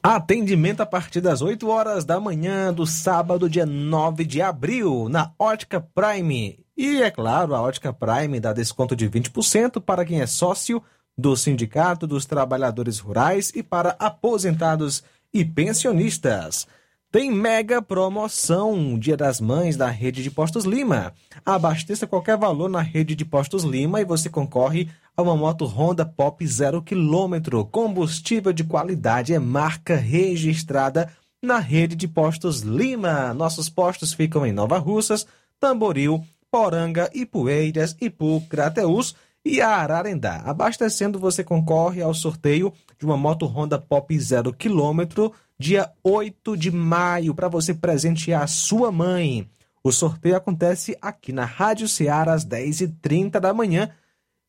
Atendimento 0.04 0.82
a 0.82 0.86
partir 0.86 1.22
das 1.22 1.42
8 1.42 1.68
horas 1.68 2.06
da 2.06 2.20
manhã 2.20 2.72
do 2.72 2.86
sábado, 2.86 3.50
dia 3.50 3.66
9 3.66 4.24
de 4.24 4.40
abril, 4.40 5.10
na 5.10 5.32
Ótica 5.40 5.82
Prime. 5.82 6.60
E 6.78 7.02
é 7.02 7.10
claro, 7.10 7.56
a 7.56 7.62
Ótica 7.64 7.92
Prime 7.92 8.40
dá 8.40 8.54
desconto 8.54 8.96
de 8.96 9.10
20% 9.10 9.82
para 9.82 10.06
quem 10.06 10.22
é 10.22 10.28
sócio 10.28 10.84
do 11.18 11.36
Sindicato 11.36 12.06
dos 12.06 12.28
Trabalhadores 12.28 13.00
Rurais 13.00 13.52
e 13.56 13.64
para 13.64 13.96
aposentados 13.98 15.04
e 15.36 15.44
pensionistas. 15.44 16.66
Tem 17.12 17.30
mega 17.30 17.82
promoção 17.82 18.98
Dia 18.98 19.18
das 19.18 19.42
Mães 19.42 19.76
da 19.76 19.90
Rede 19.90 20.24
de 20.24 20.32
Postos 20.32 20.64
Lima. 20.64 21.14
Abasteça 21.46 22.08
qualquer 22.08 22.38
valor 22.38 22.70
na 22.70 22.82
Rede 22.82 23.16
de 23.16 23.26
Postos 23.26 23.66
Lima 23.66 24.00
e 24.00 24.06
você 24.06 24.30
concorre 24.30 24.88
a 25.16 25.22
uma 25.22 25.36
moto 25.36 25.66
Honda 25.66 26.06
Pop 26.06 26.46
0 26.46 26.82
km. 26.82 27.66
Combustível 27.70 28.54
de 28.54 28.64
qualidade 28.64 29.34
é 29.34 29.40
marca 29.40 29.98
registrada 29.98 31.12
na 31.44 31.60
Rede 31.60 31.98
de 31.98 32.08
Postos 32.08 32.62
Lima. 32.62 33.34
Nossos 33.34 33.68
postos 33.68 34.14
ficam 34.14 34.46
em 34.46 34.54
Nova 34.54 34.78
Russas, 34.78 35.28
Tamboril, 35.60 36.24
Poranga, 36.50 37.10
Ipueiras, 37.14 37.94
Ipu, 38.00 38.40
Crateús 38.50 39.14
e 39.46 39.62
Ararendá. 39.62 40.42
Abastecendo, 40.44 41.20
você 41.20 41.44
concorre 41.44 42.02
ao 42.02 42.14
sorteio 42.14 42.74
de 42.98 43.06
uma 43.06 43.16
moto 43.16 43.46
Honda 43.46 43.78
Pop 43.78 44.18
0 44.18 44.52
km 44.54 45.32
dia 45.58 45.92
8 46.04 46.58
de 46.58 46.72
maio, 46.72 47.34
para 47.34 47.48
você 47.48 47.74
presentear 47.74 48.42
a 48.42 48.48
sua 48.48 48.92
mãe. 48.92 49.50
O 49.84 49.92
sorteio 49.92 50.36
acontece 50.36 50.98
aqui 51.00 51.32
na 51.32 51.46
Rádio 51.46 51.88
Ceará 51.88 52.34
às 52.34 52.46
10h30 52.46 53.40
da 53.40 53.54
manhã. 53.54 53.92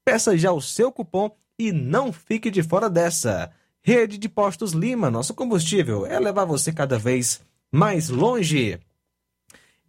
Peça 0.05 0.37
já 0.37 0.51
o 0.51 0.63
seu 0.63 0.91
cupom 0.91 1.31
e 1.59 1.73
não 1.73 2.13
fique 2.13 2.51
de 2.51 2.63
fora 2.63 2.89
dessa. 2.89 3.53
Rede 3.83 4.19
de 4.19 4.29
Postos 4.29 4.73
Lima, 4.73 5.11
nosso 5.11 5.35
combustível 5.35 6.07
é 6.07 6.19
levar 6.19 6.45
você 6.45 6.73
cada 6.73 6.99
vez 6.99 7.41
mais 7.71 8.09
longe. 8.09 8.81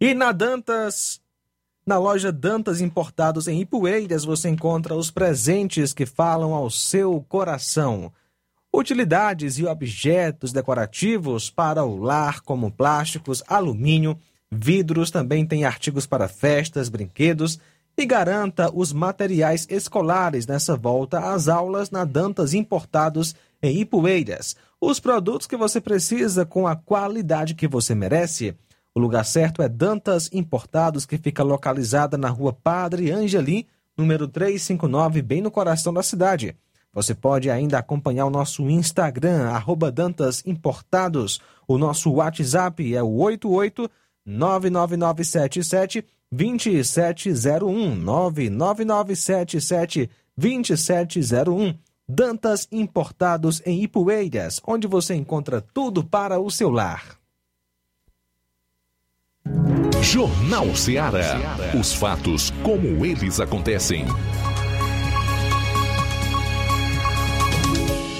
E 0.00 0.14
na 0.14 0.30
Dantas, 0.30 1.20
na 1.88 1.98
loja 1.98 2.30
Dantas 2.30 2.82
Importados 2.82 3.48
em 3.48 3.62
Ipueiras, 3.62 4.22
você 4.22 4.50
encontra 4.50 4.94
os 4.94 5.10
presentes 5.10 5.94
que 5.94 6.04
falam 6.04 6.52
ao 6.52 6.68
seu 6.68 7.24
coração. 7.26 8.12
Utilidades 8.70 9.56
e 9.56 9.64
objetos 9.64 10.52
decorativos 10.52 11.48
para 11.48 11.82
o 11.82 11.96
lar, 11.96 12.42
como 12.42 12.70
plásticos, 12.70 13.42
alumínio, 13.48 14.18
vidros, 14.52 15.10
também 15.10 15.46
tem 15.46 15.64
artigos 15.64 16.04
para 16.04 16.28
festas, 16.28 16.90
brinquedos 16.90 17.58
e 17.96 18.04
garanta 18.04 18.70
os 18.70 18.92
materiais 18.92 19.66
escolares 19.70 20.46
nessa 20.46 20.76
volta 20.76 21.32
às 21.32 21.48
aulas 21.48 21.90
na 21.90 22.04
Dantas 22.04 22.52
Importados 22.52 23.34
em 23.62 23.80
Ipueiras. 23.80 24.54
Os 24.78 25.00
produtos 25.00 25.46
que 25.46 25.56
você 25.56 25.80
precisa 25.80 26.44
com 26.44 26.66
a 26.66 26.76
qualidade 26.76 27.54
que 27.54 27.66
você 27.66 27.94
merece. 27.94 28.54
O 28.94 29.00
lugar 29.00 29.24
certo 29.24 29.62
é 29.62 29.68
Dantas 29.68 30.30
Importados, 30.32 31.06
que 31.06 31.18
fica 31.18 31.42
localizada 31.42 32.16
na 32.16 32.28
rua 32.28 32.52
Padre 32.52 33.10
Angelim, 33.10 33.64
número 33.96 34.26
359, 34.26 35.22
bem 35.22 35.40
no 35.40 35.50
coração 35.50 35.92
da 35.92 36.02
cidade. 36.02 36.56
Você 36.92 37.14
pode 37.14 37.50
ainda 37.50 37.78
acompanhar 37.78 38.26
o 38.26 38.30
nosso 38.30 38.68
Instagram, 38.68 39.50
arroba 39.50 39.92
Dantas 39.92 40.42
Importados. 40.46 41.40
O 41.66 41.78
nosso 41.78 42.10
WhatsApp 42.10 42.94
é 42.94 43.02
o 43.02 43.08
88 43.08 43.90
99977 44.24 46.04
2701 46.30 47.94
99977 47.94 50.10
2701 50.36 51.74
Dantas 52.08 52.66
Importados 52.72 53.60
em 53.66 53.82
Ipueiras, 53.82 54.60
onde 54.66 54.86
você 54.86 55.14
encontra 55.14 55.60
tudo 55.60 56.02
para 56.02 56.40
o 56.40 56.50
seu 56.50 56.70
lar. 56.70 57.17
Jornal 60.02 60.74
Ceará. 60.74 61.56
Os 61.78 61.92
fatos 61.92 62.52
como 62.62 63.04
eles 63.04 63.40
acontecem. 63.40 64.06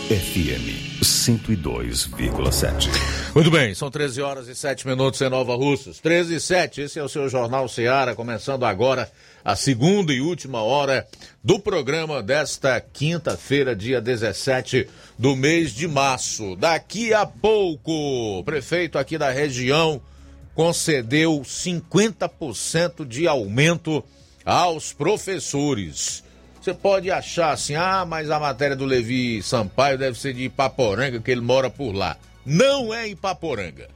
FM 0.09 1.03
102,7. 1.03 2.89
Muito 3.35 3.51
bem, 3.51 3.75
são 3.75 3.91
13 3.91 4.21
horas 4.21 4.49
e 4.49 4.55
7 4.55 4.87
minutos 4.87 5.21
em 5.21 5.29
Nova 5.29 5.55
Russas. 5.55 5.99
13 6.01 6.35
e 6.35 6.41
7, 6.41 6.81
esse 6.83 6.99
é 6.99 7.03
o 7.03 7.09
seu 7.09 7.29
Jornal 7.29 7.69
Ceará, 7.69 8.15
começando 8.15 8.65
agora 8.65 9.11
a 9.45 9.55
segunda 9.55 10.13
e 10.13 10.21
última 10.21 10.63
hora 10.63 11.07
do 11.45 11.61
programa 11.61 12.23
desta 12.23 12.81
quinta-feira, 12.81 13.77
dia 13.77 14.01
17 14.01 14.89
do 15.19 15.37
mês 15.37 15.73
de 15.73 15.87
março. 15.87 16.57
Daqui 16.57 17.15
a 17.15 17.25
pouco, 17.25 18.43
prefeito 18.45 18.99
aqui 18.99 19.17
da 19.17 19.31
região 19.31 20.03
concedeu 20.59 21.41
50% 21.43 23.07
de 23.07 23.29
aumento 23.29 24.03
aos 24.45 24.93
professores. 24.93 26.25
Você 26.61 26.75
pode 26.75 27.13
achar 27.13 27.53
assim, 27.53 27.77
ah, 27.77 28.05
mas 28.05 28.29
a 28.29 28.41
matéria 28.41 28.75
do 28.75 28.85
Levi 28.85 29.41
Sampaio 29.41 29.97
deve 29.97 30.19
ser 30.19 30.35
de 30.35 30.47
Ipaporanga, 30.47 31.21
que 31.21 31.31
ele 31.31 31.43
mora 31.43 31.71
por 31.71 31.93
lá. 31.93 32.17
Não 32.45 32.93
é 32.93 33.07
Ipaporanga. 33.07 33.89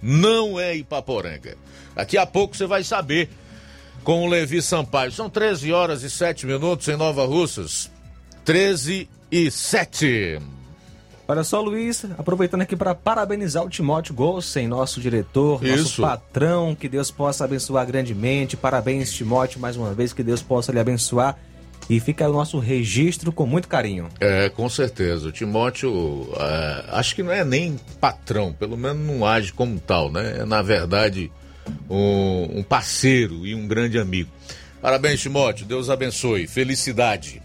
Não 0.00 0.58
é 0.58 0.74
Ipaporanga. 0.74 1.58
Daqui 1.94 2.16
a 2.16 2.24
pouco 2.24 2.56
você 2.56 2.64
vai 2.64 2.82
saber 2.82 3.28
com 4.02 4.24
o 4.24 4.30
Levi 4.30 4.62
Sampaio. 4.62 5.12
São 5.12 5.28
13 5.28 5.70
horas 5.70 6.02
e 6.02 6.08
7 6.08 6.46
minutos 6.46 6.88
em 6.88 6.96
Nova 6.96 7.26
Russas. 7.26 7.90
13 8.42 9.06
e 9.30 9.50
7. 9.50 10.40
Olha 11.26 11.44
só, 11.44 11.60
Luiz, 11.60 12.04
aproveitando 12.18 12.62
aqui 12.62 12.74
para 12.74 12.94
parabenizar 12.94 13.64
o 13.64 13.70
Timóteo 13.70 14.14
Golsen, 14.14 14.66
nosso 14.66 15.00
diretor, 15.00 15.62
nosso 15.62 15.82
Isso. 15.82 16.02
patrão, 16.02 16.74
que 16.74 16.88
Deus 16.88 17.10
possa 17.10 17.44
abençoar 17.44 17.86
grandemente. 17.86 18.56
Parabéns, 18.56 19.12
Timóteo, 19.12 19.60
mais 19.60 19.76
uma 19.76 19.94
vez, 19.94 20.12
que 20.12 20.22
Deus 20.22 20.42
possa 20.42 20.72
lhe 20.72 20.80
abençoar. 20.80 21.38
E 21.88 22.00
fica 22.00 22.28
o 22.28 22.32
nosso 22.32 22.58
registro 22.58 23.32
com 23.32 23.46
muito 23.46 23.68
carinho. 23.68 24.08
É, 24.20 24.48
com 24.48 24.68
certeza. 24.68 25.28
O 25.28 25.32
Timóteo, 25.32 26.28
é, 26.38 26.84
acho 26.90 27.14
que 27.14 27.22
não 27.22 27.32
é 27.32 27.44
nem 27.44 27.76
patrão, 28.00 28.52
pelo 28.52 28.76
menos 28.76 29.04
não 29.06 29.26
age 29.26 29.52
como 29.52 29.78
tal, 29.80 30.10
né? 30.10 30.38
É, 30.40 30.44
na 30.44 30.62
verdade, 30.62 31.30
um, 31.88 32.58
um 32.58 32.62
parceiro 32.62 33.46
e 33.46 33.54
um 33.54 33.66
grande 33.66 33.98
amigo. 33.98 34.30
Parabéns, 34.80 35.20
Timóteo. 35.20 35.66
Deus 35.66 35.88
abençoe. 35.88 36.46
Felicidade. 36.46 37.40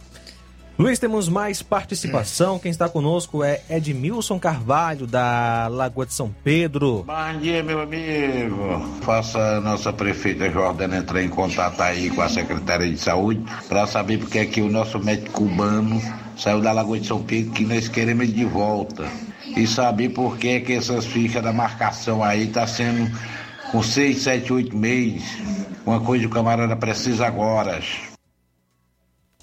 Luiz, 0.77 0.99
temos 0.99 1.27
mais 1.27 1.63
participação. 1.63 2.59
Quem 2.59 2.69
está 2.69 2.87
conosco 2.87 3.43
é 3.43 3.61
Edmilson 3.67 4.37
Carvalho, 4.37 5.07
da 5.07 5.67
Lagoa 5.67 6.05
de 6.05 6.13
São 6.13 6.31
Pedro. 6.43 7.03
Bom 7.03 7.39
dia, 7.39 7.63
meu 7.63 7.81
amigo. 7.81 8.79
Faça 9.01 9.39
a 9.39 9.59
nossa 9.59 9.91
prefeita 9.91 10.47
Jordana 10.51 10.97
entrar 10.97 11.23
em 11.23 11.29
contato 11.29 11.81
aí 11.81 12.11
com 12.11 12.21
a 12.21 12.29
Secretaria 12.29 12.91
de 12.91 12.99
Saúde 12.99 13.43
para 13.67 13.87
saber 13.87 14.19
porque 14.19 14.37
é 14.37 14.45
que 14.45 14.61
o 14.61 14.69
nosso 14.69 14.99
médico 14.99 15.31
cubano 15.31 15.99
saiu 16.37 16.61
da 16.61 16.71
Lagoa 16.71 16.99
de 16.99 17.07
São 17.07 17.23
Pedro 17.23 17.53
que 17.53 17.65
nós 17.65 17.87
queremos 17.87 18.25
ele 18.25 18.33
de 18.33 18.45
volta. 18.45 19.07
E 19.55 19.65
saber 19.65 20.09
por 20.09 20.37
que 20.37 20.49
é 20.49 20.59
que 20.59 20.73
essas 20.73 21.07
fichas 21.07 21.41
da 21.41 21.51
marcação 21.51 22.23
aí 22.23 22.49
tá 22.49 22.67
sendo 22.67 23.11
com 23.71 23.81
seis, 23.81 24.21
sete, 24.21 24.53
oito 24.53 24.77
meses. 24.77 25.23
Uma 25.83 25.99
coisa 26.01 26.23
que 26.23 26.29
o 26.29 26.33
camarada 26.33 26.75
precisa 26.75 27.25
agora. 27.25 27.81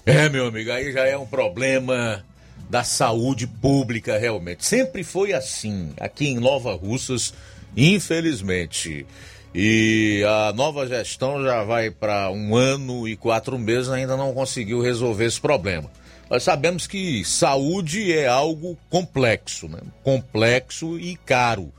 É, 0.05 0.29
meu 0.29 0.45
amigo, 0.45 0.71
aí 0.71 0.91
já 0.91 1.07
é 1.07 1.17
um 1.17 1.25
problema 1.25 2.23
da 2.69 2.83
saúde 2.83 3.47
pública, 3.47 4.19
realmente. 4.19 4.63
Sempre 4.63 5.03
foi 5.03 5.33
assim, 5.33 5.93
aqui 5.99 6.27
em 6.27 6.39
Nova 6.39 6.75
Russas, 6.75 7.33
infelizmente. 7.75 9.03
E 9.53 10.23
a 10.27 10.53
nova 10.53 10.85
gestão 10.85 11.41
já 11.43 11.63
vai 11.63 11.89
para 11.89 12.29
um 12.29 12.55
ano 12.55 13.07
e 13.07 13.15
quatro 13.15 13.57
meses, 13.57 13.89
ainda 13.89 14.15
não 14.15 14.31
conseguiu 14.31 14.79
resolver 14.79 15.25
esse 15.25 15.41
problema. 15.41 15.89
Nós 16.29 16.43
sabemos 16.43 16.85
que 16.85 17.25
saúde 17.25 18.13
é 18.13 18.27
algo 18.27 18.77
complexo, 18.91 19.67
né? 19.67 19.79
complexo 20.03 20.99
e 20.99 21.15
caro. 21.15 21.73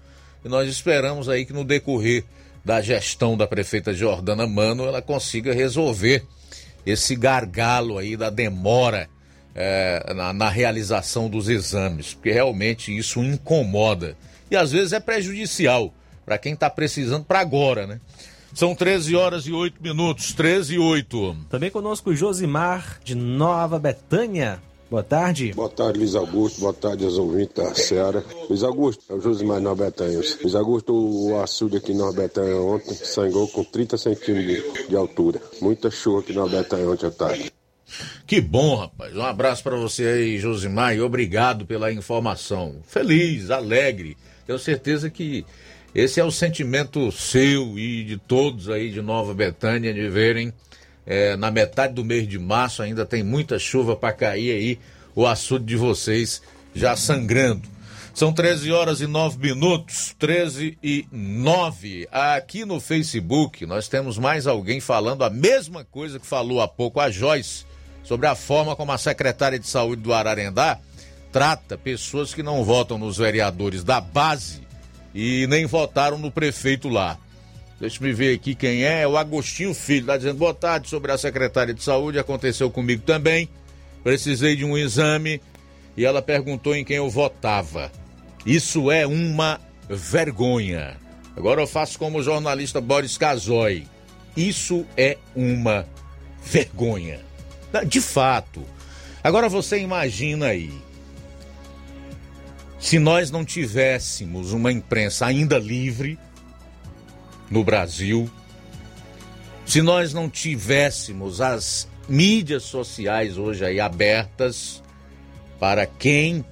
E 0.44 0.48
nós 0.48 0.68
esperamos 0.68 1.28
aí 1.28 1.44
que 1.44 1.52
no 1.52 1.62
decorrer 1.62 2.24
da 2.64 2.80
gestão 2.80 3.36
da 3.36 3.46
prefeita 3.46 3.94
Jordana 3.94 4.48
Mano 4.48 4.84
ela 4.84 5.00
consiga 5.00 5.54
resolver 5.54 6.24
esse 6.86 7.16
gargalo 7.16 7.98
aí 7.98 8.16
da 8.16 8.30
demora 8.30 9.08
é, 9.54 10.14
na, 10.14 10.32
na 10.32 10.48
realização 10.48 11.28
dos 11.28 11.48
exames, 11.48 12.14
porque 12.14 12.30
realmente 12.30 12.96
isso 12.96 13.20
incomoda 13.20 14.16
e 14.50 14.56
às 14.56 14.72
vezes 14.72 14.92
é 14.92 15.00
prejudicial 15.00 15.92
para 16.24 16.38
quem 16.38 16.54
está 16.54 16.70
precisando 16.70 17.24
para 17.24 17.40
agora, 17.40 17.86
né? 17.86 18.00
São 18.54 18.74
13 18.74 19.14
horas 19.14 19.46
e 19.46 19.52
8 19.52 19.82
minutos, 19.82 20.32
13 20.32 20.74
e 20.74 20.78
8. 20.78 21.36
Também 21.50 21.70
conosco 21.70 22.14
Josimar, 22.14 23.00
de 23.04 23.14
Nova 23.14 23.78
Betânia. 23.78 24.62
Boa 24.88 25.02
tarde. 25.02 25.52
Boa 25.52 25.68
tarde, 25.68 25.98
Luiz 25.98 26.14
Augusto. 26.14 26.60
Boa 26.60 26.72
tarde 26.72 27.04
aos 27.04 27.18
ouvintes 27.18 27.56
da 27.56 27.74
Seara. 27.74 28.24
Luiz 28.48 28.62
Augusto, 28.62 29.02
é 29.10 29.14
o 29.14 29.20
Josimar 29.20 29.60
Nova 29.60 29.84
Betânia. 29.84 30.20
Luiz 30.40 30.54
Augusto, 30.54 30.94
o 30.94 31.40
açude 31.40 31.78
aqui 31.78 31.90
em 31.90 31.96
Nova 31.96 32.12
Betânia 32.12 32.56
ontem 32.56 32.94
sangou 32.94 33.48
com 33.48 33.64
30 33.64 33.98
centímetros 33.98 34.88
de 34.88 34.94
altura. 34.94 35.40
Muita 35.60 35.90
chuva 35.90 36.20
aqui 36.20 36.32
em 36.32 36.36
Nova 36.36 36.56
Betânia 36.56 36.88
ontem 36.88 37.06
à 37.06 37.10
tarde. 37.10 37.52
Que 38.26 38.40
bom, 38.40 38.76
rapaz. 38.76 39.16
Um 39.16 39.22
abraço 39.22 39.64
para 39.64 39.76
você 39.76 40.04
aí, 40.04 40.38
Josimar, 40.38 40.94
e 40.94 41.00
obrigado 41.00 41.66
pela 41.66 41.92
informação. 41.92 42.76
Feliz, 42.86 43.50
alegre. 43.50 44.16
Tenho 44.46 44.58
certeza 44.58 45.10
que 45.10 45.44
esse 45.92 46.20
é 46.20 46.24
o 46.24 46.30
sentimento 46.30 47.10
seu 47.10 47.76
e 47.78 48.04
de 48.04 48.18
todos 48.18 48.68
aí 48.68 48.90
de 48.90 49.02
Nova 49.02 49.34
Betânia 49.34 49.92
de 49.92 50.08
verem 50.08 50.52
é, 51.06 51.36
na 51.36 51.50
metade 51.50 51.94
do 51.94 52.04
mês 52.04 52.26
de 52.26 52.38
março 52.38 52.82
ainda 52.82 53.06
tem 53.06 53.22
muita 53.22 53.58
chuva 53.58 53.94
para 53.94 54.12
cair 54.12 54.50
aí, 54.50 54.78
o 55.14 55.26
açude 55.26 55.64
de 55.64 55.76
vocês 55.76 56.42
já 56.74 56.96
sangrando. 56.96 57.76
São 58.12 58.32
13 58.32 58.72
horas 58.72 59.00
e 59.00 59.06
9 59.06 59.38
minutos, 59.38 60.16
13 60.18 60.78
e 60.82 61.06
9. 61.12 62.08
Aqui 62.10 62.64
no 62.64 62.80
Facebook 62.80 63.66
nós 63.66 63.88
temos 63.88 64.16
mais 64.16 64.46
alguém 64.46 64.80
falando 64.80 65.22
a 65.22 65.30
mesma 65.30 65.84
coisa 65.84 66.18
que 66.18 66.26
falou 66.26 66.60
há 66.60 66.66
pouco 66.66 66.98
a 66.98 67.10
Joyce 67.10 67.66
sobre 68.02 68.26
a 68.26 68.34
forma 68.34 68.74
como 68.74 68.90
a 68.90 68.98
secretária 68.98 69.58
de 69.58 69.66
saúde 69.66 70.00
do 70.00 70.14
Ararendá 70.14 70.78
trata 71.30 71.76
pessoas 71.76 72.32
que 72.32 72.42
não 72.42 72.64
votam 72.64 72.96
nos 72.96 73.18
vereadores 73.18 73.84
da 73.84 74.00
base 74.00 74.62
e 75.14 75.46
nem 75.46 75.66
votaram 75.66 76.16
no 76.16 76.30
prefeito 76.30 76.88
lá. 76.88 77.18
Deixa 77.78 78.04
eu 78.04 78.16
ver 78.16 78.34
aqui 78.34 78.54
quem 78.54 78.84
é. 78.84 79.02
É 79.02 79.08
o 79.08 79.16
Agostinho 79.16 79.74
Filho. 79.74 80.00
Está 80.02 80.16
dizendo 80.16 80.38
boa 80.38 80.54
tarde 80.54 80.88
sobre 80.88 81.12
a 81.12 81.18
secretária 81.18 81.74
de 81.74 81.82
saúde. 81.82 82.18
Aconteceu 82.18 82.70
comigo 82.70 83.02
também. 83.02 83.48
Precisei 84.02 84.56
de 84.56 84.64
um 84.64 84.78
exame 84.78 85.40
e 85.96 86.04
ela 86.04 86.22
perguntou 86.22 86.74
em 86.74 86.84
quem 86.84 86.96
eu 86.96 87.10
votava. 87.10 87.90
Isso 88.44 88.90
é 88.90 89.06
uma 89.06 89.60
vergonha. 89.88 90.96
Agora 91.36 91.60
eu 91.60 91.66
faço 91.66 91.98
como 91.98 92.18
o 92.18 92.22
jornalista 92.22 92.80
Boris 92.80 93.18
Casoy. 93.18 93.86
Isso 94.36 94.86
é 94.96 95.18
uma 95.34 95.86
vergonha. 96.42 97.20
De 97.86 98.00
fato. 98.00 98.64
Agora 99.22 99.48
você 99.48 99.78
imagina 99.78 100.46
aí. 100.46 100.72
Se 102.78 102.98
nós 102.98 103.30
não 103.30 103.44
tivéssemos 103.44 104.52
uma 104.52 104.70
imprensa 104.70 105.26
ainda 105.26 105.58
livre 105.58 106.18
no 107.50 107.62
Brasil, 107.64 108.30
se 109.64 109.82
nós 109.82 110.12
não 110.12 110.28
tivéssemos 110.28 111.40
as 111.40 111.88
mídias 112.08 112.62
sociais 112.62 113.36
hoje 113.36 113.64
aí 113.64 113.80
abertas 113.80 114.82
para 115.58 115.86
quem 115.86 116.44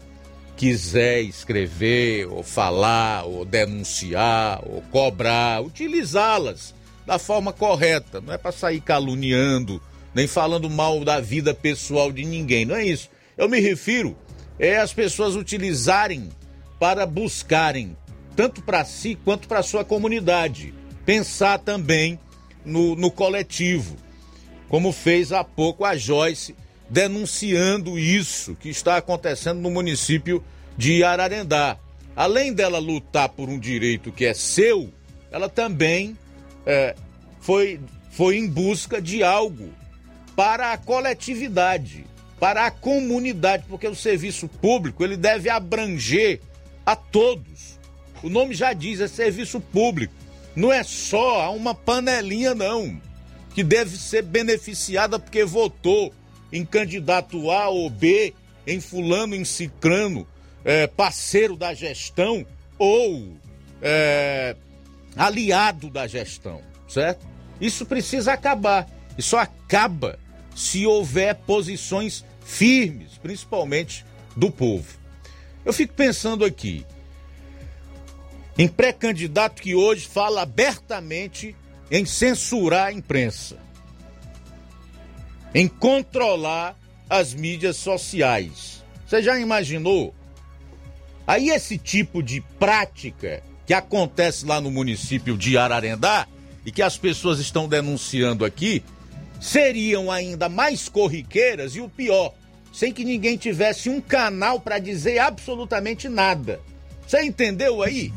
quiser 0.57 1.21
escrever, 1.23 2.27
ou 2.27 2.43
falar, 2.43 3.25
ou 3.25 3.45
denunciar, 3.45 4.61
ou 4.65 4.83
cobrar, 4.83 5.63
utilizá-las 5.63 6.75
da 7.07 7.19
forma 7.19 7.53
correta. 7.53 8.21
Não 8.21 8.33
é 8.33 8.39
para 8.39 8.53
sair 8.53 8.81
caluniando, 8.81 9.81
nem 10.15 10.27
falando 10.27 10.71
mal 10.71 11.05
da 11.05 11.21
vida 11.21 11.53
pessoal 11.53 12.11
de 12.13 12.25
ninguém. 12.25 12.65
Não 12.65 12.77
é 12.77 12.85
isso. 12.85 13.09
Eu 13.37 13.49
me 13.49 13.61
refiro 13.61 14.17
é 14.59 14.77
as 14.77 14.93
pessoas 14.93 15.35
utilizarem 15.35 16.29
para 16.79 17.07
buscarem, 17.07 17.97
tanto 18.37 18.63
para 18.63 18.85
si 18.85 19.19
quanto 19.25 19.49
para 19.49 19.63
sua 19.63 19.85
comunidade, 19.85 20.73
pensar 21.05 21.59
também 21.59 22.19
no, 22.65 22.97
no 22.97 23.11
coletivo, 23.11 23.97
como 24.69 24.93
fez 24.93 25.33
há 25.33 25.45
pouco 25.45 25.85
a 25.85 25.97
Joyce 25.97 26.55
denunciando 26.89 27.99
isso 27.99 28.55
que 28.55 28.69
está 28.69 28.97
acontecendo 28.97 29.61
no 29.61 29.71
município 29.71 30.43
de 30.77 31.03
Ararendá. 31.03 31.79
Além 32.17 32.53
dela 32.53 32.79
lutar 32.79 33.29
por 33.29 33.49
um 33.49 33.59
direito 33.59 34.13
que 34.13 34.25
é 34.25 34.35
seu, 34.35 34.93
ela 35.31 35.49
também 35.49 36.17
é, 36.65 36.95
foi, 37.41 37.81
foi 38.11 38.37
em 38.37 38.49
busca 38.49 39.01
de 39.03 39.23
algo 39.23 39.71
para 40.37 40.73
a 40.73 40.79
coletividade, 40.79 42.05
para 42.39 42.67
a 42.67 42.71
comunidade, 42.71 43.65
porque 43.69 43.87
o 43.87 43.95
serviço 43.95 44.49
público 44.49 45.05
ele 45.05 45.17
deve 45.17 45.49
abranger 45.49 46.41
a 46.85 46.95
todos. 46.95 47.79
O 48.23 48.29
nome 48.29 48.55
já 48.55 48.73
diz, 48.73 49.01
é 49.01 49.09
serviço 49.09 49.61
público. 49.61 50.15
Não 50.55 50.73
é 50.73 50.83
só 50.83 51.55
uma 51.55 51.75
panelinha, 51.75 52.55
não, 52.55 53.01
que 53.55 53.65
deve 53.65 53.97
ser 53.97 54.23
beneficiada 54.23 55.19
porque 55.19 55.45
votou 55.45 56.13
em 56.53 56.65
candidato 56.65 57.51
A 57.51 57.69
ou 57.69 57.91
B, 57.91 58.35
em 58.67 58.81
fulano, 58.81 59.35
em 59.35 59.45
cicrano, 59.45 60.27
é, 60.65 60.87
parceiro 60.87 61.57
da 61.57 61.75
gestão 61.75 62.47
ou 62.79 63.37
é, 63.83 64.57
aliado 65.17 65.91
da 65.91 66.07
gestão, 66.07 66.63
certo? 66.89 67.27
Isso 67.61 67.85
precisa 67.85 68.33
acabar. 68.33 68.89
Isso 69.19 69.37
acaba 69.37 70.19
se 70.55 70.87
houver 70.87 71.35
posições 71.35 72.25
firmes, 72.45 73.19
principalmente 73.21 74.05
do 74.37 74.51
povo. 74.51 74.99
Eu 75.65 75.73
fico 75.73 75.95
pensando 75.95 76.45
aqui 76.45 76.85
em 78.57 78.69
pré-candidato 78.69 79.61
que 79.61 79.75
hoje 79.75 80.07
fala 80.07 80.43
abertamente 80.43 81.57
em 81.91 82.05
censurar 82.05 82.87
a 82.87 82.93
imprensa 82.93 83.65
em 85.55 85.69
controlar 85.69 86.77
as 87.09 87.33
mídias 87.33 87.77
sociais. 87.77 88.83
Você 89.07 89.23
já 89.23 89.39
imaginou? 89.39 90.13
Aí 91.27 91.51
esse 91.51 91.79
tipo 91.79 92.23
de 92.23 92.41
prática 92.59 93.43
que 93.65 93.73
acontece 93.73 94.45
lá 94.45 94.61
no 94.61 94.71
município 94.71 95.39
de 95.39 95.57
Ararendá 95.57 96.27
e 96.67 96.73
que 96.73 96.83
as 96.83 96.99
pessoas 96.99 97.39
estão 97.39 97.69
denunciando 97.69 98.45
aqui 98.45 98.83
seriam 99.41 100.11
ainda 100.11 100.49
mais 100.49 100.89
corriqueiras 100.89 101.77
e 101.77 101.81
o 101.81 101.89
pior, 101.89 102.35
sem 102.73 102.93
que 102.93 103.05
ninguém 103.05 103.37
tivesse 103.37 103.89
um 103.89 104.01
canal 104.01 104.59
para 104.59 104.79
dizer 104.79 105.19
absolutamente 105.19 106.09
nada. 106.09 106.61
Você 107.07 107.23
entendeu 107.23 107.83
aí? 107.83 108.13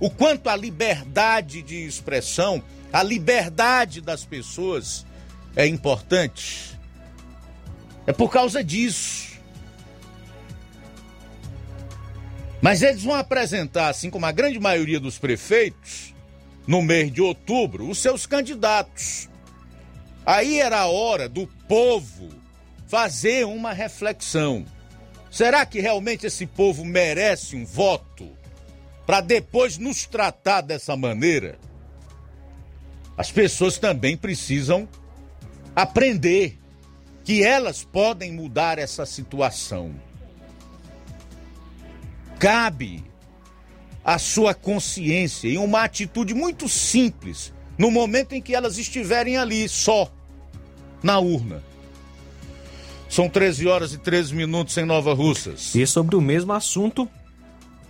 O 0.00 0.10
quanto 0.10 0.48
a 0.48 0.56
liberdade 0.56 1.62
de 1.62 1.84
expressão, 1.84 2.62
a 2.92 3.02
liberdade 3.02 4.00
das 4.00 4.24
pessoas 4.24 5.06
é 5.56 5.66
importante. 5.66 6.78
É 8.06 8.12
por 8.12 8.30
causa 8.30 8.62
disso. 8.62 9.34
Mas 12.60 12.82
eles 12.82 13.02
vão 13.02 13.14
apresentar, 13.14 13.88
assim 13.88 14.10
como 14.10 14.26
a 14.26 14.32
grande 14.32 14.58
maioria 14.58 14.98
dos 14.98 15.18
prefeitos, 15.18 16.14
no 16.66 16.80
mês 16.80 17.12
de 17.12 17.20
outubro, 17.20 17.88
os 17.88 17.98
seus 17.98 18.26
candidatos. 18.26 19.28
Aí 20.24 20.60
era 20.60 20.80
a 20.80 20.86
hora 20.86 21.28
do 21.28 21.46
povo 21.68 22.30
fazer 22.86 23.44
uma 23.46 23.72
reflexão. 23.72 24.64
Será 25.30 25.66
que 25.66 25.80
realmente 25.80 26.26
esse 26.26 26.46
povo 26.46 26.84
merece 26.84 27.54
um 27.54 27.66
voto 27.66 28.30
para 29.06 29.20
depois 29.20 29.78
nos 29.78 30.06
tratar 30.06 30.60
dessa 30.60 30.96
maneira? 30.96 31.58
As 33.16 33.30
pessoas 33.30 33.78
também 33.78 34.16
precisam 34.16 34.88
aprender 35.74 36.58
que 37.24 37.42
elas 37.42 37.84
podem 37.84 38.32
mudar 38.32 38.78
essa 38.78 39.06
situação. 39.06 39.94
Cabe 42.38 43.04
à 44.04 44.18
sua 44.18 44.52
consciência 44.52 45.48
em 45.48 45.56
uma 45.56 45.84
atitude 45.84 46.34
muito 46.34 46.68
simples, 46.68 47.52
no 47.78 47.90
momento 47.90 48.34
em 48.34 48.42
que 48.42 48.54
elas 48.54 48.76
estiverem 48.76 49.36
ali 49.36 49.68
só, 49.68 50.12
na 51.02 51.18
urna. 51.18 51.62
São 53.08 53.28
13 53.28 53.68
horas 53.68 53.92
e 53.92 53.98
13 53.98 54.34
minutos 54.34 54.76
em 54.76 54.84
Nova 54.84 55.14
Russas. 55.14 55.74
E 55.74 55.86
sobre 55.86 56.16
o 56.16 56.20
mesmo 56.20 56.52
assunto, 56.52 57.08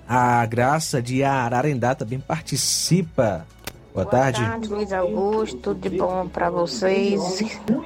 a 0.09 0.45
Graça 0.47 1.01
de 1.03 1.23
Ararendá 1.23 1.95
também 1.95 2.21
participa 2.21 3.47
Boa 3.95 4.07
tarde. 4.07 4.41
Boa 4.41 4.51
tarde, 4.51 4.69
Luiz 4.69 4.93
Augusto. 4.93 5.57
Tudo 5.59 5.89
de 5.89 5.97
bom 5.97 6.27
para 6.27 6.51
vocês. 6.51 7.45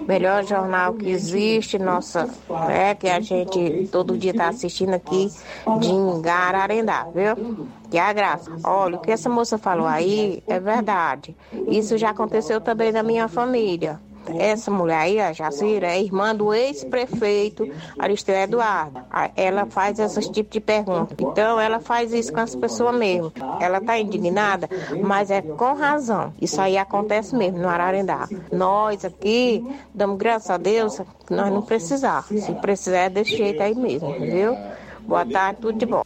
Melhor 0.08 0.42
jornal 0.42 0.94
que 0.94 1.10
existe, 1.10 1.78
nossa, 1.78 2.26
é 2.70 2.94
que 2.94 3.10
a 3.10 3.20
gente 3.20 3.86
todo 3.92 4.16
dia 4.16 4.32
tá 4.32 4.48
assistindo 4.48 4.94
aqui 4.94 5.30
de 5.78 6.28
Ararendá, 6.30 7.06
viu? 7.14 7.68
Que 7.90 7.98
é 7.98 8.00
a 8.00 8.12
graça. 8.14 8.50
Olha, 8.64 8.96
o 8.96 9.00
que 9.00 9.10
essa 9.10 9.28
moça 9.28 9.58
falou 9.58 9.86
aí 9.86 10.42
é 10.46 10.58
verdade. 10.58 11.36
Isso 11.68 11.98
já 11.98 12.08
aconteceu 12.08 12.58
também 12.58 12.90
na 12.90 13.02
minha 13.02 13.28
família. 13.28 14.00
Essa 14.38 14.70
mulher 14.70 14.98
aí, 14.98 15.20
a 15.20 15.32
Jacira, 15.32 15.88
é 15.88 16.02
irmã 16.02 16.34
do 16.34 16.52
ex-prefeito 16.52 17.70
Aristeu 17.98 18.34
Eduardo. 18.34 19.00
Ela 19.36 19.66
faz 19.66 19.98
esse 19.98 20.20
tipo 20.30 20.50
de 20.50 20.60
pergunta. 20.60 21.14
Então, 21.18 21.60
ela 21.60 21.80
faz 21.80 22.12
isso 22.12 22.32
com 22.32 22.40
as 22.40 22.54
pessoas 22.54 22.94
mesmo. 22.96 23.32
Ela 23.60 23.80
tá 23.80 23.98
indignada, 23.98 24.68
mas 25.02 25.30
é 25.30 25.42
com 25.42 25.74
razão. 25.74 26.32
Isso 26.40 26.60
aí 26.60 26.76
acontece 26.76 27.34
mesmo 27.34 27.58
no 27.58 27.68
Ararendá. 27.68 28.28
Nós 28.52 29.04
aqui 29.04 29.64
damos 29.94 30.18
graças 30.18 30.50
a 30.50 30.56
Deus 30.56 30.98
que 31.26 31.34
nós 31.34 31.52
não 31.52 31.62
precisar. 31.62 32.24
Se 32.24 32.52
precisar, 32.56 32.98
é 32.98 33.10
desse 33.10 33.36
jeito 33.36 33.62
aí 33.62 33.74
mesmo, 33.74 34.12
viu? 34.18 34.56
Boa 35.00 35.24
tarde, 35.24 35.60
tudo 35.60 35.78
de 35.78 35.86
bom. 35.86 36.02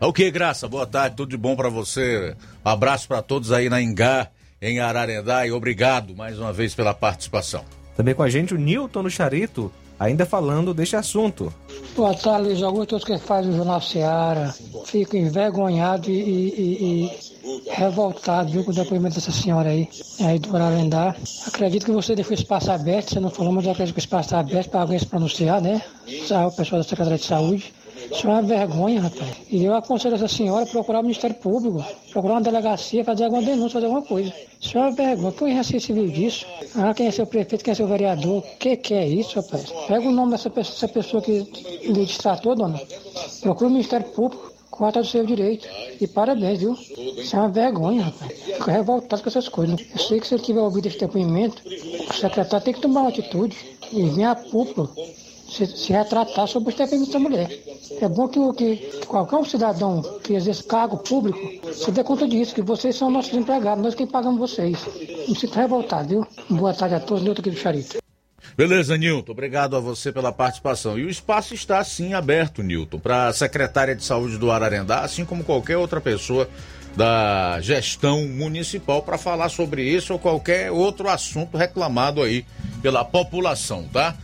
Ok, 0.00 0.28
Graça, 0.32 0.66
boa 0.66 0.84
tarde, 0.84 1.14
tudo 1.14 1.30
de 1.30 1.36
bom 1.36 1.54
para 1.54 1.68
você. 1.68 2.36
Abraço 2.64 3.06
para 3.06 3.22
todos 3.22 3.52
aí 3.52 3.68
na 3.68 3.80
Ingá 3.80 4.28
em 4.62 4.78
Ararendá 4.78 5.44
e 5.44 5.50
obrigado 5.50 6.14
mais 6.14 6.38
uma 6.38 6.52
vez 6.52 6.72
pela 6.72 6.94
participação. 6.94 7.64
Também 7.96 8.14
com 8.14 8.22
a 8.22 8.30
gente 8.30 8.54
o 8.54 8.56
Nilton 8.56 9.02
no 9.02 9.10
Charito, 9.10 9.72
ainda 9.98 10.24
falando 10.24 10.72
deste 10.72 10.94
assunto. 10.94 11.52
Boa 11.96 12.14
tarde, 12.14 12.48
Luiz 12.48 12.62
Augusto, 12.62 12.90
todos 12.90 13.04
que 13.04 13.18
fazem 13.18 13.52
o 13.52 13.56
Jornal 13.56 13.80
Seara. 13.80 14.54
Fico 14.86 15.16
envergonhado 15.16 16.08
e, 16.08 16.14
e, 16.14 17.10
e, 17.44 17.70
revoltado 17.72 18.52
viu, 18.52 18.64
com 18.64 18.70
o 18.70 18.74
depoimento 18.74 19.16
dessa 19.16 19.32
senhora 19.32 19.70
aí, 19.70 19.88
aí 20.20 20.38
do 20.38 20.56
Ararendá. 20.56 21.16
Acredito 21.46 21.84
que 21.84 21.92
você 21.92 22.14
deixou 22.14 22.34
espaço 22.34 22.70
aberto, 22.70 23.10
você 23.10 23.20
não 23.20 23.30
falou, 23.30 23.52
mas 23.52 23.64
eu 23.64 23.72
acredito 23.72 23.94
que 23.94 24.00
o 24.00 24.04
espaço 24.04 24.28
está 24.28 24.38
aberto 24.38 24.70
para 24.70 24.80
alguém 24.80 24.98
se 24.98 25.06
pronunciar, 25.06 25.60
né? 25.60 25.82
O 26.46 26.52
pessoal 26.52 26.80
da 26.80 26.88
Secretaria 26.88 27.18
de 27.18 27.24
Saúde. 27.24 27.74
Isso 28.10 28.26
é 28.26 28.30
uma 28.30 28.42
vergonha, 28.42 29.02
rapaz. 29.02 29.36
E 29.50 29.64
eu 29.64 29.74
aconselho 29.74 30.14
essa 30.14 30.28
senhora 30.28 30.64
a 30.64 30.66
procurar 30.66 31.00
o 31.00 31.02
Ministério 31.02 31.36
Público, 31.36 31.84
procurar 32.12 32.34
uma 32.34 32.40
delegacia, 32.40 33.04
fazer 33.04 33.24
alguma 33.24 33.42
denúncia, 33.42 33.70
fazer 33.70 33.86
alguma 33.86 34.02
coisa. 34.02 34.32
Isso 34.60 34.78
é 34.78 34.80
uma 34.80 34.92
vergonha. 34.92 35.32
Quem 35.32 35.58
é 35.58 35.62
civil 35.62 36.08
disso? 36.08 36.46
Ah, 36.76 36.94
quem 36.94 37.06
é 37.06 37.10
seu 37.10 37.26
prefeito, 37.26 37.64
quem 37.64 37.72
é 37.72 37.74
seu 37.74 37.86
vereador? 37.86 38.38
O 38.38 38.42
que, 38.58 38.76
que 38.76 38.94
é 38.94 39.06
isso, 39.06 39.40
rapaz? 39.40 39.70
Pega 39.86 40.08
o 40.08 40.12
nome 40.12 40.32
dessa 40.32 40.50
pessoa, 40.50 40.74
dessa 40.74 40.88
pessoa 40.88 41.22
que 41.22 41.46
lhe 41.84 42.06
distratou, 42.06 42.54
dona. 42.54 42.80
Procura 43.40 43.68
o 43.68 43.72
Ministério 43.72 44.06
Público 44.08 44.52
corta 44.72 45.00
do 45.00 45.06
seu 45.06 45.24
direito. 45.24 45.68
E 46.00 46.06
parabéns, 46.06 46.58
viu? 46.58 46.72
Isso 46.72 47.36
é 47.36 47.38
uma 47.38 47.48
vergonha, 47.48 48.04
rapaz. 48.04 48.32
Fico 48.32 48.70
revoltado 48.70 49.22
com 49.22 49.28
essas 49.28 49.48
coisas. 49.48 49.78
Eu 49.92 49.98
sei 49.98 50.18
que 50.18 50.26
se 50.26 50.34
ele 50.34 50.42
tiver 50.42 50.60
ouvido 50.60 50.86
esse 50.86 50.98
depoimento, 50.98 51.62
o 51.64 52.14
secretário 52.14 52.64
tem 52.64 52.74
que 52.74 52.80
tomar 52.80 53.02
uma 53.02 53.10
atitude 53.10 53.56
e 53.92 54.02
vir 54.02 54.24
a 54.24 54.34
público 54.34 54.90
se, 55.52 55.66
se 55.66 55.92
retratar 55.92 56.46
sobre 56.46 56.70
os 56.70 56.74
depoimentos 56.74 57.12
da 57.12 57.18
mulher. 57.18 57.48
É 58.00 58.08
bom 58.08 58.28
que, 58.28 58.40
que, 58.54 58.76
que 58.76 59.06
qualquer 59.06 59.36
um 59.36 59.44
cidadão 59.44 60.02
que 60.22 60.34
exerce 60.34 60.64
cargo 60.64 60.98
público 60.98 61.38
se 61.72 61.90
dê 61.90 62.02
conta 62.02 62.26
disso, 62.26 62.54
que 62.54 62.62
vocês 62.62 62.96
são 62.96 63.10
nossos 63.10 63.34
empregados, 63.34 63.82
nós 63.82 63.94
quem 63.94 64.06
pagamos 64.06 64.38
vocês. 64.38 64.78
Me 65.28 65.36
sinto 65.36 65.54
revoltado, 65.54 66.08
viu? 66.08 66.26
Boa 66.48 66.72
tarde 66.72 66.94
a 66.94 67.00
todos, 67.00 67.22
Nilton 67.22 67.40
aqui 67.40 67.50
do 67.50 67.56
Charito. 67.56 67.98
Beleza, 68.56 68.96
Nilton. 68.96 69.32
Obrigado 69.32 69.76
a 69.76 69.80
você 69.80 70.12
pela 70.12 70.32
participação. 70.32 70.98
E 70.98 71.04
o 71.04 71.10
espaço 71.10 71.54
está 71.54 71.82
sim 71.84 72.14
aberto, 72.14 72.62
Nilton, 72.62 72.98
para 72.98 73.28
a 73.28 73.32
secretária 73.32 73.94
de 73.94 74.04
saúde 74.04 74.38
do 74.38 74.50
Ararendá, 74.50 75.00
assim 75.00 75.24
como 75.24 75.44
qualquer 75.44 75.76
outra 75.76 76.00
pessoa 76.00 76.48
da 76.96 77.58
gestão 77.60 78.26
municipal 78.28 79.02
para 79.02 79.16
falar 79.16 79.48
sobre 79.48 79.82
isso 79.82 80.12
ou 80.12 80.18
qualquer 80.18 80.70
outro 80.70 81.08
assunto 81.08 81.56
reclamado 81.56 82.22
aí 82.22 82.44
pela 82.82 83.04
população, 83.04 83.88
tá? 83.90 84.14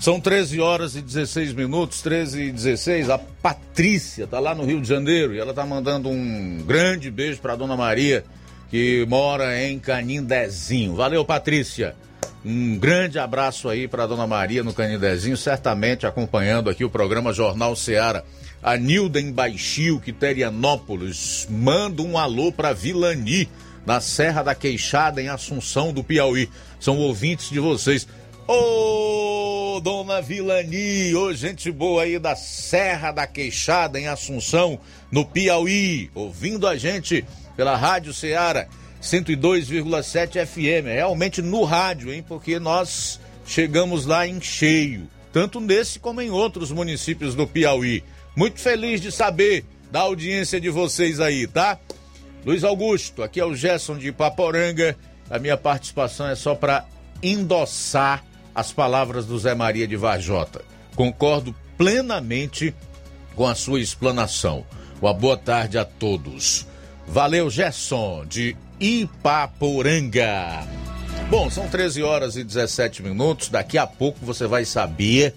São 0.00 0.20
13 0.20 0.60
horas 0.60 0.94
e 0.94 1.02
16 1.02 1.52
minutos, 1.54 2.00
13 2.02 2.44
e 2.44 2.52
16. 2.52 3.10
A 3.10 3.18
Patrícia 3.18 4.28
tá 4.28 4.38
lá 4.38 4.54
no 4.54 4.64
Rio 4.64 4.80
de 4.80 4.86
Janeiro 4.86 5.34
e 5.34 5.40
ela 5.40 5.52
tá 5.52 5.66
mandando 5.66 6.08
um 6.08 6.62
grande 6.64 7.10
beijo 7.10 7.40
para 7.40 7.56
dona 7.56 7.76
Maria, 7.76 8.24
que 8.70 9.04
mora 9.08 9.60
em 9.60 9.76
Canindezinho. 9.78 10.94
Valeu, 10.94 11.24
Patrícia. 11.24 11.96
Um 12.44 12.78
grande 12.78 13.18
abraço 13.18 13.68
aí 13.68 13.88
para 13.88 14.06
dona 14.06 14.24
Maria 14.24 14.62
no 14.62 14.72
Canindezinho, 14.72 15.36
certamente 15.36 16.06
acompanhando 16.06 16.70
aqui 16.70 16.84
o 16.84 16.90
programa 16.90 17.32
Jornal 17.32 17.74
Seara. 17.74 18.24
A 18.62 18.76
Nilda 18.76 19.20
em 19.20 19.32
Baixio, 19.32 19.98
Quiterianópolis, 19.98 21.48
manda 21.50 22.02
um 22.02 22.16
alô 22.16 22.52
para 22.52 22.72
Vilani, 22.72 23.48
na 23.84 24.00
Serra 24.00 24.44
da 24.44 24.54
Queixada, 24.54 25.20
em 25.20 25.28
Assunção 25.28 25.92
do 25.92 26.04
Piauí. 26.04 26.48
São 26.78 26.98
ouvintes 26.98 27.50
de 27.50 27.58
vocês. 27.58 28.06
Ô, 28.50 29.78
dona 29.78 30.22
Vilani, 30.22 31.14
ô 31.14 31.34
gente 31.34 31.70
boa 31.70 32.04
aí 32.04 32.18
da 32.18 32.34
Serra 32.34 33.12
da 33.12 33.26
Queixada, 33.26 34.00
em 34.00 34.08
Assunção, 34.08 34.80
no 35.12 35.22
Piauí, 35.22 36.10
ouvindo 36.14 36.66
a 36.66 36.74
gente 36.74 37.26
pela 37.54 37.76
Rádio 37.76 38.14
Ceará 38.14 38.66
102,7 39.02 40.46
FM. 40.46 40.86
É 40.86 40.94
realmente 40.94 41.42
no 41.42 41.62
rádio, 41.62 42.10
hein? 42.10 42.24
Porque 42.26 42.58
nós 42.58 43.20
chegamos 43.44 44.06
lá 44.06 44.26
em 44.26 44.40
cheio, 44.40 45.06
tanto 45.30 45.60
nesse 45.60 45.98
como 45.98 46.22
em 46.22 46.30
outros 46.30 46.72
municípios 46.72 47.34
do 47.34 47.46
Piauí. 47.46 48.02
Muito 48.34 48.60
feliz 48.60 48.98
de 48.98 49.12
saber 49.12 49.62
da 49.92 50.00
audiência 50.00 50.58
de 50.58 50.70
vocês 50.70 51.20
aí, 51.20 51.46
tá? 51.46 51.78
Luiz 52.46 52.64
Augusto, 52.64 53.22
aqui 53.22 53.40
é 53.40 53.44
o 53.44 53.54
Gerson 53.54 53.98
de 53.98 54.10
Paporanga. 54.10 54.96
A 55.28 55.38
minha 55.38 55.58
participação 55.58 56.26
é 56.28 56.34
só 56.34 56.54
para 56.54 56.86
endossar 57.22 58.24
as 58.58 58.72
palavras 58.72 59.24
do 59.24 59.38
Zé 59.38 59.54
Maria 59.54 59.86
de 59.86 59.94
Varjota. 59.94 60.64
Concordo 60.96 61.54
plenamente 61.76 62.74
com 63.36 63.46
a 63.46 63.54
sua 63.54 63.78
explanação. 63.80 64.66
Uma 65.00 65.14
boa 65.14 65.36
tarde 65.36 65.78
a 65.78 65.84
todos. 65.84 66.66
Valeu, 67.06 67.48
Gerson, 67.48 68.26
de 68.26 68.56
Ipaporanga. 68.80 70.66
Bom, 71.30 71.48
são 71.48 71.68
13 71.68 72.02
horas 72.02 72.34
e 72.34 72.42
17 72.42 73.00
minutos. 73.00 73.48
Daqui 73.48 73.78
a 73.78 73.86
pouco 73.86 74.26
você 74.26 74.44
vai 74.44 74.64
saber 74.64 75.36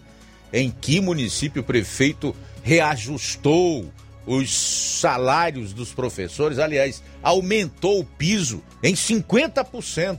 em 0.51 0.71
que 0.71 0.99
município 0.99 1.61
o 1.61 1.65
prefeito 1.65 2.35
reajustou 2.63 3.87
os 4.25 4.51
salários 4.51 5.73
dos 5.73 5.93
professores. 5.93 6.57
Aliás, 6.57 7.03
aumentou 7.21 7.99
o 7.99 8.03
piso 8.03 8.63
em 8.81 8.95
50%. 8.95 10.17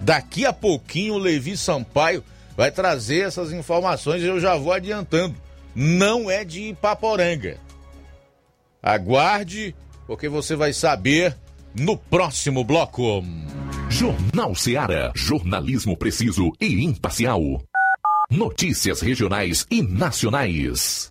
Daqui 0.00 0.46
a 0.46 0.52
pouquinho 0.52 1.14
o 1.14 1.18
Levi 1.18 1.56
Sampaio 1.56 2.24
vai 2.56 2.70
trazer 2.70 3.26
essas 3.26 3.52
informações 3.52 4.22
e 4.22 4.26
eu 4.26 4.40
já 4.40 4.56
vou 4.56 4.72
adiantando. 4.72 5.34
Não 5.74 6.30
é 6.30 6.44
de 6.44 6.62
Ipaporanga. 6.68 7.58
Aguarde, 8.82 9.74
porque 10.06 10.28
você 10.28 10.56
vai 10.56 10.72
saber 10.72 11.36
no 11.74 11.96
próximo 11.96 12.64
bloco. 12.64 13.22
Jornal 13.88 14.54
Seara. 14.54 15.12
Jornalismo 15.14 15.96
preciso 15.96 16.52
e 16.60 16.84
imparcial. 16.84 17.62
Notícias 18.30 19.00
regionais 19.00 19.66
e 19.70 19.82
nacionais. 19.82 21.10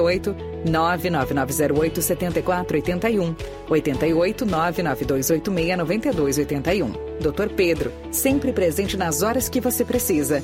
99908 0.65 2.01
7481 2.01 3.35
88 3.69 4.45
99286 4.45 5.77
9281. 5.77 6.91
Dr. 7.19 7.49
Pedro, 7.55 7.91
sempre 8.11 8.51
presente 8.51 8.97
nas 8.97 9.21
horas 9.21 9.47
que 9.49 9.61
você 9.61 9.85
precisa. 9.85 10.43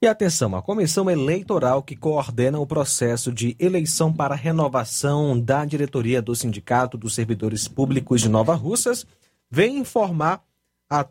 E 0.00 0.06
atenção, 0.06 0.54
a 0.54 0.60
comissão 0.60 1.10
eleitoral 1.10 1.82
que 1.82 1.96
coordena 1.96 2.60
o 2.60 2.66
processo 2.66 3.32
de 3.32 3.56
eleição 3.58 4.12
para 4.12 4.34
renovação 4.34 5.40
da 5.40 5.64
diretoria 5.64 6.20
do 6.20 6.36
Sindicato 6.36 6.98
dos 6.98 7.14
Servidores 7.14 7.66
Públicos 7.66 8.20
de 8.20 8.28
Nova 8.28 8.54
Russas 8.54 9.06
vem 9.50 9.78
informar 9.78 10.44
a 10.90 11.06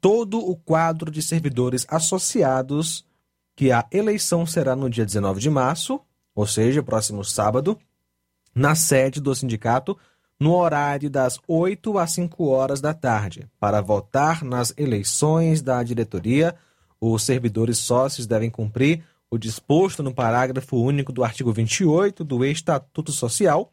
todo 0.00 0.38
o 0.38 0.56
quadro 0.56 1.10
de 1.10 1.20
servidores 1.20 1.84
associados 1.90 3.04
que 3.54 3.70
a 3.70 3.86
eleição 3.92 4.46
será 4.46 4.74
no 4.74 4.88
dia 4.88 5.04
19 5.04 5.38
de 5.38 5.50
março, 5.50 6.00
ou 6.34 6.46
seja, 6.46 6.82
próximo 6.82 7.22
sábado, 7.22 7.78
na 8.54 8.74
sede 8.74 9.20
do 9.20 9.34
sindicato, 9.34 9.94
no 10.40 10.54
horário 10.54 11.10
das 11.10 11.38
8 11.46 11.98
às 11.98 12.12
5 12.12 12.46
horas 12.46 12.80
da 12.80 12.94
tarde, 12.94 13.46
para 13.60 13.82
votar 13.82 14.42
nas 14.42 14.72
eleições 14.78 15.60
da 15.60 15.82
diretoria 15.82 16.56
os 17.04 17.24
servidores 17.24 17.78
sócios 17.78 18.28
devem 18.28 18.48
cumprir 18.48 19.02
o 19.28 19.36
disposto 19.36 20.04
no 20.04 20.14
parágrafo 20.14 20.76
único 20.76 21.12
do 21.12 21.24
artigo 21.24 21.52
28 21.52 22.22
do 22.22 22.44
Estatuto 22.44 23.10
Social, 23.10 23.72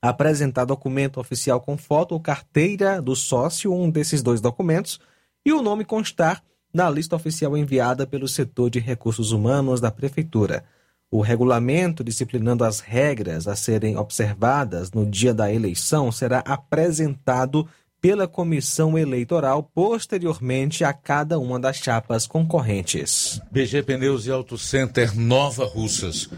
apresentar 0.00 0.64
documento 0.64 1.20
oficial 1.20 1.60
com 1.60 1.76
foto 1.76 2.12
ou 2.12 2.20
carteira 2.20 3.02
do 3.02 3.14
sócio, 3.14 3.74
um 3.74 3.90
desses 3.90 4.22
dois 4.22 4.40
documentos, 4.40 4.98
e 5.44 5.52
o 5.52 5.60
nome 5.60 5.84
constar 5.84 6.42
na 6.72 6.88
lista 6.88 7.14
oficial 7.14 7.54
enviada 7.54 8.06
pelo 8.06 8.26
setor 8.26 8.70
de 8.70 8.78
recursos 8.78 9.30
humanos 9.30 9.78
da 9.78 9.90
Prefeitura. 9.90 10.64
O 11.10 11.20
regulamento 11.20 12.02
disciplinando 12.02 12.64
as 12.64 12.80
regras 12.80 13.46
a 13.46 13.54
serem 13.54 13.98
observadas 13.98 14.90
no 14.92 15.04
dia 15.04 15.34
da 15.34 15.52
eleição 15.52 16.10
será 16.10 16.38
apresentado 16.46 17.68
pela 18.00 18.28
comissão 18.28 18.96
eleitoral 18.96 19.62
posteriormente 19.62 20.84
a 20.84 20.92
cada 20.92 21.38
uma 21.38 21.58
das 21.58 21.78
chapas 21.78 22.26
concorrentes. 22.26 23.40
BG 23.50 23.82
Pneus 23.82 24.26
e 24.26 24.30
Auto 24.30 24.56
Center 24.56 25.16
Nova 25.18 25.64
Russas. 25.64 26.28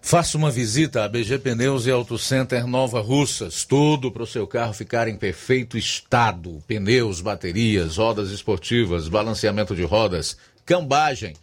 Faça 0.00 0.38
uma 0.38 0.50
visita 0.50 1.04
à 1.04 1.08
BG 1.08 1.38
Pneus 1.38 1.86
e 1.86 1.90
Auto 1.90 2.16
Center 2.16 2.66
Nova 2.66 3.00
Russas. 3.00 3.64
Tudo 3.64 4.10
para 4.10 4.22
o 4.22 4.26
seu 4.26 4.46
carro 4.46 4.72
ficar 4.72 5.08
em 5.08 5.16
perfeito 5.16 5.76
estado: 5.76 6.62
pneus, 6.66 7.20
baterias, 7.20 7.96
rodas 7.96 8.30
esportivas, 8.30 9.08
balanceamento 9.08 9.74
de 9.74 9.82
rodas, 9.82 10.36
cambagem, 10.64 11.34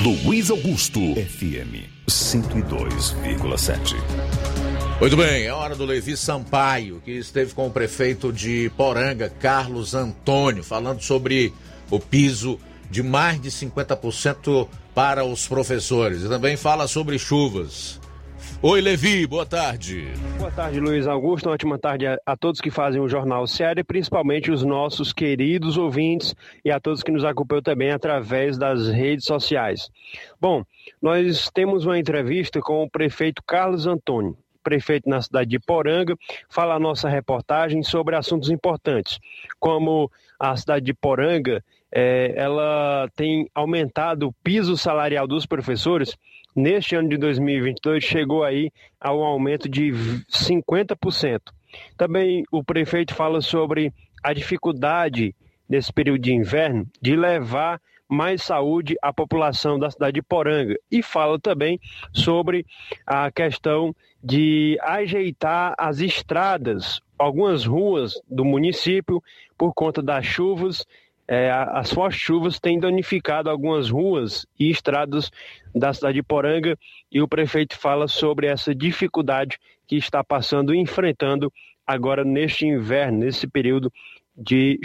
Luiz 0.02 0.50
Augusto. 0.50 0.98
FM 1.14 1.86
102,7. 2.08 4.65
Muito 4.98 5.14
bem, 5.14 5.44
é 5.44 5.52
hora 5.52 5.74
do 5.74 5.84
Levi 5.84 6.16
Sampaio, 6.16 7.02
que 7.04 7.10
esteve 7.10 7.54
com 7.54 7.66
o 7.66 7.70
prefeito 7.70 8.32
de 8.32 8.70
Poranga, 8.76 9.28
Carlos 9.28 9.94
Antônio, 9.94 10.64
falando 10.64 11.02
sobre 11.02 11.52
o 11.90 12.00
piso 12.00 12.58
de 12.90 13.02
mais 13.02 13.40
de 13.40 13.50
50% 13.50 14.66
para 14.94 15.22
os 15.22 15.46
professores. 15.46 16.22
E 16.22 16.28
também 16.28 16.56
fala 16.56 16.88
sobre 16.88 17.18
chuvas 17.18 18.00
Oi, 18.62 18.80
Levi, 18.80 19.26
boa 19.26 19.44
tarde. 19.44 20.08
Boa 20.38 20.50
tarde, 20.50 20.80
Luiz 20.80 21.06
Augusto. 21.06 21.46
Uma 21.46 21.54
ótima 21.54 21.78
tarde 21.78 22.06
a, 22.06 22.18
a 22.24 22.34
todos 22.34 22.58
que 22.58 22.70
fazem 22.70 23.00
o 23.00 23.08
Jornal 23.08 23.46
Série, 23.46 23.84
principalmente 23.84 24.50
os 24.50 24.64
nossos 24.64 25.12
queridos 25.12 25.76
ouvintes 25.76 26.34
e 26.64 26.70
a 26.70 26.80
todos 26.80 27.02
que 27.02 27.12
nos 27.12 27.22
acompanham 27.22 27.62
também 27.62 27.90
através 27.90 28.56
das 28.56 28.88
redes 28.88 29.26
sociais. 29.26 29.90
Bom, 30.40 30.64
nós 31.02 31.50
temos 31.52 31.84
uma 31.84 31.98
entrevista 31.98 32.58
com 32.60 32.82
o 32.82 32.90
prefeito 32.90 33.42
Carlos 33.46 33.86
Antônio 33.86 34.36
prefeito 34.66 35.08
na 35.08 35.22
cidade 35.22 35.48
de 35.48 35.60
Poranga, 35.60 36.18
fala 36.50 36.74
a 36.74 36.80
nossa 36.80 37.08
reportagem 37.08 37.84
sobre 37.84 38.16
assuntos 38.16 38.50
importantes, 38.50 39.20
como 39.60 40.10
a 40.40 40.56
cidade 40.56 40.84
de 40.86 40.92
Poranga, 40.92 41.62
é, 41.92 42.34
ela 42.36 43.08
tem 43.14 43.48
aumentado 43.54 44.26
o 44.26 44.32
piso 44.42 44.76
salarial 44.76 45.24
dos 45.28 45.46
professores. 45.46 46.16
Neste 46.52 46.96
ano 46.96 47.08
de 47.08 47.16
2022 47.16 48.02
chegou 48.02 48.42
aí 48.42 48.72
a 49.00 49.14
um 49.14 49.22
aumento 49.22 49.68
de 49.68 49.92
50%. 50.28 51.40
Também 51.96 52.42
o 52.50 52.64
prefeito 52.64 53.14
fala 53.14 53.40
sobre 53.40 53.92
a 54.20 54.32
dificuldade 54.32 55.32
nesse 55.68 55.92
período 55.92 56.22
de 56.22 56.34
inverno 56.34 56.88
de 57.00 57.14
levar 57.14 57.80
mais 58.08 58.42
saúde 58.42 58.96
à 59.02 59.12
população 59.12 59.78
da 59.78 59.90
cidade 59.90 60.14
de 60.14 60.22
Poranga. 60.22 60.76
E 60.90 61.02
fala 61.02 61.38
também 61.38 61.80
sobre 62.12 62.64
a 63.06 63.30
questão 63.30 63.94
de 64.22 64.78
ajeitar 64.82 65.74
as 65.78 66.00
estradas, 66.00 67.00
algumas 67.18 67.64
ruas 67.64 68.20
do 68.28 68.44
município, 68.44 69.22
por 69.56 69.72
conta 69.74 70.02
das 70.02 70.24
chuvas. 70.24 70.84
É, 71.28 71.50
as 71.50 71.92
fortes 71.92 72.20
chuvas 72.20 72.60
têm 72.60 72.78
danificado 72.78 73.50
algumas 73.50 73.90
ruas 73.90 74.46
e 74.58 74.70
estradas 74.70 75.30
da 75.74 75.92
cidade 75.92 76.14
de 76.14 76.22
Poranga 76.22 76.78
e 77.10 77.20
o 77.20 77.26
prefeito 77.26 77.76
fala 77.76 78.06
sobre 78.06 78.46
essa 78.46 78.72
dificuldade 78.72 79.58
que 79.88 79.96
está 79.96 80.22
passando 80.22 80.72
e 80.72 80.78
enfrentando 80.78 81.52
agora 81.84 82.24
neste 82.24 82.66
inverno, 82.66 83.18
nesse 83.18 83.46
período 83.46 83.92
de 84.36 84.78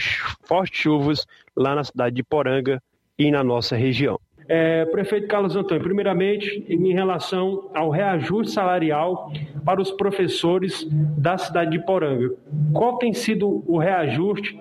fortes 0.43 0.79
chuvas 0.79 1.25
lá 1.55 1.75
na 1.75 1.83
cidade 1.83 2.15
de 2.15 2.23
Poranga, 2.23 2.81
e 3.21 3.29
na 3.29 3.43
nossa 3.43 3.75
região. 3.75 4.19
É, 4.49 4.83
prefeito 4.85 5.27
Carlos 5.27 5.55
Antônio, 5.55 5.83
primeiramente, 5.83 6.65
em 6.67 6.91
relação 6.91 7.69
ao 7.73 7.89
reajuste 7.89 8.51
salarial 8.51 9.31
para 9.63 9.79
os 9.79 9.91
professores 9.91 10.85
da 11.17 11.37
cidade 11.37 11.71
de 11.71 11.85
Poranga. 11.85 12.31
Qual 12.73 12.97
tem 12.97 13.13
sido 13.13 13.63
o 13.65 13.77
reajuste 13.77 14.59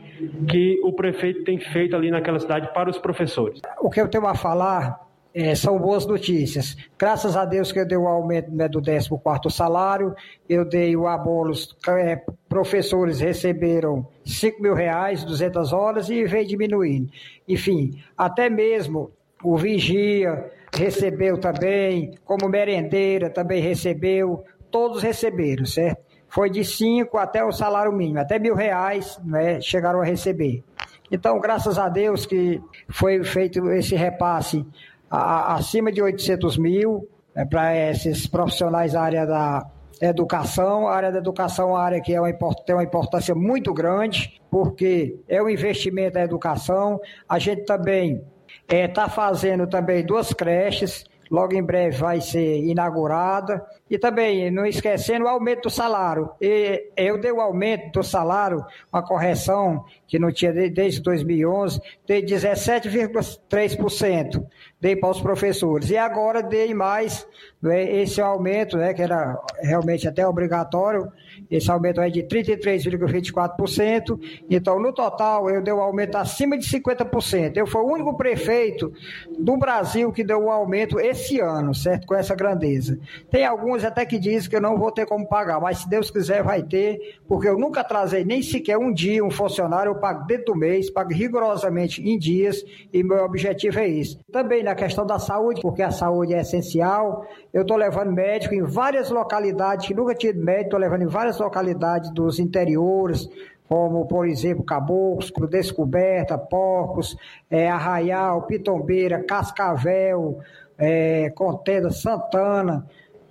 que 0.48 0.78
o 0.84 0.92
prefeito 0.92 1.42
tem 1.42 1.58
feito 1.58 1.96
ali 1.96 2.10
naquela 2.10 2.38
cidade 2.38 2.72
para 2.72 2.90
os 2.90 2.98
professores? 2.98 3.60
O 3.80 3.90
que 3.90 4.00
eu 4.00 4.08
tenho 4.08 4.26
a 4.26 4.34
falar 4.34 5.09
é, 5.34 5.54
são 5.54 5.78
boas 5.78 6.06
notícias. 6.06 6.76
Graças 6.98 7.36
a 7.36 7.44
Deus 7.44 7.70
que 7.72 7.78
eu 7.78 7.86
dei 7.86 7.96
o 7.96 8.06
aumento 8.06 8.50
né, 8.50 8.68
do 8.68 8.82
14 8.82 9.56
salário, 9.56 10.14
eu 10.48 10.64
dei 10.64 10.96
o 10.96 11.06
abolos, 11.06 11.76
é, 11.88 12.20
professores 12.48 13.20
receberam 13.20 14.06
5 14.24 14.62
mil 14.62 14.74
reais, 14.74 15.24
200 15.24 15.72
horas 15.72 16.08
e 16.08 16.24
veio 16.24 16.46
diminuindo. 16.46 17.10
Enfim, 17.46 18.02
até 18.16 18.50
mesmo 18.50 19.10
o 19.42 19.56
vigia 19.56 20.50
recebeu 20.74 21.38
também, 21.38 22.14
como 22.24 22.48
merendeira 22.48 23.30
também 23.30 23.60
recebeu, 23.60 24.44
todos 24.70 25.02
receberam, 25.02 25.64
certo? 25.64 26.00
Foi 26.28 26.48
de 26.48 26.64
5 26.64 27.18
até 27.18 27.44
o 27.44 27.50
salário 27.50 27.92
mínimo, 27.92 28.20
até 28.20 28.38
mil 28.38 28.54
reais 28.54 29.18
né, 29.24 29.60
chegaram 29.60 30.00
a 30.00 30.04
receber. 30.04 30.62
Então, 31.10 31.40
graças 31.40 31.76
a 31.76 31.88
Deus 31.88 32.24
que 32.24 32.62
foi 32.88 33.24
feito 33.24 33.68
esse 33.70 33.96
repasse 33.96 34.64
acima 35.10 35.90
de 35.90 36.00
800 36.00 36.56
mil 36.56 37.08
é, 37.34 37.44
para 37.44 37.76
esses 37.90 38.26
profissionais 38.26 38.92
da 38.92 39.02
área 39.02 39.26
da 39.26 39.66
educação. 40.00 40.86
A 40.86 40.94
área 40.94 41.12
da 41.12 41.18
educação 41.18 41.68
é 41.68 41.72
uma 41.72 41.80
área 41.80 42.00
que 42.00 42.14
é 42.14 42.20
uma, 42.20 42.32
tem 42.64 42.74
uma 42.74 42.84
importância 42.84 43.34
muito 43.34 43.74
grande, 43.74 44.40
porque 44.50 45.18
é 45.28 45.42
um 45.42 45.48
investimento 45.48 46.14
da 46.14 46.22
educação. 46.22 47.00
A 47.28 47.38
gente 47.38 47.64
também 47.64 48.22
está 48.62 48.76
é, 48.76 48.88
tá 48.88 49.08
fazendo 49.08 49.66
também 49.66 50.04
duas 50.04 50.32
creches, 50.32 51.04
logo 51.30 51.54
em 51.54 51.62
breve 51.62 51.96
vai 51.96 52.20
ser 52.20 52.58
inaugurada. 52.64 53.64
E 53.90 53.98
também, 53.98 54.50
não 54.52 54.64
esquecendo 54.64 55.24
o 55.24 55.28
aumento 55.28 55.64
do 55.64 55.70
salário. 55.70 56.30
E 56.40 56.90
eu 56.96 57.20
dei 57.20 57.32
o 57.32 57.40
aumento 57.40 57.98
do 57.98 58.04
salário, 58.04 58.64
uma 58.92 59.02
correção 59.02 59.84
que 60.06 60.16
não 60.16 60.30
tinha 60.32 60.52
desde 60.52 61.02
2011, 61.02 61.80
dei 62.06 62.24
17,3%, 62.24 64.46
dei 64.80 64.94
para 64.94 65.10
os 65.10 65.20
professores. 65.20 65.90
E 65.90 65.96
agora 65.96 66.40
dei 66.42 66.72
mais 66.72 67.26
né, 67.60 68.00
esse 68.00 68.20
aumento, 68.20 68.76
né, 68.76 68.94
que 68.94 69.02
era 69.02 69.36
realmente 69.60 70.06
até 70.06 70.24
obrigatório, 70.26 71.10
esse 71.50 71.68
aumento 71.70 72.00
é 72.00 72.08
de 72.08 72.22
33,24%. 72.22 74.18
Então, 74.48 74.80
no 74.80 74.92
total, 74.92 75.50
eu 75.50 75.60
dei 75.62 75.74
um 75.74 75.80
aumento 75.80 76.16
acima 76.16 76.56
de 76.56 76.64
50%. 76.66 77.56
Eu 77.56 77.66
fui 77.66 77.80
o 77.80 77.86
único 77.86 78.16
prefeito 78.16 78.92
do 79.38 79.56
Brasil 79.56 80.12
que 80.12 80.22
deu 80.22 80.44
um 80.44 80.50
aumento 80.50 81.00
esse 81.00 81.40
ano, 81.40 81.74
certo? 81.74 82.06
Com 82.06 82.14
essa 82.14 82.36
grandeza. 82.36 82.98
Tem 83.30 83.44
alguns 83.44 83.79
até 83.84 84.04
que 84.04 84.18
dizem 84.18 84.48
que 84.48 84.56
eu 84.56 84.60
não 84.60 84.78
vou 84.78 84.90
ter 84.90 85.06
como 85.06 85.26
pagar, 85.26 85.60
mas 85.60 85.78
se 85.78 85.88
Deus 85.88 86.10
quiser, 86.10 86.42
vai 86.42 86.62
ter, 86.62 87.18
porque 87.26 87.48
eu 87.48 87.58
nunca 87.58 87.82
trazei 87.84 88.24
nem 88.24 88.42
sequer 88.42 88.78
um 88.78 88.92
dia 88.92 89.24
um 89.24 89.30
funcionário 89.30 89.94
pago 89.96 90.26
dentro 90.26 90.46
do 90.46 90.56
mês, 90.56 90.90
pago 90.90 91.12
rigorosamente 91.12 92.02
em 92.02 92.18
dias, 92.18 92.64
e 92.92 93.02
meu 93.02 93.24
objetivo 93.24 93.78
é 93.78 93.86
isso. 93.86 94.18
Também 94.32 94.62
na 94.62 94.74
questão 94.74 95.06
da 95.06 95.18
saúde, 95.18 95.60
porque 95.60 95.82
a 95.82 95.90
saúde 95.90 96.34
é 96.34 96.40
essencial, 96.40 97.26
eu 97.52 97.62
estou 97.62 97.76
levando 97.76 98.12
médico 98.12 98.54
em 98.54 98.62
várias 98.62 99.10
localidades, 99.10 99.86
que 99.86 99.94
nunca 99.94 100.14
tive 100.14 100.38
médico, 100.38 100.64
estou 100.64 100.80
levando 100.80 101.02
em 101.02 101.08
várias 101.08 101.38
localidades 101.38 102.10
dos 102.10 102.38
interiores, 102.38 103.28
como, 103.70 104.04
por 104.06 104.26
exemplo, 104.26 104.64
Caboclos, 104.64 105.32
Descoberta, 105.48 106.36
Porcos, 106.36 107.16
é, 107.48 107.70
Arraial, 107.70 108.42
Pitombeira, 108.42 109.22
Cascavel, 109.22 110.40
é, 110.76 111.30
Contenda, 111.30 111.90
Santana, 111.92 112.84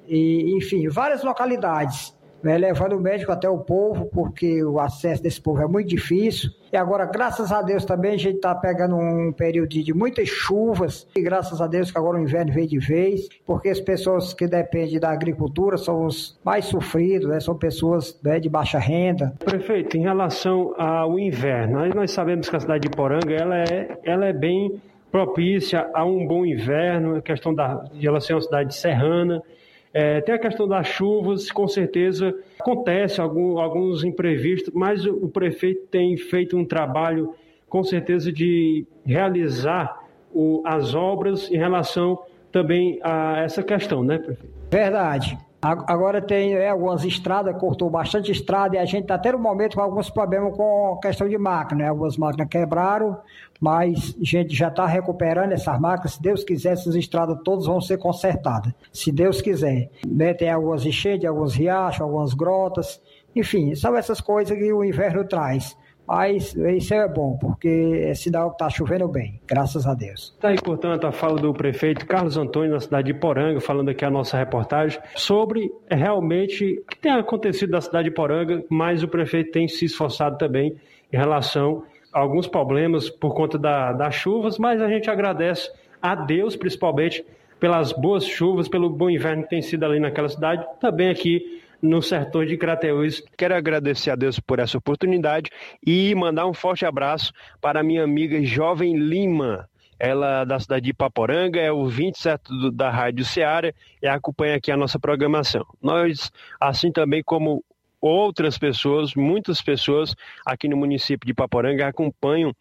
e, 0.09 0.57
enfim, 0.57 0.87
várias 0.89 1.23
localidades 1.23 2.17
né, 2.43 2.57
levando 2.57 2.93
o 2.93 2.99
médico 2.99 3.31
até 3.31 3.49
o 3.49 3.59
povo, 3.59 4.05
porque 4.05 4.63
o 4.63 4.79
acesso 4.79 5.21
desse 5.21 5.41
povo 5.41 5.61
é 5.61 5.67
muito 5.67 5.87
difícil. 5.87 6.49
E 6.71 6.77
agora, 6.77 7.05
graças 7.05 7.51
a 7.51 7.61
Deus 7.61 7.83
também, 7.83 8.13
a 8.13 8.17
gente 8.17 8.35
está 8.35 8.53
pegando 8.53 8.95
um 8.95 9.31
período 9.31 9.69
de 9.69 9.93
muitas 9.93 10.27
chuvas, 10.29 11.07
e 11.15 11.21
graças 11.21 11.61
a 11.61 11.67
Deus 11.67 11.91
que 11.91 11.97
agora 11.97 12.17
o 12.17 12.21
inverno 12.21 12.53
veio 12.53 12.67
de 12.67 12.79
vez, 12.79 13.27
porque 13.45 13.69
as 13.69 13.79
pessoas 13.79 14.33
que 14.33 14.47
dependem 14.47 14.99
da 14.99 15.09
agricultura 15.09 15.77
são 15.77 16.05
os 16.05 16.39
mais 16.43 16.65
sofridos, 16.65 17.27
né, 17.27 17.39
são 17.39 17.57
pessoas 17.57 18.19
né, 18.23 18.39
de 18.39 18.49
baixa 18.49 18.79
renda. 18.79 19.33
Prefeito, 19.43 19.97
em 19.97 20.01
relação 20.01 20.73
ao 20.77 21.17
inverno, 21.19 21.87
nós 21.93 22.11
sabemos 22.11 22.49
que 22.49 22.55
a 22.55 22.59
cidade 22.59 22.87
de 22.87 22.95
Poranga 22.95 23.33
ela 23.33 23.57
é, 23.57 23.97
ela 24.03 24.25
é 24.27 24.33
bem 24.33 24.81
propícia 25.11 25.89
a 25.93 26.05
um 26.05 26.27
bom 26.27 26.45
inverno, 26.45 27.15
a 27.15 27.21
questão 27.21 27.53
da, 27.53 27.83
de 27.91 28.07
ela 28.07 28.21
ser 28.21 28.33
uma 28.33 28.41
cidade 28.41 28.75
serrana, 28.75 29.41
é, 29.93 30.21
tem 30.21 30.35
a 30.35 30.39
questão 30.39 30.67
das 30.67 30.87
chuvas, 30.87 31.51
com 31.51 31.67
certeza 31.67 32.35
acontece 32.59 33.19
algum, 33.19 33.57
alguns 33.57 34.03
imprevistos, 34.03 34.71
mas 34.73 35.05
o, 35.05 35.27
prefeito 35.27 35.87
tem 35.87 36.15
feito 36.15 36.55
um 36.55 36.65
trabalho, 36.65 37.33
com 37.67 37.83
certeza, 37.83 38.31
de 38.31 38.85
realizar 39.05 39.99
o, 40.31 40.61
as 40.65 40.93
obras 40.93 41.49
em 41.49 41.57
relação 41.57 42.19
também 42.51 42.99
a 43.01 43.39
essa 43.39 43.63
questão, 43.63 44.03
né, 44.03 44.19
prefeito? 44.19 44.53
Verdade. 44.69 45.37
Agora 45.61 46.21
tem 46.21 46.53
é, 46.53 46.69
algumas 46.69 47.03
estradas, 47.03 47.53
cortou 47.57 47.89
bastante 47.89 48.31
estrada 48.31 48.77
e 48.77 48.79
a 48.79 48.85
gente 48.85 49.01
está 49.01 49.15
até 49.15 49.33
no 49.33 49.39
momento 49.39 49.75
com 49.75 49.81
alguns 49.81 50.09
problemas 50.09 50.55
com 50.55 50.97
questão 51.01 51.27
de 51.27 51.37
máquina. 51.37 51.83
Né? 51.83 51.89
Algumas 51.89 52.15
máquinas 52.15 52.47
quebraram, 52.47 53.17
mas 53.59 54.15
a 54.21 54.23
gente 54.23 54.55
já 54.55 54.69
está 54.69 54.85
recuperando 54.85 55.51
essas 55.51 55.77
máquinas. 55.77 56.13
Se 56.13 56.21
Deus 56.21 56.45
quiser, 56.45 56.73
essas 56.73 56.95
estradas 56.95 57.37
todas 57.43 57.65
vão 57.65 57.81
ser 57.81 57.97
consertadas. 57.97 58.73
Se 58.93 59.11
Deus 59.11 59.41
quiser. 59.41 59.89
Né? 60.07 60.33
Tem 60.33 60.49
algumas 60.49 60.85
enchentes, 60.85 61.27
alguns 61.27 61.55
riachos, 61.55 61.99
algumas 61.99 62.33
grotas. 62.33 63.01
Enfim, 63.35 63.75
são 63.75 63.97
essas 63.97 64.21
coisas 64.21 64.57
que 64.57 64.71
o 64.71 64.81
inverno 64.81 65.25
traz. 65.25 65.75
Mas 66.09 66.55
isso 66.55 66.91
é 66.91 67.07
bom, 67.07 67.37
porque 67.39 68.01
é 68.03 68.15
sinal 68.15 68.49
que 68.49 68.55
está 68.55 68.67
chovendo 68.67 69.07
bem, 69.07 69.39
graças 69.45 69.85
a 69.85 69.93
Deus. 69.93 70.33
Está 70.33 70.47
aí, 70.47 70.55
portanto, 70.55 71.05
a 71.05 71.11
fala 71.11 71.39
do 71.39 71.53
prefeito 71.53 72.03
Carlos 72.07 72.35
Antônio, 72.35 72.71
na 72.71 72.79
cidade 72.79 73.13
de 73.13 73.19
Poranga, 73.19 73.61
falando 73.61 73.89
aqui 73.89 74.03
a 74.03 74.09
nossa 74.09 74.35
reportagem, 74.35 74.99
sobre 75.15 75.71
realmente 75.87 76.79
o 76.79 76.85
que 76.87 76.97
tem 76.97 77.11
acontecido 77.11 77.69
na 77.69 77.79
cidade 77.79 78.09
de 78.09 78.15
Poranga, 78.15 78.63
mas 78.71 79.03
o 79.03 79.07
prefeito 79.07 79.51
tem 79.51 79.67
se 79.67 79.85
esforçado 79.85 80.35
também 80.39 80.75
em 81.13 81.17
relação 81.17 81.83
a 82.11 82.19
alguns 82.19 82.47
problemas 82.47 83.07
por 83.07 83.35
conta 83.35 83.59
da, 83.59 83.93
das 83.93 84.15
chuvas, 84.15 84.57
mas 84.57 84.81
a 84.81 84.87
gente 84.87 85.11
agradece 85.11 85.71
a 86.01 86.15
Deus, 86.15 86.55
principalmente, 86.55 87.23
pelas 87.59 87.91
boas 87.91 88.25
chuvas, 88.25 88.67
pelo 88.67 88.89
bom 88.89 89.11
inverno 89.11 89.43
que 89.43 89.49
tem 89.49 89.61
sido 89.61 89.85
ali 89.85 89.99
naquela 89.99 90.27
cidade, 90.27 90.65
também 90.79 91.09
aqui 91.11 91.61
no 91.81 92.01
sertão 92.01 92.45
de 92.45 92.57
Crateús. 92.57 93.23
Quero 93.37 93.55
agradecer 93.55 94.11
a 94.11 94.15
Deus 94.15 94.39
por 94.39 94.59
essa 94.59 94.77
oportunidade 94.77 95.49
e 95.85 96.13
mandar 96.15 96.45
um 96.47 96.53
forte 96.53 96.85
abraço 96.85 97.31
para 97.61 97.83
minha 97.83 98.03
amiga 98.03 98.43
Jovem 98.43 98.97
Lima. 98.97 99.69
ela 99.97 100.41
é 100.41 100.45
da 100.45 100.59
cidade 100.59 100.85
de 100.85 100.91
Ipaporanga, 100.91 101.59
é 101.59 101.71
o 101.71 101.85
27 101.87 102.43
do, 102.47 102.71
da 102.71 102.89
Rádio 102.89 103.25
Ceará 103.25 103.73
e 104.01 104.07
acompanha 104.07 104.55
aqui 104.55 104.71
a 104.71 104.77
nossa 104.77 104.97
programação. 104.97 105.65
Nós, 105.81 106.31
assim 106.59 106.91
também 106.91 107.21
como 107.21 107.63
outras 108.01 108.57
pessoas, 108.57 109.13
muitas 109.13 109.61
pessoas 109.61 110.15
aqui 110.45 110.69
no 110.69 110.77
município 110.77 111.25
de 111.25 111.31
Ipaporanga 111.31 111.87
acompanham 111.87 112.55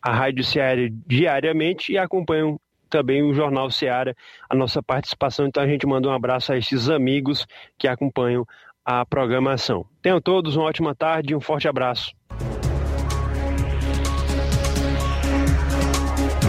a 0.00 0.12
Rádio 0.12 0.44
Ceará 0.44 0.82
diariamente 1.06 1.92
e 1.92 1.98
acompanham 1.98 2.60
também 2.94 3.24
o 3.24 3.34
Jornal 3.34 3.68
Ceará, 3.72 4.14
a 4.48 4.54
nossa 4.54 4.80
participação. 4.80 5.48
Então 5.48 5.60
a 5.60 5.66
gente 5.66 5.84
manda 5.84 6.08
um 6.08 6.12
abraço 6.12 6.52
a 6.52 6.56
esses 6.56 6.88
amigos 6.88 7.44
que 7.76 7.88
acompanham 7.88 8.46
a 8.84 9.04
programação. 9.04 9.84
Tenham 10.00 10.20
todos 10.20 10.54
uma 10.54 10.66
ótima 10.66 10.94
tarde 10.94 11.32
e 11.32 11.36
um 11.36 11.40
forte 11.40 11.66
abraço. 11.66 12.14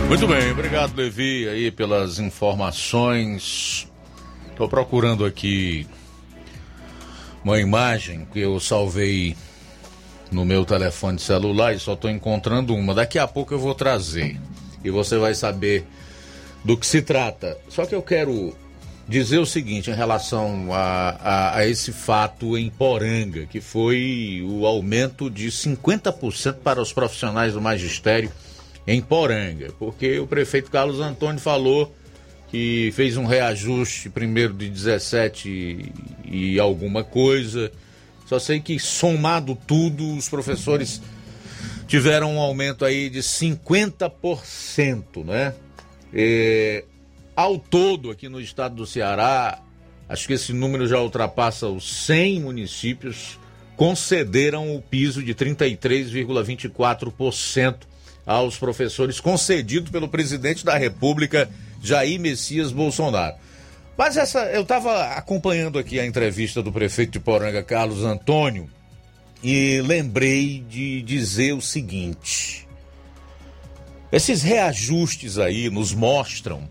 Muito 0.07 0.27
bem, 0.27 0.51
obrigado, 0.51 0.95
Levi, 0.95 1.49
aí 1.49 1.72
pelas 1.72 2.19
informações. 2.19 3.91
Estou 4.51 4.69
procurando 4.69 5.26
aqui 5.26 5.88
uma 7.43 7.59
imagem 7.59 8.27
que 8.31 8.39
eu 8.39 8.59
salvei 8.59 9.35
no 10.31 10.45
meu 10.45 10.63
telefone 10.63 11.17
celular 11.17 11.73
e 11.73 11.80
só 11.80 11.93
estou 11.93 12.11
encontrando 12.11 12.76
uma. 12.76 12.93
Daqui 12.93 13.17
a 13.17 13.27
pouco 13.27 13.51
eu 13.51 13.59
vou 13.59 13.73
trazer 13.73 14.39
e 14.84 14.91
você 14.91 15.17
vai 15.17 15.34
saber 15.34 15.88
do 16.66 16.76
que 16.76 16.86
se 16.86 17.02
trata. 17.02 17.58
Só 17.70 17.86
que 17.86 17.96
eu 17.96 18.02
quero 18.02 18.54
dizer 19.08 19.38
o 19.38 19.46
seguinte 19.46 19.92
em 19.92 19.94
relação 19.94 20.74
a, 20.74 21.10
a, 21.10 21.58
a 21.60 21.68
esse 21.68 21.92
fato 21.92 22.58
em 22.58 22.72
Poranga, 22.72 23.46
que 23.46 23.62
foi 23.62 24.44
o 24.44 24.66
aumento 24.66 25.30
de 25.30 25.50
50% 25.50 26.56
para 26.56 26.82
os 26.82 26.92
profissionais 26.92 27.54
do 27.54 27.62
magistério 27.62 28.32
em 28.88 29.00
Poranga, 29.00 29.72
porque 29.78 30.18
o 30.20 30.26
prefeito 30.26 30.72
Carlos 30.72 31.00
Antônio 31.00 31.40
falou 31.40 31.96
que 32.50 32.92
fez 32.96 33.16
um 33.16 33.26
reajuste 33.26 34.10
primeiro 34.10 34.54
de 34.54 34.70
17 34.70 35.92
e, 36.26 36.60
alguma 36.60 37.04
coisa. 37.04 37.72
Só 38.26 38.40
sei 38.40 38.60
que 38.60 38.80
somado 38.80 39.56
tudo, 39.68 40.16
os 40.16 40.30
professores 40.30 41.00
tiveram 41.88 42.36
um 42.36 42.40
aumento 42.40 42.86
aí 42.86 43.10
de 43.10 43.20
50%, 43.20 45.24
né? 45.24 45.54
E, 46.14 46.84
ao 47.36 47.57
todo, 47.57 48.11
aqui 48.11 48.30
no 48.30 48.40
estado 48.40 48.76
do 48.76 48.86
Ceará, 48.86 49.60
acho 50.07 50.27
que 50.27 50.34
esse 50.34 50.53
número 50.53 50.88
já 50.88 50.99
ultrapassa 50.99 51.68
os 51.68 52.06
100 52.06 52.41
municípios 52.41 53.40
concederam 53.76 54.76
o 54.76 54.82
piso 54.82 55.22
de 55.22 55.36
33,24% 55.36 57.76
aos 58.26 58.57
professores 58.57 59.19
concedido 59.19 59.91
pelo 59.91 60.07
presidente 60.07 60.65
da 60.65 60.77
República, 60.77 61.49
Jair 61.82 62.19
Messias 62.19 62.72
Bolsonaro. 62.72 63.36
Mas 63.98 64.18
essa, 64.18 64.40
eu 64.52 64.64
estava 64.64 65.14
acompanhando 65.14 65.80
aqui 65.80 65.99
a 65.99 66.06
entrevista 66.06 66.61
do 66.61 66.72
prefeito 66.72 67.11
de 67.11 67.19
Poranga, 67.19 67.64
Carlos 67.64 68.03
Antônio, 68.03 68.69
e 69.44 69.82
lembrei 69.82 70.64
de 70.68 71.02
dizer 71.02 71.53
o 71.53 71.61
seguinte: 71.61 72.65
esses 74.11 74.44
reajustes 74.44 75.38
aí 75.38 75.69
nos 75.69 75.94
mostram 75.94 76.68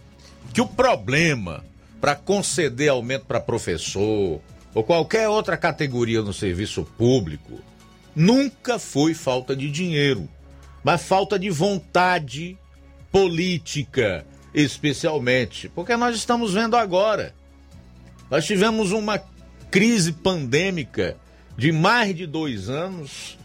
que 0.53 0.61
o 0.61 0.67
problema 0.67 1.65
para 2.01 2.15
conceder 2.15 2.91
aumento 2.91 3.27
para 3.27 3.41
professor 3.41 4.41
ou 4.75 4.85
qualquer 4.85 5.29
outra 5.29 5.57
categoria 5.57 6.23
no 6.23 6.33
serviço 6.33 6.85
público 6.97 7.61
nunca 8.15 8.79
foi 8.79 9.15
falta 9.15 9.55
de 9.57 9.71
dinheiro 9.71 10.29
mas 10.85 11.03
falta 11.03 11.39
de 11.39 11.49
vontade 11.49 12.59
política, 13.11 14.27
especialmente, 14.53 15.71
porque 15.71 15.97
nós 15.97 16.15
estamos 16.15 16.53
vendo 16.53 16.77
agora. 16.77 17.35
Nós 18.31 18.45
tivemos 18.45 18.93
uma 18.93 19.19
crise 19.71 20.13
pandêmica 20.13 21.17
de 21.57 21.73
mais 21.73 22.15
de 22.15 22.27
dois 22.27 22.69
anos, 22.69 23.39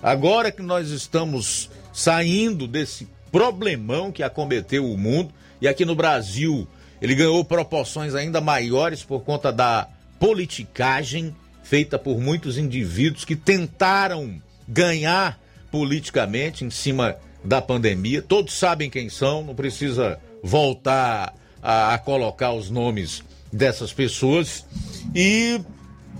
agora 0.00 0.52
que 0.52 0.62
nós 0.62 0.90
estamos 0.90 1.68
saindo 1.92 2.68
desse 2.68 3.08
problemão 3.34 4.12
que 4.12 4.22
acometeu 4.22 4.88
o 4.88 4.96
mundo, 4.96 5.34
e 5.60 5.66
aqui 5.66 5.84
no 5.84 5.96
Brasil 5.96 6.68
ele 7.02 7.16
ganhou 7.16 7.44
proporções 7.44 8.14
ainda 8.14 8.40
maiores 8.40 9.02
por 9.02 9.24
conta 9.24 9.50
da 9.50 9.88
politicagem 10.20 11.34
feita 11.64 11.98
por 11.98 12.20
muitos 12.20 12.56
indivíduos 12.56 13.24
que 13.24 13.34
tentaram 13.34 14.40
ganhar 14.68 15.36
politicamente 15.68 16.64
em 16.64 16.70
cima 16.70 17.16
da 17.44 17.60
pandemia. 17.60 18.22
Todos 18.22 18.56
sabem 18.56 18.88
quem 18.88 19.08
são, 19.08 19.42
não 19.42 19.54
precisa 19.54 20.20
voltar 20.40 21.34
a, 21.60 21.94
a 21.94 21.98
colocar 21.98 22.52
os 22.52 22.70
nomes 22.70 23.24
dessas 23.52 23.92
pessoas. 23.92 24.64
E 25.12 25.60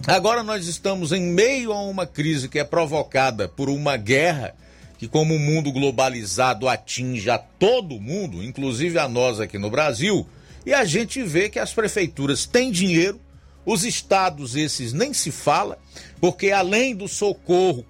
agora 0.04 0.42
nós 0.42 0.66
estamos 0.66 1.12
em 1.12 1.22
meio 1.22 1.72
a 1.72 1.80
uma 1.80 2.08
crise 2.08 2.48
que 2.48 2.58
é 2.58 2.64
provocada 2.64 3.46
por 3.46 3.68
uma 3.68 3.96
guerra 3.96 4.52
que, 4.98 5.08
como 5.08 5.34
o 5.34 5.38
mundo 5.38 5.72
globalizado 5.72 6.68
atinge 6.68 7.28
a 7.30 7.38
todo 7.38 8.00
mundo, 8.00 8.42
inclusive 8.42 8.98
a 8.98 9.08
nós 9.08 9.40
aqui 9.40 9.58
no 9.58 9.70
Brasil, 9.70 10.26
e 10.64 10.72
a 10.72 10.84
gente 10.84 11.22
vê 11.22 11.48
que 11.48 11.58
as 11.58 11.72
prefeituras 11.72 12.46
têm 12.46 12.70
dinheiro, 12.70 13.20
os 13.66 13.84
estados 13.84 14.56
esses 14.56 14.92
nem 14.92 15.12
se 15.12 15.30
fala, 15.30 15.78
porque 16.20 16.50
além 16.50 16.94
do 16.94 17.08
socorro 17.08 17.84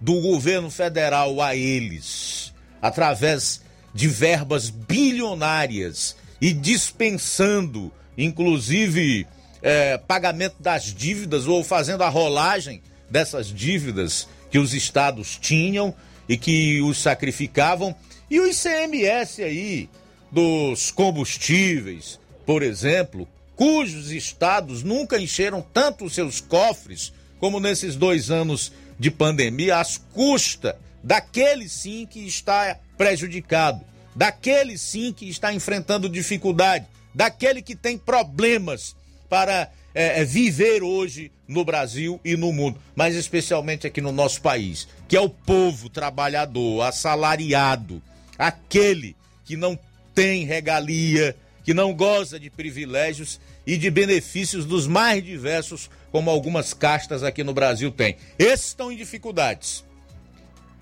do 0.00 0.20
governo 0.20 0.70
federal 0.70 1.40
a 1.40 1.54
eles, 1.54 2.52
através 2.80 3.62
de 3.92 4.08
verbas 4.08 4.70
bilionárias 4.70 6.16
e 6.40 6.52
dispensando, 6.52 7.92
inclusive, 8.16 9.26
é, 9.62 9.98
pagamento 9.98 10.56
das 10.58 10.84
dívidas 10.84 11.46
ou 11.46 11.62
fazendo 11.62 12.02
a 12.02 12.08
rolagem 12.08 12.82
dessas 13.10 13.48
dívidas 13.48 14.26
que 14.50 14.58
os 14.58 14.72
estados 14.72 15.36
tinham 15.38 15.94
e 16.30 16.38
que 16.38 16.80
os 16.80 17.02
sacrificavam, 17.02 17.92
e 18.30 18.38
o 18.38 18.46
ICMS 18.46 19.42
aí 19.42 19.90
dos 20.30 20.92
combustíveis, 20.92 22.20
por 22.46 22.62
exemplo, 22.62 23.26
cujos 23.56 24.12
estados 24.12 24.84
nunca 24.84 25.18
encheram 25.18 25.60
tanto 25.60 26.04
os 26.04 26.14
seus 26.14 26.40
cofres 26.40 27.12
como 27.40 27.58
nesses 27.58 27.96
dois 27.96 28.30
anos 28.30 28.72
de 28.96 29.10
pandemia 29.10 29.78
às 29.78 29.98
custas 29.98 30.76
daquele 31.02 31.68
sim 31.68 32.06
que 32.06 32.20
está 32.20 32.78
prejudicado, 32.96 33.84
daquele 34.14 34.78
sim 34.78 35.12
que 35.12 35.28
está 35.28 35.52
enfrentando 35.52 36.08
dificuldade, 36.08 36.86
daquele 37.12 37.60
que 37.60 37.74
tem 37.74 37.98
problemas 37.98 38.94
para 39.28 39.68
é, 39.94 40.24
viver 40.24 40.82
hoje 40.82 41.32
no 41.46 41.64
Brasil 41.64 42.20
e 42.24 42.36
no 42.36 42.52
mundo, 42.52 42.80
mas 42.94 43.14
especialmente 43.14 43.86
aqui 43.86 44.00
no 44.00 44.12
nosso 44.12 44.40
país, 44.40 44.86
que 45.08 45.16
é 45.16 45.20
o 45.20 45.28
povo 45.28 45.88
trabalhador, 45.88 46.82
assalariado, 46.82 48.02
aquele 48.38 49.16
que 49.44 49.56
não 49.56 49.78
tem 50.14 50.44
regalia, 50.44 51.36
que 51.64 51.74
não 51.74 51.92
goza 51.92 52.38
de 52.38 52.50
privilégios 52.50 53.40
e 53.66 53.76
de 53.76 53.90
benefícios 53.90 54.64
dos 54.64 54.86
mais 54.86 55.24
diversos 55.24 55.90
como 56.10 56.30
algumas 56.30 56.74
castas 56.74 57.22
aqui 57.22 57.44
no 57.44 57.54
Brasil 57.54 57.90
têm. 57.90 58.16
Esses 58.38 58.68
estão 58.68 58.90
em 58.90 58.96
dificuldades. 58.96 59.84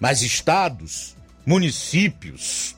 Mas 0.01 0.23
estados, 0.23 1.17
municípios, 1.45 2.77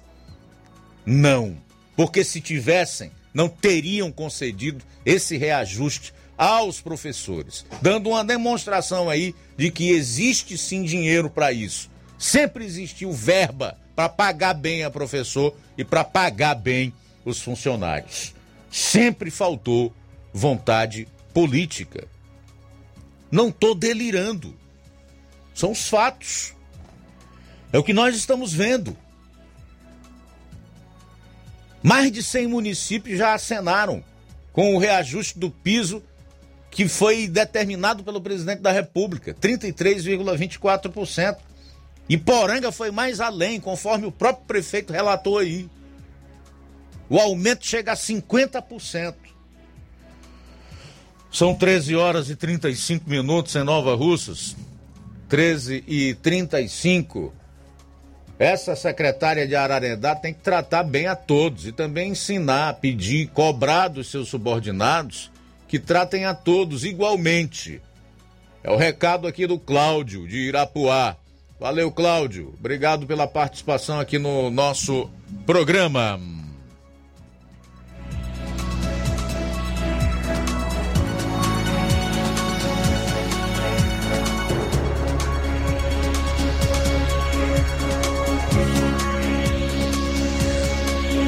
não. 1.04 1.56
Porque 1.96 2.24
se 2.24 2.40
tivessem, 2.40 3.10
não 3.32 3.48
teriam 3.48 4.10
concedido 4.10 4.84
esse 5.04 5.36
reajuste 5.36 6.14
aos 6.40 6.80
professores, 6.80 7.66
dando 7.82 8.08
uma 8.08 8.24
demonstração 8.24 9.10
aí 9.10 9.34
de 9.58 9.70
que 9.70 9.90
existe 9.90 10.56
sim 10.56 10.82
dinheiro 10.84 11.28
para 11.28 11.52
isso. 11.52 11.90
Sempre 12.18 12.64
existiu 12.64 13.12
verba 13.12 13.76
para 13.94 14.08
pagar 14.08 14.54
bem 14.54 14.82
a 14.82 14.90
professor 14.90 15.54
e 15.76 15.84
para 15.84 16.02
pagar 16.02 16.54
bem 16.54 16.94
os 17.26 17.42
funcionários. 17.42 18.34
Sempre 18.70 19.30
faltou 19.30 19.94
vontade 20.32 21.06
política. 21.34 22.08
Não 23.30 23.50
estou 23.50 23.74
delirando. 23.74 24.56
São 25.54 25.72
os 25.72 25.90
fatos. 25.90 26.54
É 27.70 27.78
o 27.78 27.84
que 27.84 27.92
nós 27.92 28.16
estamos 28.16 28.50
vendo. 28.50 28.96
Mais 31.82 32.10
de 32.10 32.22
100 32.22 32.46
municípios 32.46 33.18
já 33.18 33.34
acenaram 33.34 34.02
com 34.54 34.74
o 34.74 34.78
reajuste 34.78 35.38
do 35.38 35.50
piso 35.50 36.02
que 36.70 36.88
foi 36.88 37.26
determinado 37.26 38.04
pelo 38.04 38.20
presidente 38.20 38.60
da 38.60 38.70
República, 38.70 39.34
33,24%. 39.34 41.36
E 42.08 42.16
Poranga 42.16 42.72
foi 42.72 42.90
mais 42.90 43.20
além, 43.20 43.60
conforme 43.60 44.06
o 44.06 44.12
próprio 44.12 44.46
prefeito 44.46 44.92
relatou 44.92 45.38
aí. 45.38 45.68
O 47.08 47.18
aumento 47.18 47.66
chega 47.66 47.92
a 47.92 47.96
50%. 47.96 49.14
São 51.30 51.54
13 51.54 51.96
horas 51.96 52.30
e 52.30 52.36
35 52.36 53.08
minutos 53.08 53.54
em 53.54 53.62
Nova 53.62 53.94
Russas. 53.94 54.56
13 55.28 55.84
e 55.86 56.14
35. 56.14 57.32
essa 58.36 58.74
secretária 58.74 59.46
de 59.46 59.54
Ararendá 59.54 60.16
tem 60.16 60.34
que 60.34 60.40
tratar 60.40 60.82
bem 60.82 61.06
a 61.06 61.14
todos 61.14 61.66
e 61.66 61.72
também 61.72 62.10
ensinar, 62.10 62.74
pedir, 62.74 63.28
cobrar 63.28 63.86
dos 63.86 64.10
seus 64.10 64.28
subordinados 64.28 65.30
que 65.70 65.78
tratem 65.78 66.24
a 66.24 66.34
todos 66.34 66.84
igualmente. 66.84 67.80
É 68.60 68.72
o 68.72 68.76
recado 68.76 69.28
aqui 69.28 69.46
do 69.46 69.56
Cláudio, 69.56 70.26
de 70.26 70.48
Irapuá. 70.48 71.16
Valeu, 71.60 71.92
Cláudio. 71.92 72.52
Obrigado 72.58 73.06
pela 73.06 73.28
participação 73.28 74.00
aqui 74.00 74.18
no 74.18 74.50
nosso 74.50 75.08
programa. 75.46 76.18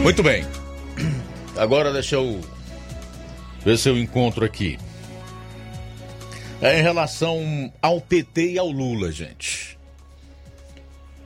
Muito 0.02 0.20
bem. 0.20 0.44
Agora 1.56 1.92
deixa 1.92 2.16
eu 2.16 2.40
ver 3.64 3.78
se 3.78 3.88
eu 3.88 3.96
encontro 3.98 4.44
aqui. 4.44 4.78
É 6.60 6.78
em 6.78 6.82
relação 6.82 7.72
ao 7.80 8.00
PT 8.00 8.52
e 8.52 8.58
ao 8.58 8.68
Lula, 8.68 9.10
gente. 9.10 9.78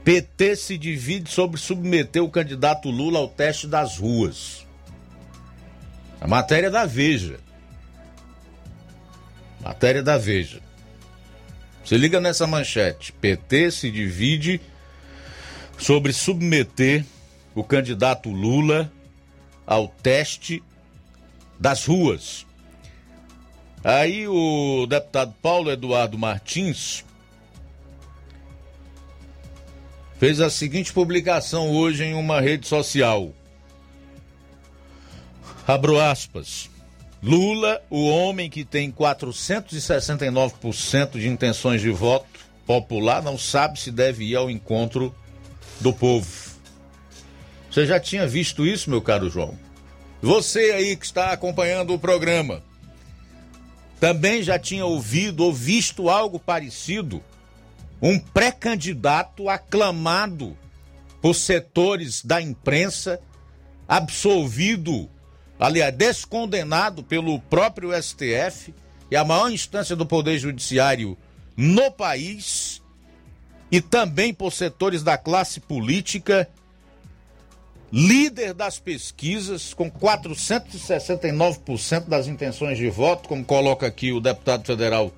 PT 0.03 0.57
se 0.57 0.79
divide 0.79 1.31
sobre 1.31 1.59
submeter 1.59 2.23
o 2.23 2.31
candidato 2.31 2.91
Lula 2.91 3.19
ao 3.19 3.29
teste 3.29 3.67
das 3.67 3.99
ruas. 3.99 4.65
A 6.21 6.27
matéria 6.27 6.71
da 6.71 6.87
Veja. 6.87 7.39
Matéria 9.61 10.03
da 10.03 10.17
Veja. 10.17 10.61
Se 11.85 11.97
liga 11.97 12.21
nessa 12.21 12.47
manchete. 12.47 13.13
PT 13.13 13.71
se 13.71 13.91
divide 13.91 14.61
sobre 15.77 16.13
submeter 16.13 17.05
o 17.55 17.63
candidato 17.63 18.31
Lula 18.31 18.91
ao 19.67 19.89
teste 19.89 20.63
das 21.59 21.87
ruas. 21.87 22.45
Aí 23.83 24.27
o 24.27 24.87
deputado 24.87 25.35
Paulo 25.41 25.71
Eduardo 25.71 26.19
Martins 26.19 27.05
fez 30.19 30.41
a 30.41 30.51
seguinte 30.51 30.93
publicação 30.93 31.71
hoje 31.71 32.03
em 32.05 32.13
uma 32.15 32.41
rede 32.41 32.67
social. 32.67 33.33
Abro 35.67 35.99
aspas. 36.01 36.69
Lula, 37.23 37.81
o 37.91 38.09
homem 38.09 38.51
que 38.51 38.65
tem 38.65 38.93
469% 38.93 41.19
de 41.19 41.29
intenções 41.29 41.81
de 41.81 41.91
voto 41.91 42.27
popular, 42.67 43.23
não 43.23 43.39
sabe 43.39 43.81
se 43.81 43.91
deve 43.91 44.25
ir 44.25 44.37
ao 44.37 44.51
encontro 44.51 45.15
do 45.81 45.91
povo. 45.93 46.57
Você 47.71 47.87
já 47.87 48.01
tinha 48.01 48.27
visto 48.27 48.67
isso, 48.67 48.91
meu 48.91 49.03
caro 49.03 49.31
João? 49.31 49.66
Você 50.23 50.73
aí 50.73 50.97
que 50.97 51.05
está 51.05 51.33
acompanhando 51.33 51.93
o 51.93 51.99
programa, 51.99 52.63
também 54.01 54.43
já 54.43 54.59
tinha 54.59 54.85
ouvido 54.85 55.45
ou 55.45 55.53
visto 55.53 56.09
algo 56.09 56.39
parecido? 56.39 57.23
Um 58.01 58.19
pré-candidato 58.19 59.49
aclamado 59.49 60.57
por 61.21 61.35
setores 61.35 62.25
da 62.25 62.41
imprensa, 62.41 63.21
absolvido, 63.89 65.09
aliás, 65.59 65.95
descondenado 65.95 67.03
pelo 67.03 67.41
próprio 67.41 67.91
STF 68.01 68.75
e 69.11 69.17
a 69.17 69.25
maior 69.25 69.51
instância 69.51 69.97
do 69.97 70.05
Poder 70.05 70.39
Judiciário 70.39 71.17
no 71.57 71.91
país, 71.91 72.83
e 73.71 73.81
também 73.81 74.33
por 74.33 74.53
setores 74.53 75.03
da 75.03 75.17
classe 75.17 75.59
política 75.59 76.49
líder 77.93 78.53
das 78.53 78.79
pesquisas, 78.79 79.73
com 79.73 79.91
469% 79.91 82.09
das 82.09 82.27
intenções 82.27 82.77
de 82.79 82.91
voto, 82.91 83.29
como 83.29 83.45
coloca 83.45 83.87
aqui 83.87 84.13
o 84.13 84.21
deputado 84.21 84.65
federal 84.65 85.13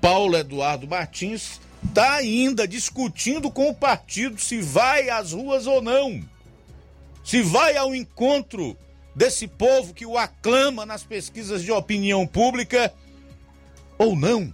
Paulo 0.00 0.36
Eduardo 0.36 0.86
Martins, 0.86 1.60
está 1.82 2.12
ainda 2.14 2.68
discutindo 2.68 3.50
com 3.50 3.68
o 3.68 3.74
partido 3.74 4.40
se 4.40 4.60
vai 4.60 5.10
às 5.10 5.32
ruas 5.32 5.66
ou 5.66 5.82
não. 5.82 6.22
Se 7.22 7.40
vai 7.40 7.76
ao 7.76 7.94
encontro 7.94 8.76
desse 9.14 9.46
povo 9.46 9.94
que 9.94 10.04
o 10.04 10.18
aclama 10.18 10.84
nas 10.84 11.04
pesquisas 11.04 11.62
de 11.62 11.72
opinião 11.72 12.26
pública 12.26 12.92
ou 13.96 14.16
não. 14.16 14.52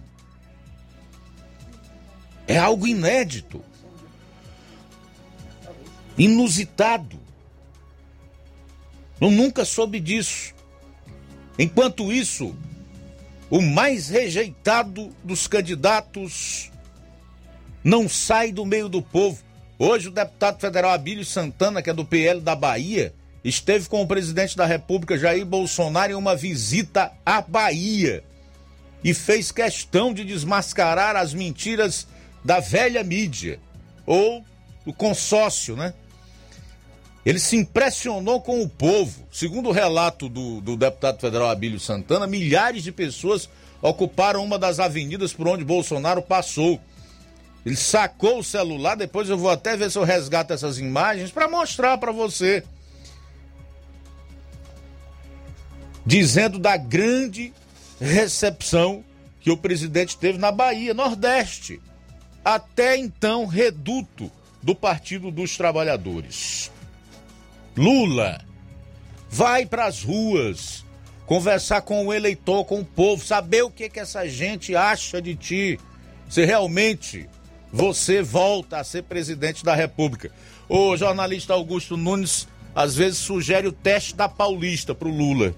É 2.47 2.57
algo 2.57 2.87
inédito 2.87 3.61
inusitado. 6.23 7.19
Eu 9.19 9.31
nunca 9.31 9.65
soube 9.65 9.99
disso. 9.99 10.53
Enquanto 11.57 12.13
isso, 12.13 12.55
o 13.49 13.59
mais 13.59 14.09
rejeitado 14.09 15.09
dos 15.23 15.47
candidatos 15.47 16.71
não 17.83 18.07
sai 18.07 18.51
do 18.51 18.63
meio 18.65 18.87
do 18.87 19.01
povo. 19.01 19.41
Hoje, 19.79 20.09
o 20.09 20.11
deputado 20.11 20.59
federal 20.59 20.91
Abílio 20.91 21.25
Santana, 21.25 21.81
que 21.81 21.89
é 21.89 21.93
do 21.93 22.05
PL 22.05 22.39
da 22.39 22.55
Bahia, 22.55 23.15
esteve 23.43 23.89
com 23.89 24.03
o 24.03 24.07
presidente 24.07 24.55
da 24.55 24.65
República, 24.65 25.17
Jair 25.17 25.43
Bolsonaro, 25.43 26.11
em 26.11 26.15
uma 26.15 26.35
visita 26.35 27.11
à 27.25 27.41
Bahia 27.41 28.23
e 29.03 29.11
fez 29.11 29.51
questão 29.51 30.13
de 30.13 30.23
desmascarar 30.23 31.15
as 31.15 31.33
mentiras 31.33 32.07
da 32.45 32.59
velha 32.59 33.03
mídia 33.03 33.59
ou 34.05 34.45
do 34.85 34.93
consórcio, 34.93 35.75
né? 35.75 35.95
Ele 37.25 37.39
se 37.39 37.55
impressionou 37.55 38.41
com 38.41 38.61
o 38.61 38.69
povo. 38.69 39.27
Segundo 39.31 39.69
o 39.69 39.71
relato 39.71 40.27
do, 40.27 40.59
do 40.61 40.75
deputado 40.75 41.19
federal 41.19 41.49
Abílio 41.49 41.79
Santana, 41.79 42.25
milhares 42.25 42.83
de 42.83 42.91
pessoas 42.91 43.47
ocuparam 43.81 44.43
uma 44.43 44.57
das 44.57 44.79
avenidas 44.79 45.33
por 45.33 45.47
onde 45.47 45.63
Bolsonaro 45.63 46.21
passou. 46.21 46.79
Ele 47.63 47.75
sacou 47.75 48.39
o 48.39 48.43
celular, 48.43 48.95
depois 48.95 49.29
eu 49.29 49.37
vou 49.37 49.51
até 49.51 49.77
ver 49.77 49.91
se 49.91 49.97
eu 49.97 50.03
resgato 50.03 50.51
essas 50.51 50.79
imagens 50.79 51.29
para 51.29 51.47
mostrar 51.47 51.97
para 51.99 52.11
você. 52.11 52.63
Dizendo 56.03 56.57
da 56.57 56.75
grande 56.75 57.53
recepção 57.99 59.03
que 59.39 59.51
o 59.51 59.57
presidente 59.57 60.17
teve 60.17 60.39
na 60.39 60.51
Bahia, 60.51 60.93
Nordeste. 60.93 61.79
Até 62.43 62.97
então, 62.97 63.45
reduto 63.45 64.31
do 64.61 64.73
Partido 64.73 65.29
dos 65.29 65.55
Trabalhadores. 65.55 66.71
Lula, 67.75 68.41
vai 69.29 69.65
para 69.65 69.85
as 69.85 70.03
ruas, 70.03 70.85
conversar 71.25 71.81
com 71.81 72.05
o 72.05 72.13
eleitor, 72.13 72.65
com 72.65 72.81
o 72.81 72.85
povo, 72.85 73.25
saber 73.25 73.63
o 73.63 73.71
que, 73.71 73.89
que 73.89 73.99
essa 73.99 74.27
gente 74.27 74.75
acha 74.75 75.21
de 75.21 75.35
ti, 75.35 75.79
se 76.29 76.43
realmente 76.45 77.29
você 77.71 78.21
volta 78.21 78.77
a 78.77 78.83
ser 78.83 79.03
presidente 79.03 79.63
da 79.63 79.73
República. 79.73 80.31
O 80.67 80.95
jornalista 80.97 81.53
Augusto 81.53 81.95
Nunes 81.95 82.47
às 82.75 82.95
vezes 82.95 83.19
sugere 83.19 83.67
o 83.67 83.71
teste 83.71 84.15
da 84.15 84.27
Paulista 84.27 84.93
para 84.93 85.07
o 85.07 85.11
Lula. 85.11 85.53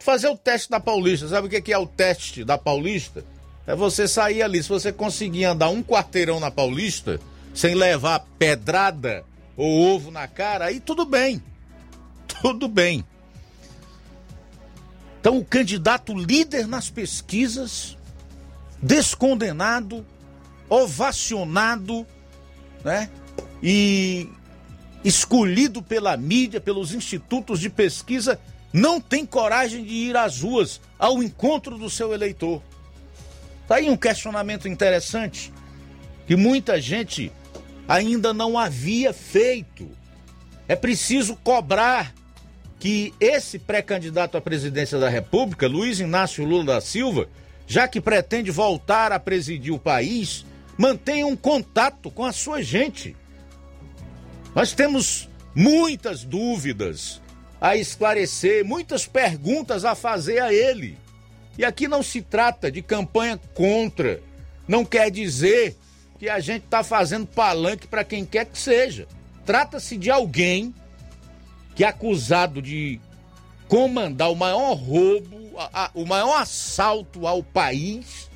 Fazer 0.00 0.28
o 0.28 0.36
teste 0.36 0.70
da 0.70 0.78
Paulista, 0.78 1.28
sabe 1.28 1.46
o 1.46 1.62
que 1.62 1.72
é 1.72 1.78
o 1.78 1.86
teste 1.86 2.44
da 2.44 2.58
Paulista? 2.58 3.24
É 3.66 3.74
você 3.74 4.08
sair 4.08 4.42
ali, 4.42 4.62
se 4.62 4.68
você 4.68 4.92
conseguir 4.92 5.44
andar 5.44 5.68
um 5.68 5.82
quarteirão 5.82 6.40
na 6.40 6.50
Paulista, 6.50 7.20
sem 7.54 7.74
levar 7.74 8.26
pedrada 8.38 9.24
ou 9.56 9.94
ovo 9.94 10.10
na 10.10 10.26
cara, 10.26 10.66
aí 10.66 10.80
tudo 10.80 11.04
bem. 11.04 11.42
Tudo 12.40 12.68
bem. 12.68 13.04
Então, 15.20 15.38
o 15.38 15.44
candidato 15.44 16.12
líder 16.14 16.66
nas 16.66 16.90
pesquisas, 16.90 17.96
descondenado, 18.82 20.04
ovacionado, 20.68 22.06
né? 22.84 23.08
E 23.62 24.28
escolhido 25.04 25.82
pela 25.82 26.16
mídia, 26.16 26.60
pelos 26.60 26.92
institutos 26.92 27.60
de 27.60 27.70
pesquisa, 27.70 28.40
não 28.72 29.00
tem 29.00 29.26
coragem 29.26 29.84
de 29.84 29.92
ir 29.92 30.16
às 30.16 30.40
ruas 30.40 30.80
ao 30.98 31.22
encontro 31.22 31.76
do 31.76 31.90
seu 31.90 32.12
eleitor. 32.12 32.62
Tá 33.68 33.76
aí 33.76 33.88
um 33.90 33.96
questionamento 33.96 34.66
interessante 34.66 35.52
que 36.26 36.34
muita 36.34 36.80
gente 36.80 37.30
ainda 37.92 38.32
não 38.32 38.58
havia 38.58 39.12
feito. 39.12 39.86
É 40.66 40.74
preciso 40.74 41.36
cobrar 41.36 42.14
que 42.78 43.12
esse 43.20 43.58
pré-candidato 43.58 44.34
à 44.34 44.40
presidência 44.40 44.98
da 44.98 45.10
República, 45.10 45.68
Luiz 45.68 46.00
Inácio 46.00 46.42
Lula 46.42 46.64
da 46.64 46.80
Silva, 46.80 47.28
já 47.66 47.86
que 47.86 48.00
pretende 48.00 48.50
voltar 48.50 49.12
a 49.12 49.20
presidir 49.20 49.74
o 49.74 49.78
país, 49.78 50.46
mantenha 50.78 51.26
um 51.26 51.36
contato 51.36 52.10
com 52.10 52.24
a 52.24 52.32
sua 52.32 52.62
gente. 52.62 53.14
Nós 54.54 54.72
temos 54.72 55.28
muitas 55.54 56.24
dúvidas 56.24 57.20
a 57.60 57.76
esclarecer, 57.76 58.64
muitas 58.64 59.06
perguntas 59.06 59.84
a 59.84 59.94
fazer 59.94 60.40
a 60.40 60.50
ele. 60.50 60.96
E 61.58 61.64
aqui 61.64 61.86
não 61.86 62.02
se 62.02 62.22
trata 62.22 62.72
de 62.72 62.80
campanha 62.80 63.38
contra. 63.52 64.22
Não 64.66 64.82
quer 64.82 65.10
dizer 65.10 65.76
que 66.22 66.30
a 66.30 66.38
gente 66.38 66.62
está 66.66 66.84
fazendo 66.84 67.26
palanque 67.26 67.88
para 67.88 68.04
quem 68.04 68.24
quer 68.24 68.46
que 68.46 68.56
seja. 68.56 69.08
Trata-se 69.44 69.96
de 69.96 70.08
alguém 70.08 70.72
que 71.74 71.82
é 71.82 71.88
acusado 71.88 72.62
de 72.62 73.00
comandar 73.66 74.30
o 74.30 74.36
maior 74.36 74.74
roubo, 74.74 75.58
a, 75.58 75.86
a, 75.86 75.90
o 75.92 76.06
maior 76.06 76.40
assalto 76.40 77.26
ao 77.26 77.42
país, 77.42 78.30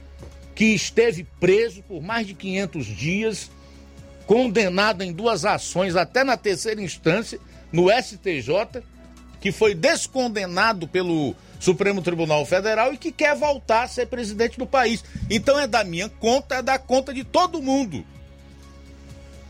que 0.53 0.65
esteve 0.75 1.23
preso 1.39 1.81
por 1.85 2.03
mais 2.03 2.27
de 2.27 2.35
500 2.35 2.87
dias, 2.87 3.51
condenado 4.27 5.03
em 5.05 5.13
duas 5.13 5.45
ações 5.45 5.95
até 5.95 6.25
na 6.25 6.37
terceira 6.37 6.83
instância, 6.83 7.39
no 7.71 7.87
STJ, 7.89 8.83
que 9.41 9.53
foi 9.53 9.77
descondenado 9.77 10.89
pelo 10.89 11.37
Supremo 11.59 12.03
Tribunal 12.03 12.45
Federal 12.45 12.93
e 12.93 12.99
que 12.99 13.13
quer 13.13 13.35
voltar 13.37 13.85
a 13.85 13.89
ser 13.89 14.07
presidente 14.07 14.59
do 14.59 14.67
país. 14.67 15.05
Então 15.31 15.59
é 15.59 15.67
da 15.67 15.85
minha 15.85 16.09
conta, 16.09 16.57
é 16.57 16.63
da 16.63 16.79
conta 16.79 17.13
de 17.13 17.25
todo 17.25 17.63
mundo. 17.63 18.05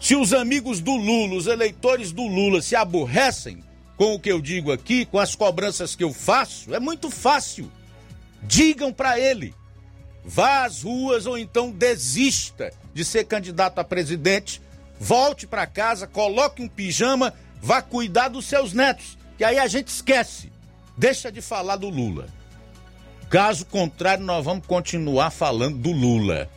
Se 0.01 0.15
os 0.15 0.33
amigos 0.33 0.81
do 0.81 0.95
Lula, 0.95 1.35
os 1.35 1.47
eleitores 1.47 2.13
do 2.13 2.27
Lula 2.27 2.61
se 2.63 2.77
aborrecem 2.77 3.65
com 3.97 4.15
o 4.15 4.21
que 4.21 4.31
eu 4.31 4.41
digo 4.41 4.71
aqui, 4.71 5.07
com 5.07 5.19
as 5.19 5.35
cobranças 5.35 5.97
que 5.97 6.05
eu 6.05 6.13
faço, 6.13 6.75
é 6.75 6.79
muito 6.79 7.11
fácil. 7.11 7.71
Digam 8.43 8.93
para 8.93 9.19
ele. 9.19 9.55
Vá 10.25 10.65
às 10.65 10.83
ruas 10.83 11.25
ou 11.25 11.39
então 11.39 11.71
desista 11.71 12.73
de 12.93 13.05
ser 13.05 13.25
candidato 13.25 13.79
a 13.79 13.85
presidente, 13.85 14.61
volte 14.99 15.47
para 15.47 15.67
casa, 15.67 16.07
coloque 16.07 16.63
um 16.63 16.69
pijama, 16.69 17.33
vá 17.63 17.81
cuidar 17.81 18.29
dos 18.29 18.47
seus 18.47 18.73
netos, 18.73 19.17
que 19.39 19.45
aí 19.45 19.59
a 19.59 19.67
gente 19.67 19.89
esquece. 19.89 20.53
Deixa 20.97 21.31
de 21.31 21.43
falar 21.43 21.77
do 21.77 21.89
Lula. 21.89 22.27
Caso 23.29 23.67
contrário, 23.67 24.25
nós 24.25 24.45
vamos 24.45 24.67
continuar 24.67 25.31
falando 25.31 25.79
do 25.79 25.93
Lula. 25.93 26.49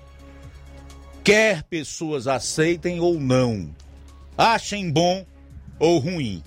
Quer 1.24 1.64
pessoas 1.64 2.28
aceitem 2.28 3.00
ou 3.00 3.20
não, 3.20 3.70
achem 4.38 4.92
bom 4.92 5.26
ou 5.78 6.00
ruim. 6.00 6.42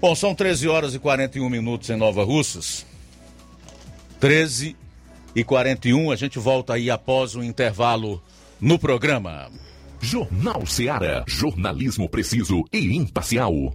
Bom, 0.00 0.14
são 0.14 0.34
13 0.34 0.68
horas 0.68 0.94
e 0.94 0.98
41 0.98 1.48
minutos 1.48 1.88
em 1.90 1.96
Nova 1.96 2.24
Russas. 2.24 2.86
13 4.20 4.76
e 5.34 5.42
41, 5.42 6.10
a 6.10 6.16
gente 6.16 6.38
volta 6.38 6.74
aí 6.74 6.90
após 6.90 7.34
o 7.34 7.42
intervalo 7.42 8.22
no 8.60 8.78
programa. 8.78 9.50
Jornal 10.00 10.66
Seara. 10.66 11.24
Jornalismo 11.26 12.08
preciso 12.08 12.64
e 12.72 12.94
imparcial. 12.96 13.74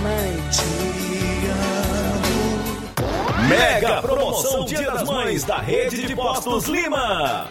mamãe, 0.01 0.43
te 0.51 0.73
amo. 2.17 3.47
Mega 3.47 4.01
promoção 4.01 4.65
Dia 4.65 4.91
das 4.91 5.03
Mães 5.05 5.45
da 5.45 5.59
Rede 5.59 6.07
de 6.07 6.17
Postos 6.17 6.65
Lima. 6.67 7.51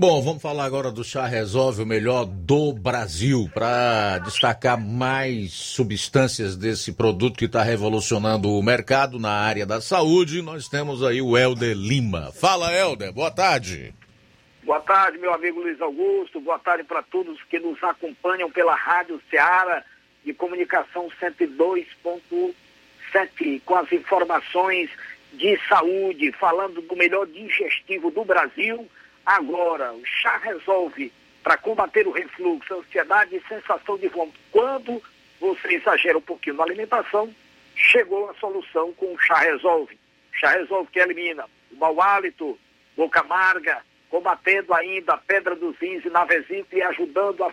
Bom, 0.00 0.22
vamos 0.22 0.40
falar 0.40 0.64
agora 0.64 0.90
do 0.90 1.04
chá 1.04 1.26
Resolve, 1.26 1.82
o 1.82 1.86
melhor 1.86 2.24
do 2.24 2.72
Brasil, 2.72 3.50
para 3.52 4.16
destacar 4.20 4.80
mais 4.80 5.52
substâncias 5.52 6.56
desse 6.56 6.94
produto 6.94 7.36
que 7.36 7.44
está 7.44 7.62
revolucionando 7.62 8.48
o 8.48 8.62
mercado 8.62 9.18
na 9.18 9.30
área 9.30 9.66
da 9.66 9.78
saúde. 9.78 10.40
Nós 10.40 10.68
temos 10.68 11.04
aí 11.04 11.20
o 11.20 11.36
Helder 11.36 11.76
Lima. 11.76 12.32
Fala, 12.32 12.72
Helder, 12.72 13.12
boa 13.12 13.30
tarde. 13.30 13.94
Boa 14.62 14.80
tarde, 14.80 15.18
meu 15.18 15.34
amigo 15.34 15.60
Luiz 15.60 15.78
Augusto. 15.82 16.40
Boa 16.40 16.58
tarde 16.58 16.84
para 16.84 17.02
todos 17.02 17.38
que 17.42 17.58
nos 17.58 17.84
acompanham 17.84 18.50
pela 18.50 18.74
Rádio 18.74 19.20
Ceará 19.28 19.84
de 20.24 20.32
Comunicação 20.32 21.10
102.7, 21.20 23.60
com 23.66 23.76
as 23.76 23.92
informações 23.92 24.88
de 25.34 25.60
saúde, 25.68 26.32
falando 26.32 26.80
do 26.80 26.96
melhor 26.96 27.26
digestivo 27.26 28.10
do 28.10 28.24
Brasil 28.24 28.88
Agora, 29.24 29.92
o 29.92 30.04
chá 30.04 30.38
resolve 30.38 31.12
para 31.42 31.56
combater 31.56 32.06
o 32.06 32.10
refluxo, 32.10 32.74
ansiedade 32.74 33.36
e 33.36 33.48
sensação 33.48 33.96
de 33.96 34.08
vômito. 34.08 34.38
Quando 34.50 35.02
você 35.40 35.74
exagera 35.74 36.18
um 36.18 36.22
pouquinho 36.22 36.56
na 36.56 36.64
alimentação, 36.64 37.34
chegou 37.74 38.28
a 38.30 38.34
solução 38.34 38.92
com 38.92 39.14
o 39.14 39.18
chá 39.18 39.38
resolve. 39.38 39.98
Chá 40.32 40.50
resolve 40.50 40.90
que 40.92 40.98
elimina 40.98 41.44
o 41.72 41.76
mau 41.76 42.00
hálito, 42.00 42.58
boca 42.96 43.20
amarga, 43.20 43.82
combatendo 44.10 44.74
ainda 44.74 45.14
a 45.14 45.18
pedra 45.18 45.54
dos 45.54 45.76
rins 45.78 46.04
e 46.04 46.10
na 46.10 46.24
vesícula 46.24 46.66
e 46.72 46.82
ajudando 46.82 47.42
a 47.44 47.52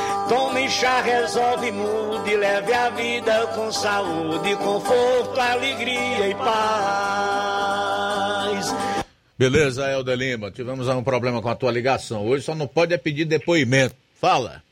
Tome 0.31 0.63
chá, 0.69 1.01
resolve, 1.01 1.73
mude, 1.73 2.37
leve 2.37 2.71
a 2.71 2.89
vida 2.91 3.47
com 3.47 3.69
saúde, 3.69 4.55
conforto, 4.55 5.37
alegria 5.37 6.29
e 6.29 6.35
paz. 6.35 6.53
Beleza, 9.37 9.91
Helder 9.91 10.17
Lima, 10.17 10.49
tivemos 10.49 10.87
um 10.87 11.03
problema 11.03 11.41
com 11.41 11.49
a 11.49 11.55
tua 11.55 11.69
ligação. 11.69 12.25
Hoje 12.25 12.45
só 12.45 12.55
não 12.55 12.65
pode 12.65 12.93
é 12.93 12.97
pedir 12.97 13.25
depoimento. 13.25 13.93
Fala. 14.15 14.63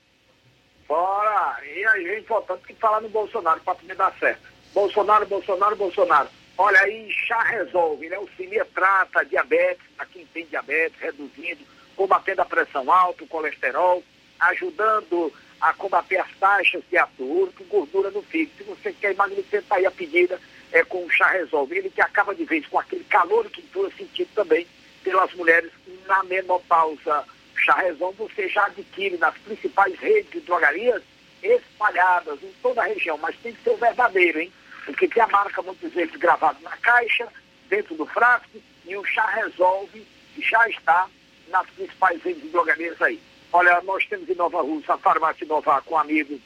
Bora! 0.87 1.57
E 1.65 1.85
a 1.85 1.97
gente 1.97 2.25
voltando 2.25 2.61
que 2.61 2.73
falar 2.75 3.01
no 3.01 3.09
Bolsonaro 3.09 3.59
para 3.59 3.75
poder 3.75 3.95
dar 3.97 4.15
certo. 4.17 4.39
Bolsonaro, 4.73 5.25
Bolsonaro, 5.25 5.75
Bolsonaro. 5.75 6.29
Olha 6.57 6.79
aí, 6.79 7.11
chá 7.11 7.43
resolve, 7.43 8.05
ele 8.05 8.15
auxilia, 8.15 8.65
trata 8.73 9.25
diabetes, 9.25 9.83
a 9.97 10.05
quem 10.05 10.25
tem 10.27 10.45
diabetes, 10.45 10.97
reduzindo, 11.01 11.65
combatendo 11.97 12.43
a 12.43 12.45
pressão 12.45 12.89
alta, 12.89 13.25
o 13.25 13.27
colesterol, 13.27 14.01
ajudando 14.39 15.33
a 15.61 15.73
combater 15.73 16.17
as 16.17 16.31
taxas 16.39 16.83
de 16.89 16.97
ácido 16.97 17.25
úrico, 17.25 17.63
gordura 17.65 18.09
no 18.11 18.21
fígado. 18.21 18.57
Se 18.57 18.63
você 18.63 18.93
quer 18.93 19.11
emagrecer, 19.11 19.59
está 19.59 19.75
aí 19.75 19.85
a 19.85 19.91
pedida 19.91 20.39
é, 20.71 20.83
com 20.83 21.05
o 21.05 21.09
chá 21.09 21.27
resolve. 21.29 21.77
Ele 21.77 21.89
que 21.89 22.01
acaba 22.01 22.33
de 22.33 22.45
vez 22.45 22.65
com 22.67 22.79
aquele 22.79 23.03
calor 23.05 23.49
que 23.49 23.61
foi 23.63 23.91
sentido 23.91 24.29
também 24.33 24.65
pelas 25.03 25.33
mulheres 25.33 25.71
na 26.07 26.23
menopausa. 26.23 27.25
Chá 27.55 27.75
resolve 27.75 28.17
você 28.17 28.47
já 28.47 28.65
adquire 28.65 29.17
nas 29.17 29.37
principais 29.39 29.97
redes 29.99 30.31
de 30.31 30.39
drogarias 30.41 31.03
espalhadas 31.43 32.41
em 32.43 32.53
toda 32.61 32.81
a 32.81 32.85
região, 32.85 33.17
mas 33.17 33.35
tem 33.37 33.53
que 33.53 33.63
ser 33.63 33.71
o 33.71 33.77
verdadeiro, 33.77 34.39
hein? 34.39 34.51
Porque 34.85 35.07
tem 35.07 35.23
a 35.23 35.27
marca 35.27 35.61
muitas 35.61 35.91
vezes 35.93 36.15
gravada 36.15 36.57
na 36.61 36.75
caixa, 36.77 37.27
dentro 37.69 37.95
do 37.95 38.05
frasco, 38.05 38.61
e 38.85 38.95
o 38.95 39.05
chá 39.05 39.25
resolve 39.27 40.05
já 40.37 40.67
está 40.69 41.07
nas 41.49 41.69
principais 41.71 42.21
redes 42.23 42.43
de 42.43 42.49
drogarias 42.49 43.01
aí. 43.01 43.19
Olha, 43.51 43.81
nós 43.81 44.05
temos 44.05 44.29
em 44.29 44.35
Nova 44.35 44.61
Rússia 44.61 44.93
a 44.93 44.97
farmácia 44.97 45.45
Nova 45.47 45.81
com 45.81 45.95
o 45.95 45.97
amigo 45.97 46.39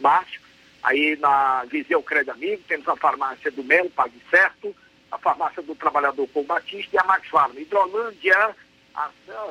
Márcio, 0.00 0.40
aí 0.82 1.16
na 1.16 1.64
Viseu 1.64 2.02
Crédito 2.02 2.32
Amigo, 2.32 2.62
temos 2.66 2.88
a 2.88 2.96
farmácia 2.96 3.50
do 3.50 3.62
Melo, 3.62 3.90
Pague 3.90 4.20
Certo, 4.30 4.74
a 5.10 5.18
farmácia 5.18 5.62
do 5.62 5.74
Trabalhador 5.74 6.26
Paulo 6.28 6.48
Batista 6.48 6.96
e 6.96 6.98
a 6.98 7.04
Max 7.04 7.28
Farma. 7.28 7.60
Hidrolândia, 7.60 8.56
a, 8.94 9.10
a 9.28 9.50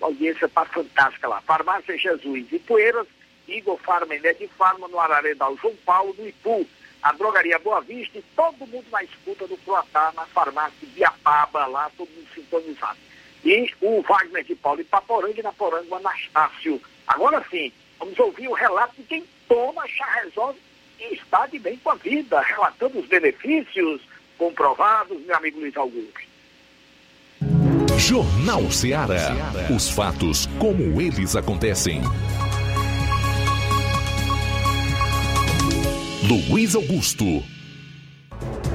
audiência 0.00 0.46
está 0.46 0.64
fantástica 0.64 1.28
lá. 1.28 1.40
Farmácia 1.42 1.96
Jesus 1.96 2.46
e 2.50 2.58
Poeiras, 2.58 3.06
Igor 3.46 3.78
Farma 3.78 4.16
e 4.16 4.20
Med 4.20 4.48
Farma 4.58 4.88
no 4.88 4.98
Araredal 4.98 5.56
João 5.58 5.76
Paulo, 5.86 6.12
no 6.18 6.28
Ipu, 6.28 6.66
a 7.04 7.12
Drogaria 7.12 7.58
Boa 7.60 7.80
Vista 7.80 8.18
e 8.18 8.24
todo 8.34 8.66
mundo 8.66 8.86
na 8.90 9.04
escuta 9.04 9.46
do 9.46 9.56
Croatá, 9.58 10.12
na 10.16 10.26
farmácia 10.26 10.88
Biapaba, 10.88 11.66
lá, 11.66 11.88
todo 11.96 12.10
mundo 12.10 12.26
sintonizado 12.34 12.98
e 13.44 13.70
o 13.80 14.02
Wagner 14.02 14.44
de 14.44 14.54
Paulo 14.54 14.80
e 14.80 15.38
e 15.38 15.42
na 15.42 15.52
Poranga 15.52 15.86
o 15.90 15.94
Anastácio. 15.96 16.80
Agora 17.06 17.44
sim, 17.50 17.72
vamos 17.98 18.18
ouvir 18.18 18.48
o 18.48 18.54
relato 18.54 18.94
de 18.96 19.02
quem 19.04 19.24
toma 19.48 19.86
chá 19.88 20.06
resolve 20.22 20.58
e 20.98 21.14
está 21.14 21.46
de 21.46 21.58
bem 21.58 21.76
com 21.78 21.90
a 21.90 21.94
vida, 21.94 22.40
relatando 22.40 22.98
os 22.98 23.06
benefícios 23.06 24.00
comprovados, 24.38 25.20
meu 25.24 25.36
amigo 25.36 25.60
Luiz 25.60 25.76
Augusto. 25.76 26.34
Jornal 27.98 28.70
Ceará. 28.70 29.32
Os 29.74 29.88
fatos 29.90 30.46
como 30.58 31.00
eles 31.00 31.36
acontecem. 31.36 32.02
Luiz 36.28 36.74
Augusto. 36.74 37.24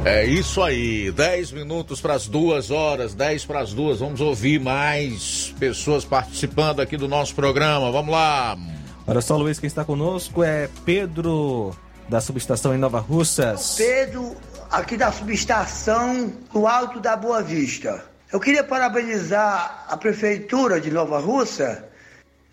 É 0.06 0.26
isso 0.26 0.64
aí, 0.64 1.12
10 1.12 1.52
minutos 1.52 2.00
para 2.00 2.14
as 2.14 2.26
duas 2.26 2.72
horas, 2.72 3.14
10 3.14 3.46
para 3.46 3.60
as 3.60 3.74
duas. 3.74 4.00
Vamos 4.00 4.22
ouvir 4.22 4.58
mais 4.60 5.54
pessoas 5.60 6.06
participando 6.06 6.80
aqui 6.80 6.96
do 6.96 7.08
nosso 7.08 7.36
programa. 7.36 7.92
Vamos 7.92 8.12
lá. 8.12 8.58
Olha 9.06 9.20
só, 9.20 9.36
Luiz, 9.36 9.60
quem 9.60 9.68
está 9.68 9.84
conosco 9.84 10.42
é 10.42 10.70
Pedro, 10.86 11.76
da 12.08 12.22
subestação 12.22 12.74
em 12.74 12.78
Nova 12.78 13.00
Russas. 13.00 13.76
Pedro, 13.76 14.38
aqui 14.72 14.96
da 14.96 15.12
subestação 15.12 16.32
do 16.54 16.66
Alto 16.66 17.02
da 17.02 17.18
Boa 17.18 17.44
Vista. 17.44 18.06
Eu 18.32 18.40
queria 18.40 18.64
parabenizar 18.64 19.86
a 19.90 19.98
Prefeitura 19.98 20.80
de 20.80 20.90
Nova 20.92 21.20
Russa 21.20 21.86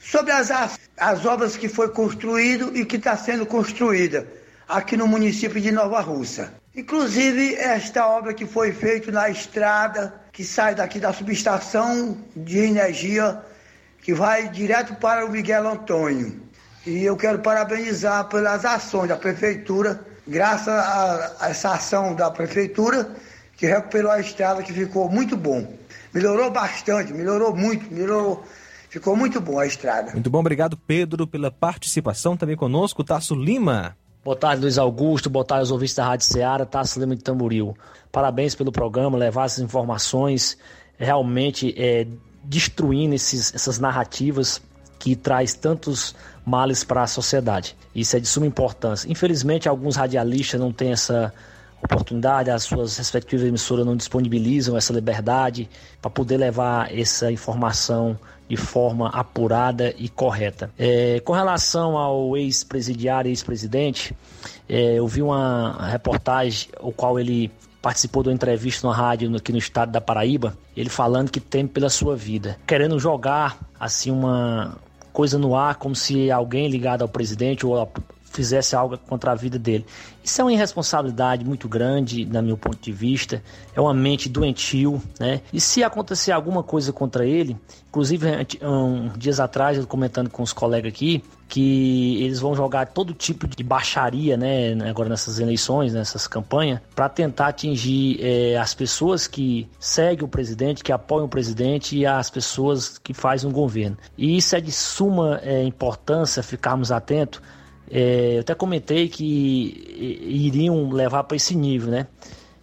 sobre 0.01 0.33
as, 0.33 0.51
as 0.97 1.25
obras 1.25 1.57
que 1.57 1.69
foi 1.69 1.91
construído 1.91 2.77
e 2.77 2.85
que 2.85 2.97
está 2.97 3.17
sendo 3.17 3.47
construída 3.47 4.27
aqui 4.69 4.97
no 4.97 5.07
município 5.07 5.61
de 5.61 5.71
Nova 5.71 6.01
Russa. 6.01 6.55
Inclusive, 6.75 7.55
esta 7.55 8.07
obra 8.07 8.35
que 8.35 8.45
foi 8.45 8.73
feita 8.73 9.11
na 9.11 9.31
estrada 9.31 10.15
que 10.33 10.45
sai 10.45 10.75
daqui 10.75 11.01
da 11.01 11.13
subestação 11.13 12.19
de 12.37 12.59
energia 12.59 13.41
que 14.03 14.13
vai 14.13 14.49
direto 14.49 14.95
para 14.97 15.25
o 15.25 15.31
Miguel 15.31 15.67
Antônio. 15.67 16.43
E 16.87 17.03
eu 17.03 17.17
quero 17.17 17.39
parabenizar 17.39 18.29
pelas 18.29 18.65
ações 18.65 19.09
da 19.09 19.17
prefeitura, 19.17 20.01
graças 20.27 20.69
a, 20.69 21.37
essa 21.41 21.73
ação 21.73 22.15
da 22.15 22.31
prefeitura, 22.31 23.11
que 23.57 23.67
recuperou 23.67 24.11
a 24.13 24.21
estrada, 24.21 24.63
que 24.63 24.73
ficou 24.73 25.11
muito 25.11 25.37
bom. 25.37 25.75
Melhorou 26.13 26.51
bastante, 26.51 27.13
melhorou 27.13 27.57
muito, 27.57 27.93
melhorou. 27.93 28.45
Ficou 28.91 29.17
muito 29.17 29.41
bom 29.41 29.59
a 29.59 29.67
estrada. 29.67 30.13
Muito 30.13 30.31
bom, 30.31 30.39
obrigado, 30.39 30.77
Pedro, 30.77 31.27
pela 31.27 31.51
participação 31.51 32.37
também 32.37 32.57
conosco. 32.57 33.03
Tasso 33.03 33.35
Lima. 33.35 33.97
Boa 34.27 34.35
tarde, 34.35 34.63
Luiz 34.63 34.77
Augusto. 34.77 35.31
Boa 35.31 35.45
tarde 35.45 35.61
aos 35.61 35.71
ouvintes 35.71 35.95
da 35.95 36.05
Rádio 36.05 36.27
Ceará, 36.27 36.67
Tasso 36.67 36.99
Lima 36.99 37.15
de 37.15 37.23
Tamboril. 37.23 37.77
Parabéns 38.11 38.57
pelo 38.57 38.73
programa, 38.73 39.17
levar 39.17 39.45
essas 39.45 39.61
informações, 39.61 40.59
realmente 40.99 41.73
é, 41.79 42.09
destruindo 42.43 43.15
esses, 43.15 43.55
essas 43.55 43.79
narrativas 43.79 44.61
que 44.99 45.15
traz 45.15 45.55
tantos 45.55 46.13
males 46.45 46.83
para 46.83 47.05
a 47.05 47.07
sociedade. 47.07 47.77
Isso 47.95 48.17
é 48.17 48.19
de 48.19 48.27
suma 48.27 48.49
importância. 48.49 49.09
Infelizmente, 49.09 49.69
alguns 49.69 49.95
radialistas 49.95 50.61
não 50.61 50.73
têm 50.73 50.91
essa 50.91 51.33
oportunidade, 51.83 52.51
as 52.51 52.65
suas 52.65 52.97
respectivas 52.97 53.47
emissoras 53.47 53.85
não 53.85 53.97
disponibilizam 53.97 54.77
essa 54.77 54.93
liberdade 54.93 55.69
para 56.01 56.11
poder 56.11 56.37
levar 56.37 56.93
essa 56.97 57.31
informação 57.31 58.19
de 58.49 58.57
forma 58.57 59.09
apurada 59.09 59.93
e 59.97 60.09
correta. 60.09 60.71
É, 60.79 61.21
com 61.21 61.33
relação 61.33 61.97
ao 61.97 62.37
ex-presidiário 62.37 63.29
e 63.29 63.33
ex-presidente, 63.33 64.17
é, 64.69 64.95
eu 64.95 65.07
vi 65.07 65.23
uma 65.23 65.89
reportagem, 65.91 66.69
o 66.81 66.93
qual 66.93 67.19
ele 67.19 67.51
participou 67.83 68.23
de 68.23 68.29
uma 68.29 68.35
entrevista 68.35 68.87
na 68.87 68.95
rádio 68.95 69.35
aqui 69.37 69.53
no 69.53 69.59
estado 69.59 69.93
da 69.93 70.01
Paraíba, 70.01 70.57
ele 70.77 70.89
falando 70.89 71.31
que 71.31 71.41
teme 71.41 71.69
pela 71.69 71.89
sua 71.89 72.17
vida, 72.17 72.59
querendo 72.67 72.99
jogar 72.99 73.59
assim 73.79 74.11
uma 74.11 74.77
coisa 75.13 75.39
no 75.39 75.55
ar 75.57 75.77
como 75.77 75.95
se 75.95 76.31
alguém 76.31 76.69
ligado 76.69 77.03
ao 77.03 77.09
presidente 77.09 77.65
ou 77.65 77.91
fizesse 78.37 78.77
algo 78.77 78.99
contra 78.99 79.33
a 79.33 79.35
vida 79.35 79.59
dele. 79.59 79.85
Isso 80.23 80.41
é 80.41 80.45
uma 80.45 80.53
irresponsabilidade 80.53 81.45
muito 81.45 81.69
grande, 81.69 82.25
na 82.27 82.43
meu 82.43 82.57
ponto 82.57 82.79
de 82.79 82.93
vista. 82.93 83.43
É 83.75 83.81
uma 83.81 83.95
mente 83.95 84.29
doentio, 84.29 85.03
né? 85.19 85.41
E 85.53 85.61
se 85.61 85.83
acontecer 85.83 86.33
alguma 86.33 86.63
coisa 86.63 86.93
contra 86.93 87.25
ele, 87.25 87.57
inclusive 87.89 88.27
um, 88.63 89.09
dias 89.17 89.41
atrás 89.41 89.79
eu 89.79 89.87
comentando 89.87 90.29
com 90.29 90.43
os 90.43 90.53
colegas 90.53 90.93
aqui 90.93 91.23
que 91.49 92.25
eles 92.25 92.41
vão 92.41 92.57
jogar 92.57 92.87
todo 92.87 93.15
tipo 93.15 93.47
de 93.47 93.63
baixaria, 93.63 94.37
né? 94.37 94.73
Agora 94.89 95.09
nessas 95.09 95.39
eleições, 95.39 95.95
nessas 95.95 96.27
campanhas, 96.27 96.81
para 96.95 97.09
tentar 97.09 97.49
atingir 97.49 98.19
é, 98.21 98.57
as 98.57 98.75
pessoas 98.75 99.27
que 99.29 99.69
seguem 99.79 100.25
o 100.25 100.29
presidente, 100.29 100.83
que 100.83 100.91
apoiam 100.91 101.27
o 101.27 101.29
presidente 101.29 101.97
e 101.97 102.05
as 102.05 102.29
pessoas 102.31 102.99
que 102.99 103.15
fazem 103.15 103.49
o 103.49 103.53
governo. 103.53 103.97
E 104.19 104.37
isso 104.37 104.57
é 104.57 104.61
de 104.61 104.73
suma 104.73 105.41
é, 105.43 105.63
importância 105.63 106.43
ficarmos 106.43 106.91
atentos 106.91 107.41
é, 107.91 108.37
eu 108.37 108.41
até 108.41 108.55
comentei 108.55 109.09
que 109.09 110.23
iriam 110.27 110.91
levar 110.91 111.25
para 111.25 111.37
esse 111.37 111.55
nível, 111.55 111.91
né? 111.91 112.07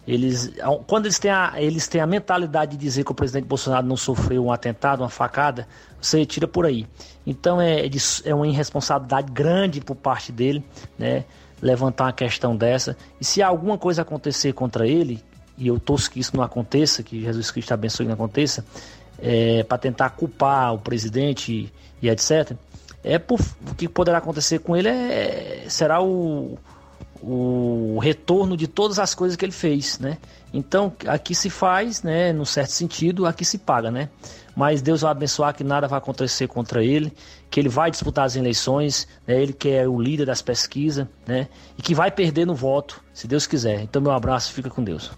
Eles, 0.06 0.52
quando 0.86 1.06
eles 1.06 1.18
têm, 1.18 1.30
a, 1.30 1.54
eles 1.56 1.88
têm 1.88 1.98
a 2.00 2.06
mentalidade 2.06 2.72
de 2.72 2.76
dizer 2.76 3.04
que 3.04 3.12
o 3.12 3.14
presidente 3.14 3.46
Bolsonaro 3.46 3.86
não 3.86 3.96
sofreu 3.96 4.44
um 4.44 4.52
atentado, 4.52 5.00
uma 5.00 5.08
facada, 5.08 5.66
você 5.98 6.26
tira 6.26 6.46
por 6.46 6.66
aí. 6.66 6.86
Então 7.26 7.58
é, 7.58 7.88
é 8.24 8.34
uma 8.34 8.46
irresponsabilidade 8.46 9.32
grande 9.32 9.80
por 9.80 9.94
parte 9.94 10.30
dele, 10.30 10.62
né? 10.98 11.24
Levantar 11.62 12.04
uma 12.04 12.12
questão 12.12 12.54
dessa. 12.54 12.94
E 13.18 13.24
se 13.24 13.42
alguma 13.42 13.78
coisa 13.78 14.02
acontecer 14.02 14.52
contra 14.52 14.86
ele, 14.86 15.24
e 15.56 15.68
eu 15.68 15.80
torço 15.80 16.10
que 16.10 16.20
isso 16.20 16.36
não 16.36 16.44
aconteça, 16.44 17.02
que 17.02 17.22
Jesus 17.22 17.50
Cristo 17.50 17.72
abençoe 17.72 18.04
que 18.04 18.08
não 18.08 18.14
aconteça, 18.14 18.62
é, 19.18 19.62
para 19.62 19.78
tentar 19.78 20.10
culpar 20.10 20.74
o 20.74 20.78
presidente 20.78 21.72
e 22.02 22.08
etc 22.10 22.54
é 23.04 23.18
por, 23.18 23.38
o 23.70 23.74
que 23.74 23.86
poderá 23.86 24.18
acontecer 24.18 24.58
com 24.60 24.74
ele 24.74 24.88
é, 24.88 25.66
será 25.68 26.02
o, 26.02 26.58
o 27.22 27.98
retorno 28.00 28.56
de 28.56 28.66
todas 28.66 28.98
as 28.98 29.14
coisas 29.14 29.36
que 29.36 29.44
ele 29.44 29.52
fez, 29.52 29.98
né? 29.98 30.18
Então, 30.52 30.92
aqui 31.06 31.34
se 31.34 31.50
faz, 31.50 32.02
né, 32.02 32.32
no 32.32 32.46
certo 32.46 32.70
sentido, 32.70 33.26
aqui 33.26 33.44
se 33.44 33.58
paga, 33.58 33.90
né? 33.90 34.08
Mas 34.56 34.80
Deus 34.80 35.00
vai 35.00 35.10
abençoar 35.10 35.54
que 35.54 35.64
nada 35.64 35.88
vai 35.88 35.98
acontecer 35.98 36.46
contra 36.46 36.82
ele, 36.84 37.12
que 37.50 37.58
ele 37.58 37.68
vai 37.68 37.90
disputar 37.90 38.24
as 38.24 38.36
eleições, 38.36 39.06
né? 39.26 39.42
Ele 39.42 39.52
que 39.52 39.68
é 39.68 39.86
o 39.86 40.00
líder 40.00 40.26
das 40.26 40.40
pesquisas, 40.40 41.06
né? 41.26 41.48
E 41.76 41.82
que 41.82 41.94
vai 41.94 42.10
perder 42.10 42.46
no 42.46 42.54
voto, 42.54 43.02
se 43.12 43.26
Deus 43.26 43.46
quiser. 43.46 43.82
Então, 43.82 44.00
meu 44.00 44.12
abraço, 44.12 44.52
fica 44.52 44.70
com 44.70 44.82
Deus. 44.82 45.10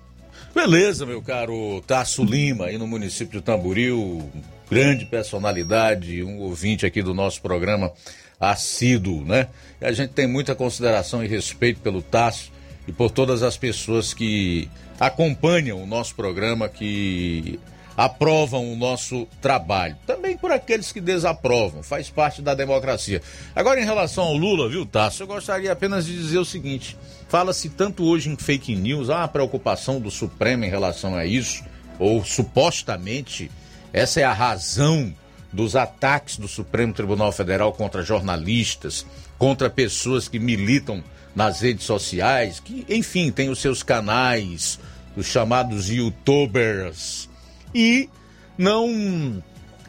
Beleza, 0.55 1.05
meu 1.05 1.21
caro 1.21 1.83
Tasso 1.87 2.25
Lima, 2.25 2.67
aí 2.67 2.79
no 2.79 2.87
município 2.87 3.41
de 3.41 3.45
Tamboril, 3.45 4.31
grande 4.71 5.07
personalidade, 5.07 6.23
um 6.23 6.41
ouvinte 6.41 6.85
aqui 6.85 7.03
do 7.03 7.15
nosso 7.15 7.41
programa 7.41 7.93
assíduo, 8.39 9.25
né? 9.25 9.49
E 9.81 9.85
a 9.85 9.93
gente 9.93 10.11
tem 10.11 10.27
muita 10.27 10.55
consideração 10.55 11.25
e 11.25 11.29
respeito 11.29 11.81
pelo 11.81 12.03
Tasso 12.03 12.53
e 12.87 12.93
por 12.93 13.11
todas 13.11 13.43
as 13.43 13.57
pessoas 13.57 14.13
que 14.13 14.69
acompanham 15.01 15.83
o 15.83 15.87
nosso 15.87 16.15
programa, 16.15 16.69
que 16.69 17.59
aprovam 17.97 18.71
o 18.73 18.77
nosso 18.77 19.27
trabalho. 19.41 19.97
Também 20.07 20.37
por 20.37 20.53
aqueles 20.53 20.93
que 20.93 21.01
desaprovam, 21.01 21.83
faz 21.83 22.11
parte 22.11 22.43
da 22.43 22.55
democracia. 22.55 23.23
Agora, 23.55 23.81
em 23.81 23.85
relação 23.85 24.25
ao 24.25 24.37
Lula, 24.37 24.69
viu, 24.69 24.85
Tasso, 24.85 25.23
eu 25.23 25.27
gostaria 25.27 25.73
apenas 25.73 26.05
de 26.05 26.15
dizer 26.15 26.39
o 26.39 26.45
seguinte: 26.45 26.97
fala-se 27.29 27.71
tanto 27.71 28.05
hoje 28.05 28.29
em 28.29 28.37
fake 28.37 28.77
news, 28.77 29.09
há 29.09 29.19
uma 29.19 29.29
preocupação 29.29 29.99
do 30.01 30.11
Supremo 30.11 30.65
em 30.65 30.71
relação 30.71 31.15
a 31.15 31.25
isso, 31.25 31.65
ou 31.99 32.23
supostamente 32.25 33.51
essa 33.97 34.21
é 34.21 34.25
a 34.25 34.33
razão 34.35 35.11
dos 35.51 35.75
ataques 35.75 36.37
do 36.37 36.47
Supremo 36.47 36.93
Tribunal 36.93 37.33
Federal 37.33 37.73
contra 37.73 38.03
jornalistas, 38.03 39.07
contra 39.39 39.71
pessoas 39.71 40.29
que 40.29 40.39
militam 40.39 41.03
nas 41.35 41.63
redes 41.63 41.87
sociais, 41.87 42.61
que, 42.61 42.85
enfim, 42.91 43.33
têm 43.33 43.49
os 43.49 43.59
seus 43.59 43.83
canais, 43.83 44.79
os 45.17 45.25
chamados 45.25 45.89
youtubers, 45.89 47.27
e 47.75 48.11
não 48.59 49.43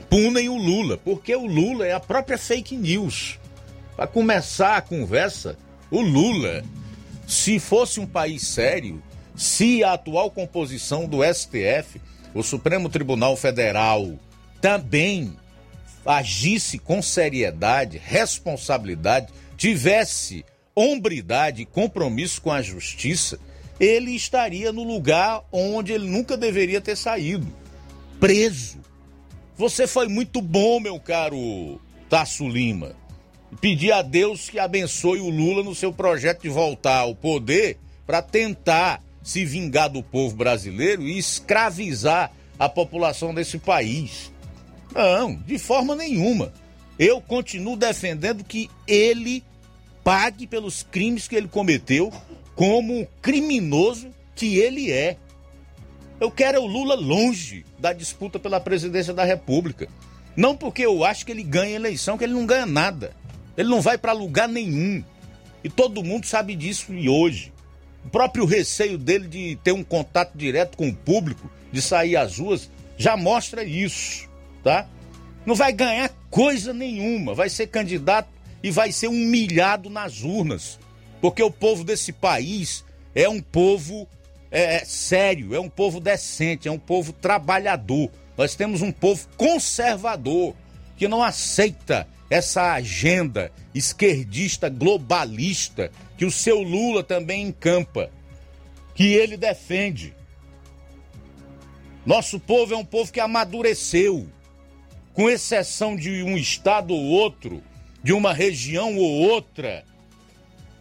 punem 0.09 0.47
o 0.47 0.55
Lula, 0.55 0.97
porque 0.97 1.35
o 1.35 1.45
Lula 1.45 1.85
é 1.85 1.91
a 1.91 1.99
própria 1.99 2.37
fake 2.37 2.77
news. 2.77 3.37
Para 3.97 4.07
começar 4.07 4.77
a 4.77 4.81
conversa, 4.81 5.57
o 5.91 5.99
Lula, 5.99 6.63
se 7.27 7.59
fosse 7.59 7.99
um 7.99 8.07
país 8.07 8.47
sério, 8.47 9.03
se 9.35 9.83
a 9.83 9.93
atual 9.93 10.31
composição 10.31 11.05
do 11.05 11.17
STF 11.25 11.99
o 12.33 12.43
Supremo 12.43 12.89
Tribunal 12.89 13.35
Federal 13.35 14.13
também 14.61 15.33
agisse 16.05 16.79
com 16.79 17.01
seriedade, 17.01 17.97
responsabilidade, 17.97 19.27
tivesse 19.57 20.45
hombridade 20.75 21.63
e 21.63 21.65
compromisso 21.65 22.41
com 22.41 22.51
a 22.51 22.61
justiça, 22.61 23.39
ele 23.79 24.11
estaria 24.11 24.71
no 24.71 24.83
lugar 24.83 25.43
onde 25.51 25.91
ele 25.91 26.07
nunca 26.07 26.37
deveria 26.37 26.79
ter 26.79 26.95
saído 26.95 27.47
preso. 28.19 28.79
Você 29.55 29.87
foi 29.87 30.07
muito 30.07 30.41
bom, 30.41 30.79
meu 30.79 30.99
caro 30.99 31.79
Tasso 32.09 32.47
Lima. 32.47 32.95
Pedir 33.61 33.91
a 33.91 34.01
Deus 34.01 34.49
que 34.49 34.59
abençoe 34.59 35.19
o 35.19 35.29
Lula 35.29 35.63
no 35.63 35.73
seu 35.73 35.91
projeto 35.91 36.43
de 36.43 36.49
voltar 36.49 36.99
ao 36.99 37.15
poder 37.15 37.77
para 38.05 38.21
tentar 38.21 39.01
se 39.27 39.43
vingar 39.43 39.89
do 39.89 40.01
povo 40.01 40.37
brasileiro 40.37 41.01
e 41.01 41.17
escravizar 41.17 42.31
a 42.57 42.69
população 42.69 43.33
desse 43.33 43.57
país. 43.57 44.31
Não, 44.95 45.35
de 45.35 45.59
forma 45.59 45.97
nenhuma. 45.97 46.53
Eu 46.97 47.19
continuo 47.19 47.75
defendendo 47.75 48.41
que 48.41 48.69
ele 48.87 49.43
pague 50.01 50.47
pelos 50.47 50.81
crimes 50.81 51.27
que 51.27 51.35
ele 51.35 51.49
cometeu 51.49 52.09
como 52.55 53.05
criminoso 53.21 54.07
que 54.33 54.59
ele 54.59 54.93
é. 54.93 55.17
Eu 56.21 56.31
quero 56.31 56.61
o 56.61 56.65
Lula 56.65 56.95
longe 56.95 57.65
da 57.77 57.91
disputa 57.91 58.39
pela 58.39 58.61
presidência 58.61 59.13
da 59.13 59.25
República. 59.25 59.89
Não 60.37 60.55
porque 60.55 60.85
eu 60.85 61.03
acho 61.03 61.25
que 61.25 61.33
ele 61.33 61.43
ganha 61.43 61.75
eleição, 61.75 62.17
que 62.17 62.23
ele 62.23 62.33
não 62.33 62.45
ganha 62.45 62.65
nada. 62.65 63.13
Ele 63.57 63.67
não 63.67 63.81
vai 63.81 63.97
para 63.97 64.13
lugar 64.13 64.47
nenhum. 64.47 65.03
E 65.65 65.69
todo 65.69 66.01
mundo 66.01 66.25
sabe 66.25 66.55
disso 66.55 66.93
e 66.93 67.09
hoje. 67.09 67.51
O 68.07 68.09
próprio 68.09 68.45
receio 68.45 68.97
dele 68.97 69.27
de 69.27 69.57
ter 69.61 69.73
um 69.73 69.83
contato 69.83 70.31
direto 70.33 70.77
com 70.77 70.87
o 70.87 70.95
público, 70.95 71.51
de 71.73 71.81
sair 71.81 72.15
às 72.15 72.39
ruas, 72.39 72.71
já 72.97 73.17
mostra 73.17 73.65
isso, 73.65 74.29
tá? 74.63 74.87
Não 75.45 75.53
vai 75.53 75.73
ganhar 75.73 76.09
coisa 76.29 76.71
nenhuma, 76.71 77.33
vai 77.33 77.49
ser 77.49 77.67
candidato 77.67 78.29
e 78.63 78.71
vai 78.71 78.93
ser 78.93 79.09
humilhado 79.09 79.89
nas 79.89 80.23
urnas. 80.23 80.79
Porque 81.19 81.43
o 81.43 81.51
povo 81.51 81.83
desse 81.83 82.13
país 82.13 82.85
é 83.13 83.27
um 83.27 83.41
povo 83.41 84.07
é, 84.49 84.85
sério, 84.85 85.53
é 85.53 85.59
um 85.59 85.69
povo 85.69 85.99
decente, 85.99 86.69
é 86.69 86.71
um 86.71 86.79
povo 86.79 87.11
trabalhador. 87.11 88.09
Nós 88.37 88.55
temos 88.55 88.81
um 88.81 88.91
povo 88.91 89.27
conservador 89.35 90.55
que 90.95 91.09
não 91.09 91.21
aceita 91.21 92.07
essa 92.29 92.71
agenda 92.71 93.51
esquerdista 93.75 94.69
globalista 94.69 95.91
que 96.17 96.25
o 96.25 96.31
seu 96.31 96.61
Lula 96.61 97.03
também 97.03 97.43
encampa, 97.43 98.09
que 98.95 99.13
ele 99.13 99.37
defende. 99.37 100.13
Nosso 102.05 102.39
povo 102.39 102.73
é 102.73 102.77
um 102.77 102.85
povo 102.85 103.11
que 103.11 103.19
amadureceu, 103.19 104.27
com 105.13 105.29
exceção 105.29 105.95
de 105.95 106.23
um 106.23 106.35
estado 106.37 106.93
ou 106.93 107.03
outro, 107.03 107.61
de 108.03 108.13
uma 108.13 108.33
região 108.33 108.97
ou 108.97 109.11
outra, 109.29 109.83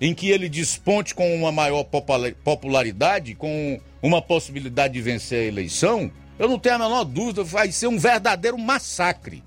em 0.00 0.14
que 0.14 0.30
ele 0.30 0.48
desponte 0.48 1.14
com 1.14 1.34
uma 1.34 1.50
maior 1.50 1.84
popularidade, 1.84 3.34
com 3.34 3.80
uma 4.02 4.22
possibilidade 4.22 4.94
de 4.94 5.02
vencer 5.02 5.40
a 5.40 5.48
eleição, 5.48 6.10
eu 6.38 6.48
não 6.48 6.58
tenho 6.58 6.74
a 6.76 6.78
menor 6.78 7.04
dúvida, 7.04 7.42
vai 7.42 7.72
ser 7.72 7.86
um 7.86 7.98
verdadeiro 7.98 8.58
massacre. 8.58 9.42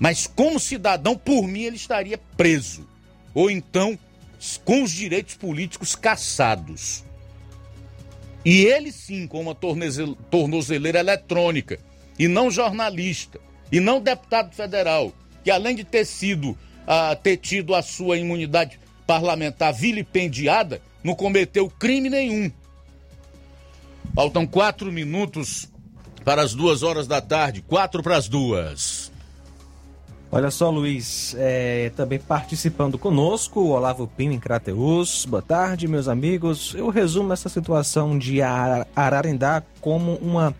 Mas 0.00 0.26
como 0.26 0.58
cidadão, 0.58 1.16
por 1.16 1.46
mim, 1.46 1.62
ele 1.62 1.76
estaria 1.76 2.18
preso. 2.36 2.88
Ou 3.34 3.50
então 3.50 3.98
com 4.64 4.82
os 4.82 4.92
direitos 4.92 5.34
políticos 5.34 5.94
cassados. 5.94 7.04
E 8.44 8.64
ele 8.64 8.92
sim, 8.92 9.26
com 9.26 9.40
uma 9.40 9.54
tornozeleira 9.54 11.00
eletrônica, 11.00 11.78
e 12.18 12.26
não 12.28 12.50
jornalista, 12.50 13.40
e 13.70 13.80
não 13.80 14.00
deputado 14.00 14.54
federal, 14.54 15.12
que 15.44 15.50
além 15.50 15.76
de 15.76 15.84
ter 15.84 16.04
sido, 16.04 16.50
uh, 16.50 17.16
ter 17.22 17.36
tido 17.36 17.74
a 17.74 17.82
sua 17.82 18.16
imunidade 18.16 18.78
parlamentar 19.06 19.72
vilipendiada, 19.72 20.80
não 21.02 21.14
cometeu 21.14 21.70
crime 21.70 22.10
nenhum. 22.10 22.50
Faltam 24.14 24.46
quatro 24.46 24.90
minutos 24.90 25.68
para 26.24 26.42
as 26.42 26.54
duas 26.54 26.82
horas 26.82 27.06
da 27.06 27.20
tarde, 27.20 27.62
quatro 27.62 28.02
para 28.02 28.16
as 28.16 28.28
duas. 28.28 28.97
Olha 30.30 30.50
só, 30.50 30.68
Luiz, 30.68 31.34
é, 31.38 31.90
também 31.96 32.18
participando 32.18 32.98
conosco, 32.98 33.60
Olavo 33.68 34.06
Pinho 34.06 34.32
em 34.32 34.38
Crateus. 34.38 35.24
Boa 35.24 35.40
tarde, 35.40 35.88
meus 35.88 36.06
amigos. 36.06 36.74
Eu 36.74 36.90
resumo 36.90 37.32
essa 37.32 37.48
situação 37.48 38.18
de 38.18 38.40
Ararendá 38.42 39.62
como 39.80 40.16
uma 40.16 40.54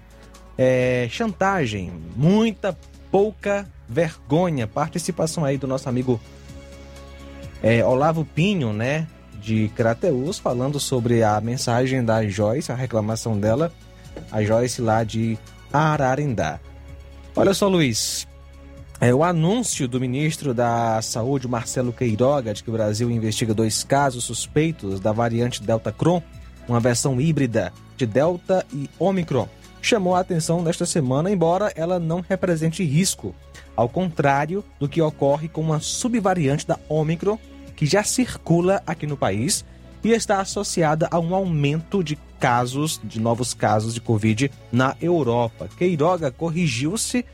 é, 0.56 1.06
chantagem, 1.10 1.92
muita 2.16 2.76
pouca 3.10 3.68
vergonha. 3.86 4.66
Participação 4.66 5.44
aí 5.44 5.58
do 5.58 5.66
nosso 5.66 5.86
amigo 5.86 6.18
é, 7.62 7.84
Olavo 7.84 8.24
Pinho, 8.24 8.72
né, 8.72 9.06
de 9.40 9.68
Crateus, 9.76 10.38
falando 10.38 10.80
sobre 10.80 11.22
a 11.22 11.40
mensagem 11.40 12.04
da 12.04 12.26
Joyce, 12.26 12.72
a 12.72 12.74
reclamação 12.74 13.38
dela, 13.38 13.70
a 14.32 14.42
Joyce 14.42 14.80
lá 14.80 15.04
de 15.04 15.38
Ararendá. 15.70 16.58
Olha 17.36 17.54
só, 17.54 17.68
Luiz, 17.68 18.27
é, 19.00 19.14
o 19.14 19.22
anúncio 19.22 19.86
do 19.86 20.00
ministro 20.00 20.52
da 20.52 21.00
Saúde, 21.02 21.46
Marcelo 21.46 21.92
Queiroga, 21.92 22.52
de 22.52 22.64
que 22.64 22.70
o 22.70 22.72
Brasil 22.72 23.10
investiga 23.10 23.54
dois 23.54 23.84
casos 23.84 24.24
suspeitos 24.24 24.98
da 24.98 25.12
variante 25.12 25.62
Delta 25.62 25.92
Cron, 25.92 26.22
uma 26.66 26.80
versão 26.80 27.20
híbrida 27.20 27.72
de 27.96 28.06
Delta 28.06 28.66
e 28.72 28.90
Omicron, 28.98 29.48
chamou 29.80 30.16
a 30.16 30.20
atenção 30.20 30.62
nesta 30.62 30.84
semana, 30.84 31.30
embora 31.30 31.72
ela 31.76 32.00
não 32.00 32.20
represente 32.20 32.82
risco, 32.82 33.34
ao 33.76 33.88
contrário 33.88 34.64
do 34.80 34.88
que 34.88 35.00
ocorre 35.00 35.48
com 35.48 35.60
uma 35.60 35.78
subvariante 35.78 36.66
da 36.66 36.78
Omicron, 36.88 37.38
que 37.76 37.86
já 37.86 38.02
circula 38.02 38.82
aqui 38.84 39.06
no 39.06 39.16
país 39.16 39.64
e 40.02 40.10
está 40.10 40.40
associada 40.40 41.06
a 41.10 41.20
um 41.20 41.34
aumento 41.34 42.02
de 42.02 42.18
casos, 42.40 43.00
de 43.02 43.20
novos 43.20 43.54
casos 43.54 43.94
de 43.94 44.00
Covid 44.00 44.50
na 44.72 44.96
Europa. 45.00 45.68
Queiroga 45.76 46.30
corrigiu-se 46.32 47.24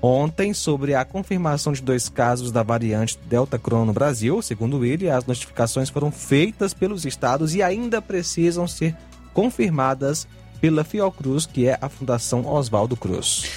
ontem 0.00 0.52
sobre 0.52 0.94
a 0.94 1.04
confirmação 1.04 1.72
de 1.72 1.82
dois 1.82 2.08
casos 2.08 2.52
da 2.52 2.62
variante 2.62 3.18
Delta 3.28 3.58
Cron 3.58 3.84
no 3.84 3.92
Brasil. 3.92 4.40
Segundo 4.42 4.84
ele, 4.84 5.10
as 5.10 5.24
notificações 5.26 5.90
foram 5.90 6.10
feitas 6.10 6.74
pelos 6.74 7.04
estados 7.04 7.54
e 7.54 7.62
ainda 7.62 8.00
precisam 8.02 8.66
ser 8.66 8.94
confirmadas 9.32 10.26
pela 10.60 10.84
Fiocruz, 10.84 11.46
que 11.46 11.68
é 11.68 11.78
a 11.80 11.88
Fundação 11.88 12.46
Oswaldo 12.46 12.96
Cruz. 12.96 13.50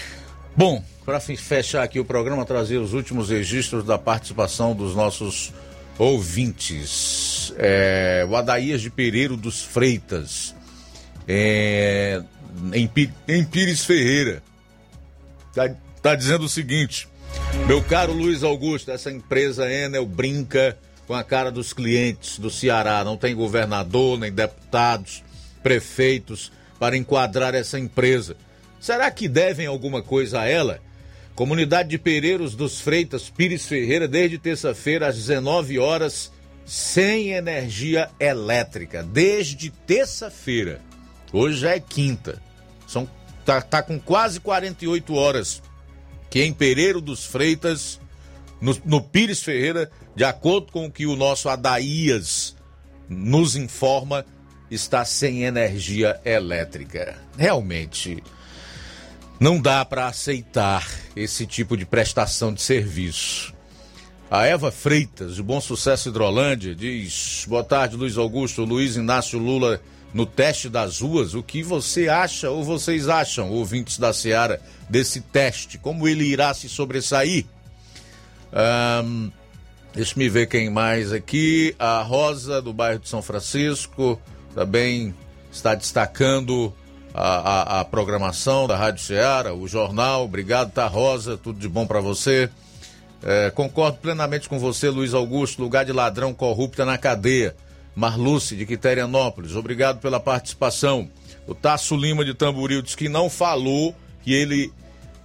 Bom, 0.55 0.83
para 1.05 1.19
fechar 1.19 1.83
aqui 1.83 1.99
o 1.99 2.05
programa, 2.05 2.45
trazer 2.45 2.77
os 2.77 2.93
últimos 2.93 3.29
registros 3.29 3.85
da 3.85 3.97
participação 3.97 4.75
dos 4.75 4.95
nossos 4.95 5.53
ouvintes. 5.97 7.53
É, 7.57 8.25
o 8.29 8.35
Adaías 8.35 8.81
de 8.81 8.89
Pereiro 8.89 9.37
dos 9.37 9.63
Freitas, 9.63 10.55
é, 11.27 12.21
em, 12.73 12.89
em 13.27 13.43
Pires 13.45 13.85
Ferreira. 13.85 14.43
Tá 16.01 16.13
está 16.13 16.15
dizendo 16.15 16.45
o 16.45 16.49
seguinte: 16.49 17.09
meu 17.67 17.83
caro 17.83 18.13
Luiz 18.13 18.41
Augusto, 18.41 18.89
essa 18.89 19.11
empresa 19.11 19.69
Enel 19.69 20.05
brinca 20.05 20.77
com 21.05 21.13
a 21.13 21.23
cara 21.23 21.51
dos 21.51 21.73
clientes 21.73 22.39
do 22.39 22.49
Ceará. 22.49 23.03
Não 23.03 23.17
tem 23.17 23.35
governador, 23.35 24.17
nem 24.17 24.31
deputados, 24.31 25.23
prefeitos 25.61 26.51
para 26.79 26.95
enquadrar 26.95 27.53
essa 27.53 27.77
empresa. 27.77 28.37
Será 28.79 29.11
que 29.11 29.27
devem 29.27 29.67
alguma 29.67 30.01
coisa 30.01 30.39
a 30.39 30.45
ela? 30.47 30.79
Comunidade 31.35 31.89
de 31.89 31.97
Pereiros 31.97 32.55
dos 32.55 32.79
Freitas, 32.79 33.29
Pires 33.29 33.65
Ferreira, 33.65 34.07
desde 34.07 34.37
terça-feira 34.37 35.07
às 35.07 35.15
19 35.15 35.79
horas, 35.79 36.31
sem 36.65 37.31
energia 37.31 38.09
elétrica. 38.19 39.03
Desde 39.03 39.69
terça-feira. 39.69 40.81
Hoje 41.33 41.67
é 41.67 41.79
quinta. 41.79 42.41
São, 42.87 43.09
tá, 43.43 43.61
tá 43.61 43.81
com 43.81 43.99
quase 43.99 44.39
48 44.39 45.13
horas 45.13 45.61
que 46.29 46.43
em 46.43 46.53
Pereiro 46.53 47.01
dos 47.01 47.25
Freitas, 47.25 47.99
no, 48.61 48.77
no 48.85 49.01
Pires 49.01 49.41
Ferreira, 49.41 49.89
de 50.15 50.23
acordo 50.23 50.71
com 50.71 50.85
o 50.85 50.91
que 50.91 51.05
o 51.05 51.15
nosso 51.15 51.49
Adaías 51.49 52.55
nos 53.07 53.55
informa, 53.55 54.25
está 54.69 55.03
sem 55.03 55.43
energia 55.43 56.19
elétrica. 56.23 57.17
Realmente, 57.37 58.23
não 59.39 59.59
dá 59.59 59.83
para 59.83 60.07
aceitar 60.07 60.87
esse 61.15 61.45
tipo 61.45 61.75
de 61.75 61.85
prestação 61.85 62.53
de 62.53 62.61
serviço. 62.61 63.53
A 64.29 64.45
Eva 64.45 64.71
Freitas, 64.71 65.35
de 65.35 65.41
Bom 65.41 65.59
Sucesso 65.59 66.09
Hidrolândia, 66.09 66.75
diz: 66.75 67.45
Boa 67.47 67.63
tarde, 67.63 67.95
Luiz 67.95 68.15
Augusto, 68.15 68.63
Luiz 68.63 68.95
Inácio 68.95 69.39
Lula 69.39 69.81
no 70.13 70.25
teste 70.25 70.69
das 70.69 70.99
ruas. 70.99 71.33
O 71.33 71.43
que 71.43 71.61
você 71.61 72.09
acha 72.09 72.49
ou 72.49 72.63
vocês 72.63 73.07
acham, 73.07 73.49
ouvintes 73.49 73.97
da 73.97 74.13
Seara, 74.13 74.61
desse 74.89 75.21
teste? 75.21 75.77
Como 75.77 76.07
ele 76.07 76.25
irá 76.25 76.53
se 76.53 76.67
sobressair? 76.67 77.45
Um, 79.03 79.31
deixa 79.93 80.13
me 80.17 80.27
ver 80.29 80.47
quem 80.47 80.69
mais 80.69 81.13
aqui. 81.13 81.75
A 81.77 82.01
Rosa, 82.01 82.61
do 82.61 82.73
bairro 82.73 82.99
de 82.99 83.09
São 83.09 83.21
Francisco, 83.21 84.19
também 84.55 85.13
está 85.51 85.75
destacando 85.75 86.73
a, 87.13 87.77
a, 87.77 87.79
a 87.81 87.85
programação 87.85 88.67
da 88.67 88.75
Rádio 88.75 89.03
Ceará, 89.03 89.53
o 89.53 89.67
jornal. 89.67 90.25
Obrigado, 90.25 90.71
tá, 90.71 90.87
Rosa? 90.87 91.37
Tudo 91.37 91.59
de 91.59 91.67
bom 91.67 91.85
para 91.85 91.99
você. 91.99 92.49
É, 93.21 93.49
concordo 93.51 93.97
plenamente 93.97 94.47
com 94.47 94.57
você, 94.57 94.89
Luiz 94.89 95.13
Augusto. 95.13 95.61
Lugar 95.61 95.85
de 95.85 95.91
ladrão 95.91 96.33
corrupto 96.33 96.81
é 96.81 96.85
na 96.85 96.97
cadeia. 96.97 97.55
Marluce, 97.99 98.55
de 98.55 98.65
Quiterianópolis, 98.65 99.55
obrigado 99.55 99.99
pela 99.99 100.21
participação. 100.21 101.09
O 101.45 101.53
Tasso 101.53 101.97
Lima 101.97 102.23
de 102.23 102.33
Tamboril 102.33 102.81
diz 102.81 102.95
que 102.95 103.09
não 103.09 103.29
falou 103.29 103.93
que 104.23 104.33
ele 104.33 104.71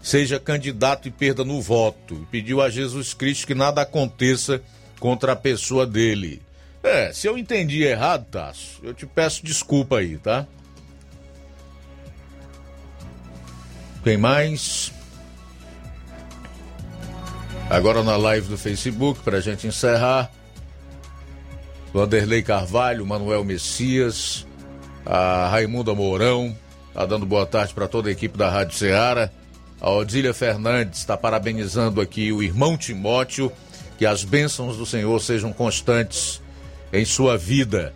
seja 0.03 0.41
candidato 0.41 1.07
e 1.07 1.11
perda 1.11 1.45
no 1.45 1.63
voto. 1.63 2.27
Pediu 2.33 2.61
a 2.61 2.69
Jesus 2.69 3.15
Cristo 3.15 3.47
que 3.47 3.55
nada 3.55 3.83
aconteça 3.83 4.61
contra 4.99 5.33
a 5.33 5.37
pessoa 5.37 5.87
dele. 5.87 6.43
É, 6.83 7.13
se 7.13 7.29
eu 7.29 7.39
entendi 7.39 7.85
errado, 7.85 8.27
Tasso, 8.29 8.81
eu 8.83 8.93
te 8.93 9.07
peço 9.07 9.45
desculpa 9.45 9.99
aí, 9.99 10.19
tá? 10.19 10.45
Quem 14.03 14.17
mais? 14.17 14.93
Agora 17.71 18.03
na 18.03 18.17
live 18.17 18.49
do 18.49 18.59
Facebook, 18.59 19.21
para 19.21 19.39
a 19.39 19.41
gente 19.41 19.65
encerrar. 19.65 20.31
Vanderlei 21.95 22.43
Carvalho, 22.43 23.07
Manuel 23.07 23.45
Messias, 23.45 24.47
a 25.07 25.49
Raimunda 25.49 25.95
Mourão, 25.95 26.55
Tá 26.95 27.05
dando 27.05 27.27
boa 27.27 27.45
tarde 27.45 27.75
para 27.75 27.89
toda 27.89 28.09
a 28.09 28.13
equipe 28.13 28.39
da 28.39 28.49
Rádio 28.49 28.79
Ceará. 28.79 29.29
A 29.81 29.91
Odília 29.91 30.33
Fernandes 30.33 31.01
está 31.01 31.17
parabenizando 31.17 32.01
aqui 32.01 32.31
o 32.31 32.41
irmão 32.41 32.79
Timóteo. 32.79 33.51
Que 33.99 34.07
as 34.07 34.23
bênçãos 34.23 34.77
do 34.77 34.87
Senhor 34.87 35.21
sejam 35.21 35.53
constantes 35.53 36.41
em 36.93 37.05
sua 37.05 37.37
vida. 37.37 37.93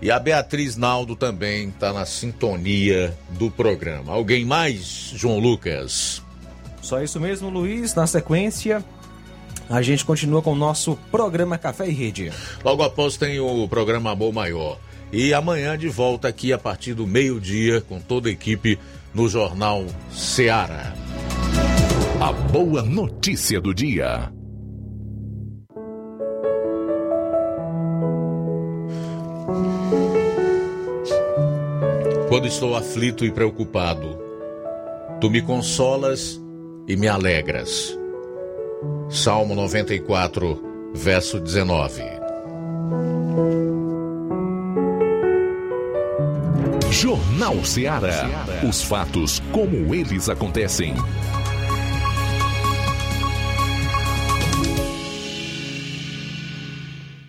E 0.00 0.12
a 0.12 0.18
Beatriz 0.20 0.76
Naldo 0.76 1.16
também 1.16 1.70
está 1.70 1.92
na 1.92 2.06
sintonia 2.06 3.16
do 3.30 3.50
programa. 3.50 4.12
Alguém 4.12 4.44
mais, 4.44 5.10
João 5.14 5.40
Lucas? 5.40 6.22
Só 6.80 7.02
isso 7.02 7.18
mesmo, 7.18 7.50
Luiz. 7.50 7.96
Na 7.96 8.06
sequência, 8.06 8.84
a 9.68 9.82
gente 9.82 10.04
continua 10.04 10.40
com 10.40 10.52
o 10.52 10.56
nosso 10.56 10.96
programa 11.10 11.58
Café 11.58 11.88
e 11.88 11.92
Rede. 11.92 12.32
Logo 12.64 12.82
após 12.82 13.16
tem 13.16 13.40
o 13.40 13.66
programa 13.68 14.10
Amor 14.12 14.32
Maior. 14.32 14.78
E 15.12 15.32
amanhã 15.32 15.78
de 15.78 15.88
volta 15.88 16.28
aqui 16.28 16.52
a 16.52 16.58
partir 16.58 16.94
do 16.94 17.06
meio-dia 17.06 17.80
com 17.80 18.00
toda 18.00 18.28
a 18.28 18.32
equipe 18.32 18.78
no 19.14 19.28
Jornal 19.28 19.84
Seara. 20.10 20.94
A 22.20 22.32
boa 22.32 22.82
notícia 22.82 23.60
do 23.60 23.72
dia. 23.72 24.32
Quando 32.28 32.48
estou 32.48 32.74
aflito 32.74 33.24
e 33.24 33.30
preocupado, 33.30 34.18
tu 35.20 35.30
me 35.30 35.40
consolas 35.40 36.40
e 36.88 36.96
me 36.96 37.06
alegras. 37.06 37.96
Salmo 39.08 39.54
94, 39.54 40.90
verso 40.92 41.38
19. 41.38 42.02
Jornal 46.90 47.64
Ceará. 47.64 48.46
Os 48.68 48.82
fatos 48.82 49.40
como 49.52 49.94
eles 49.94 50.28
acontecem. 50.28 50.94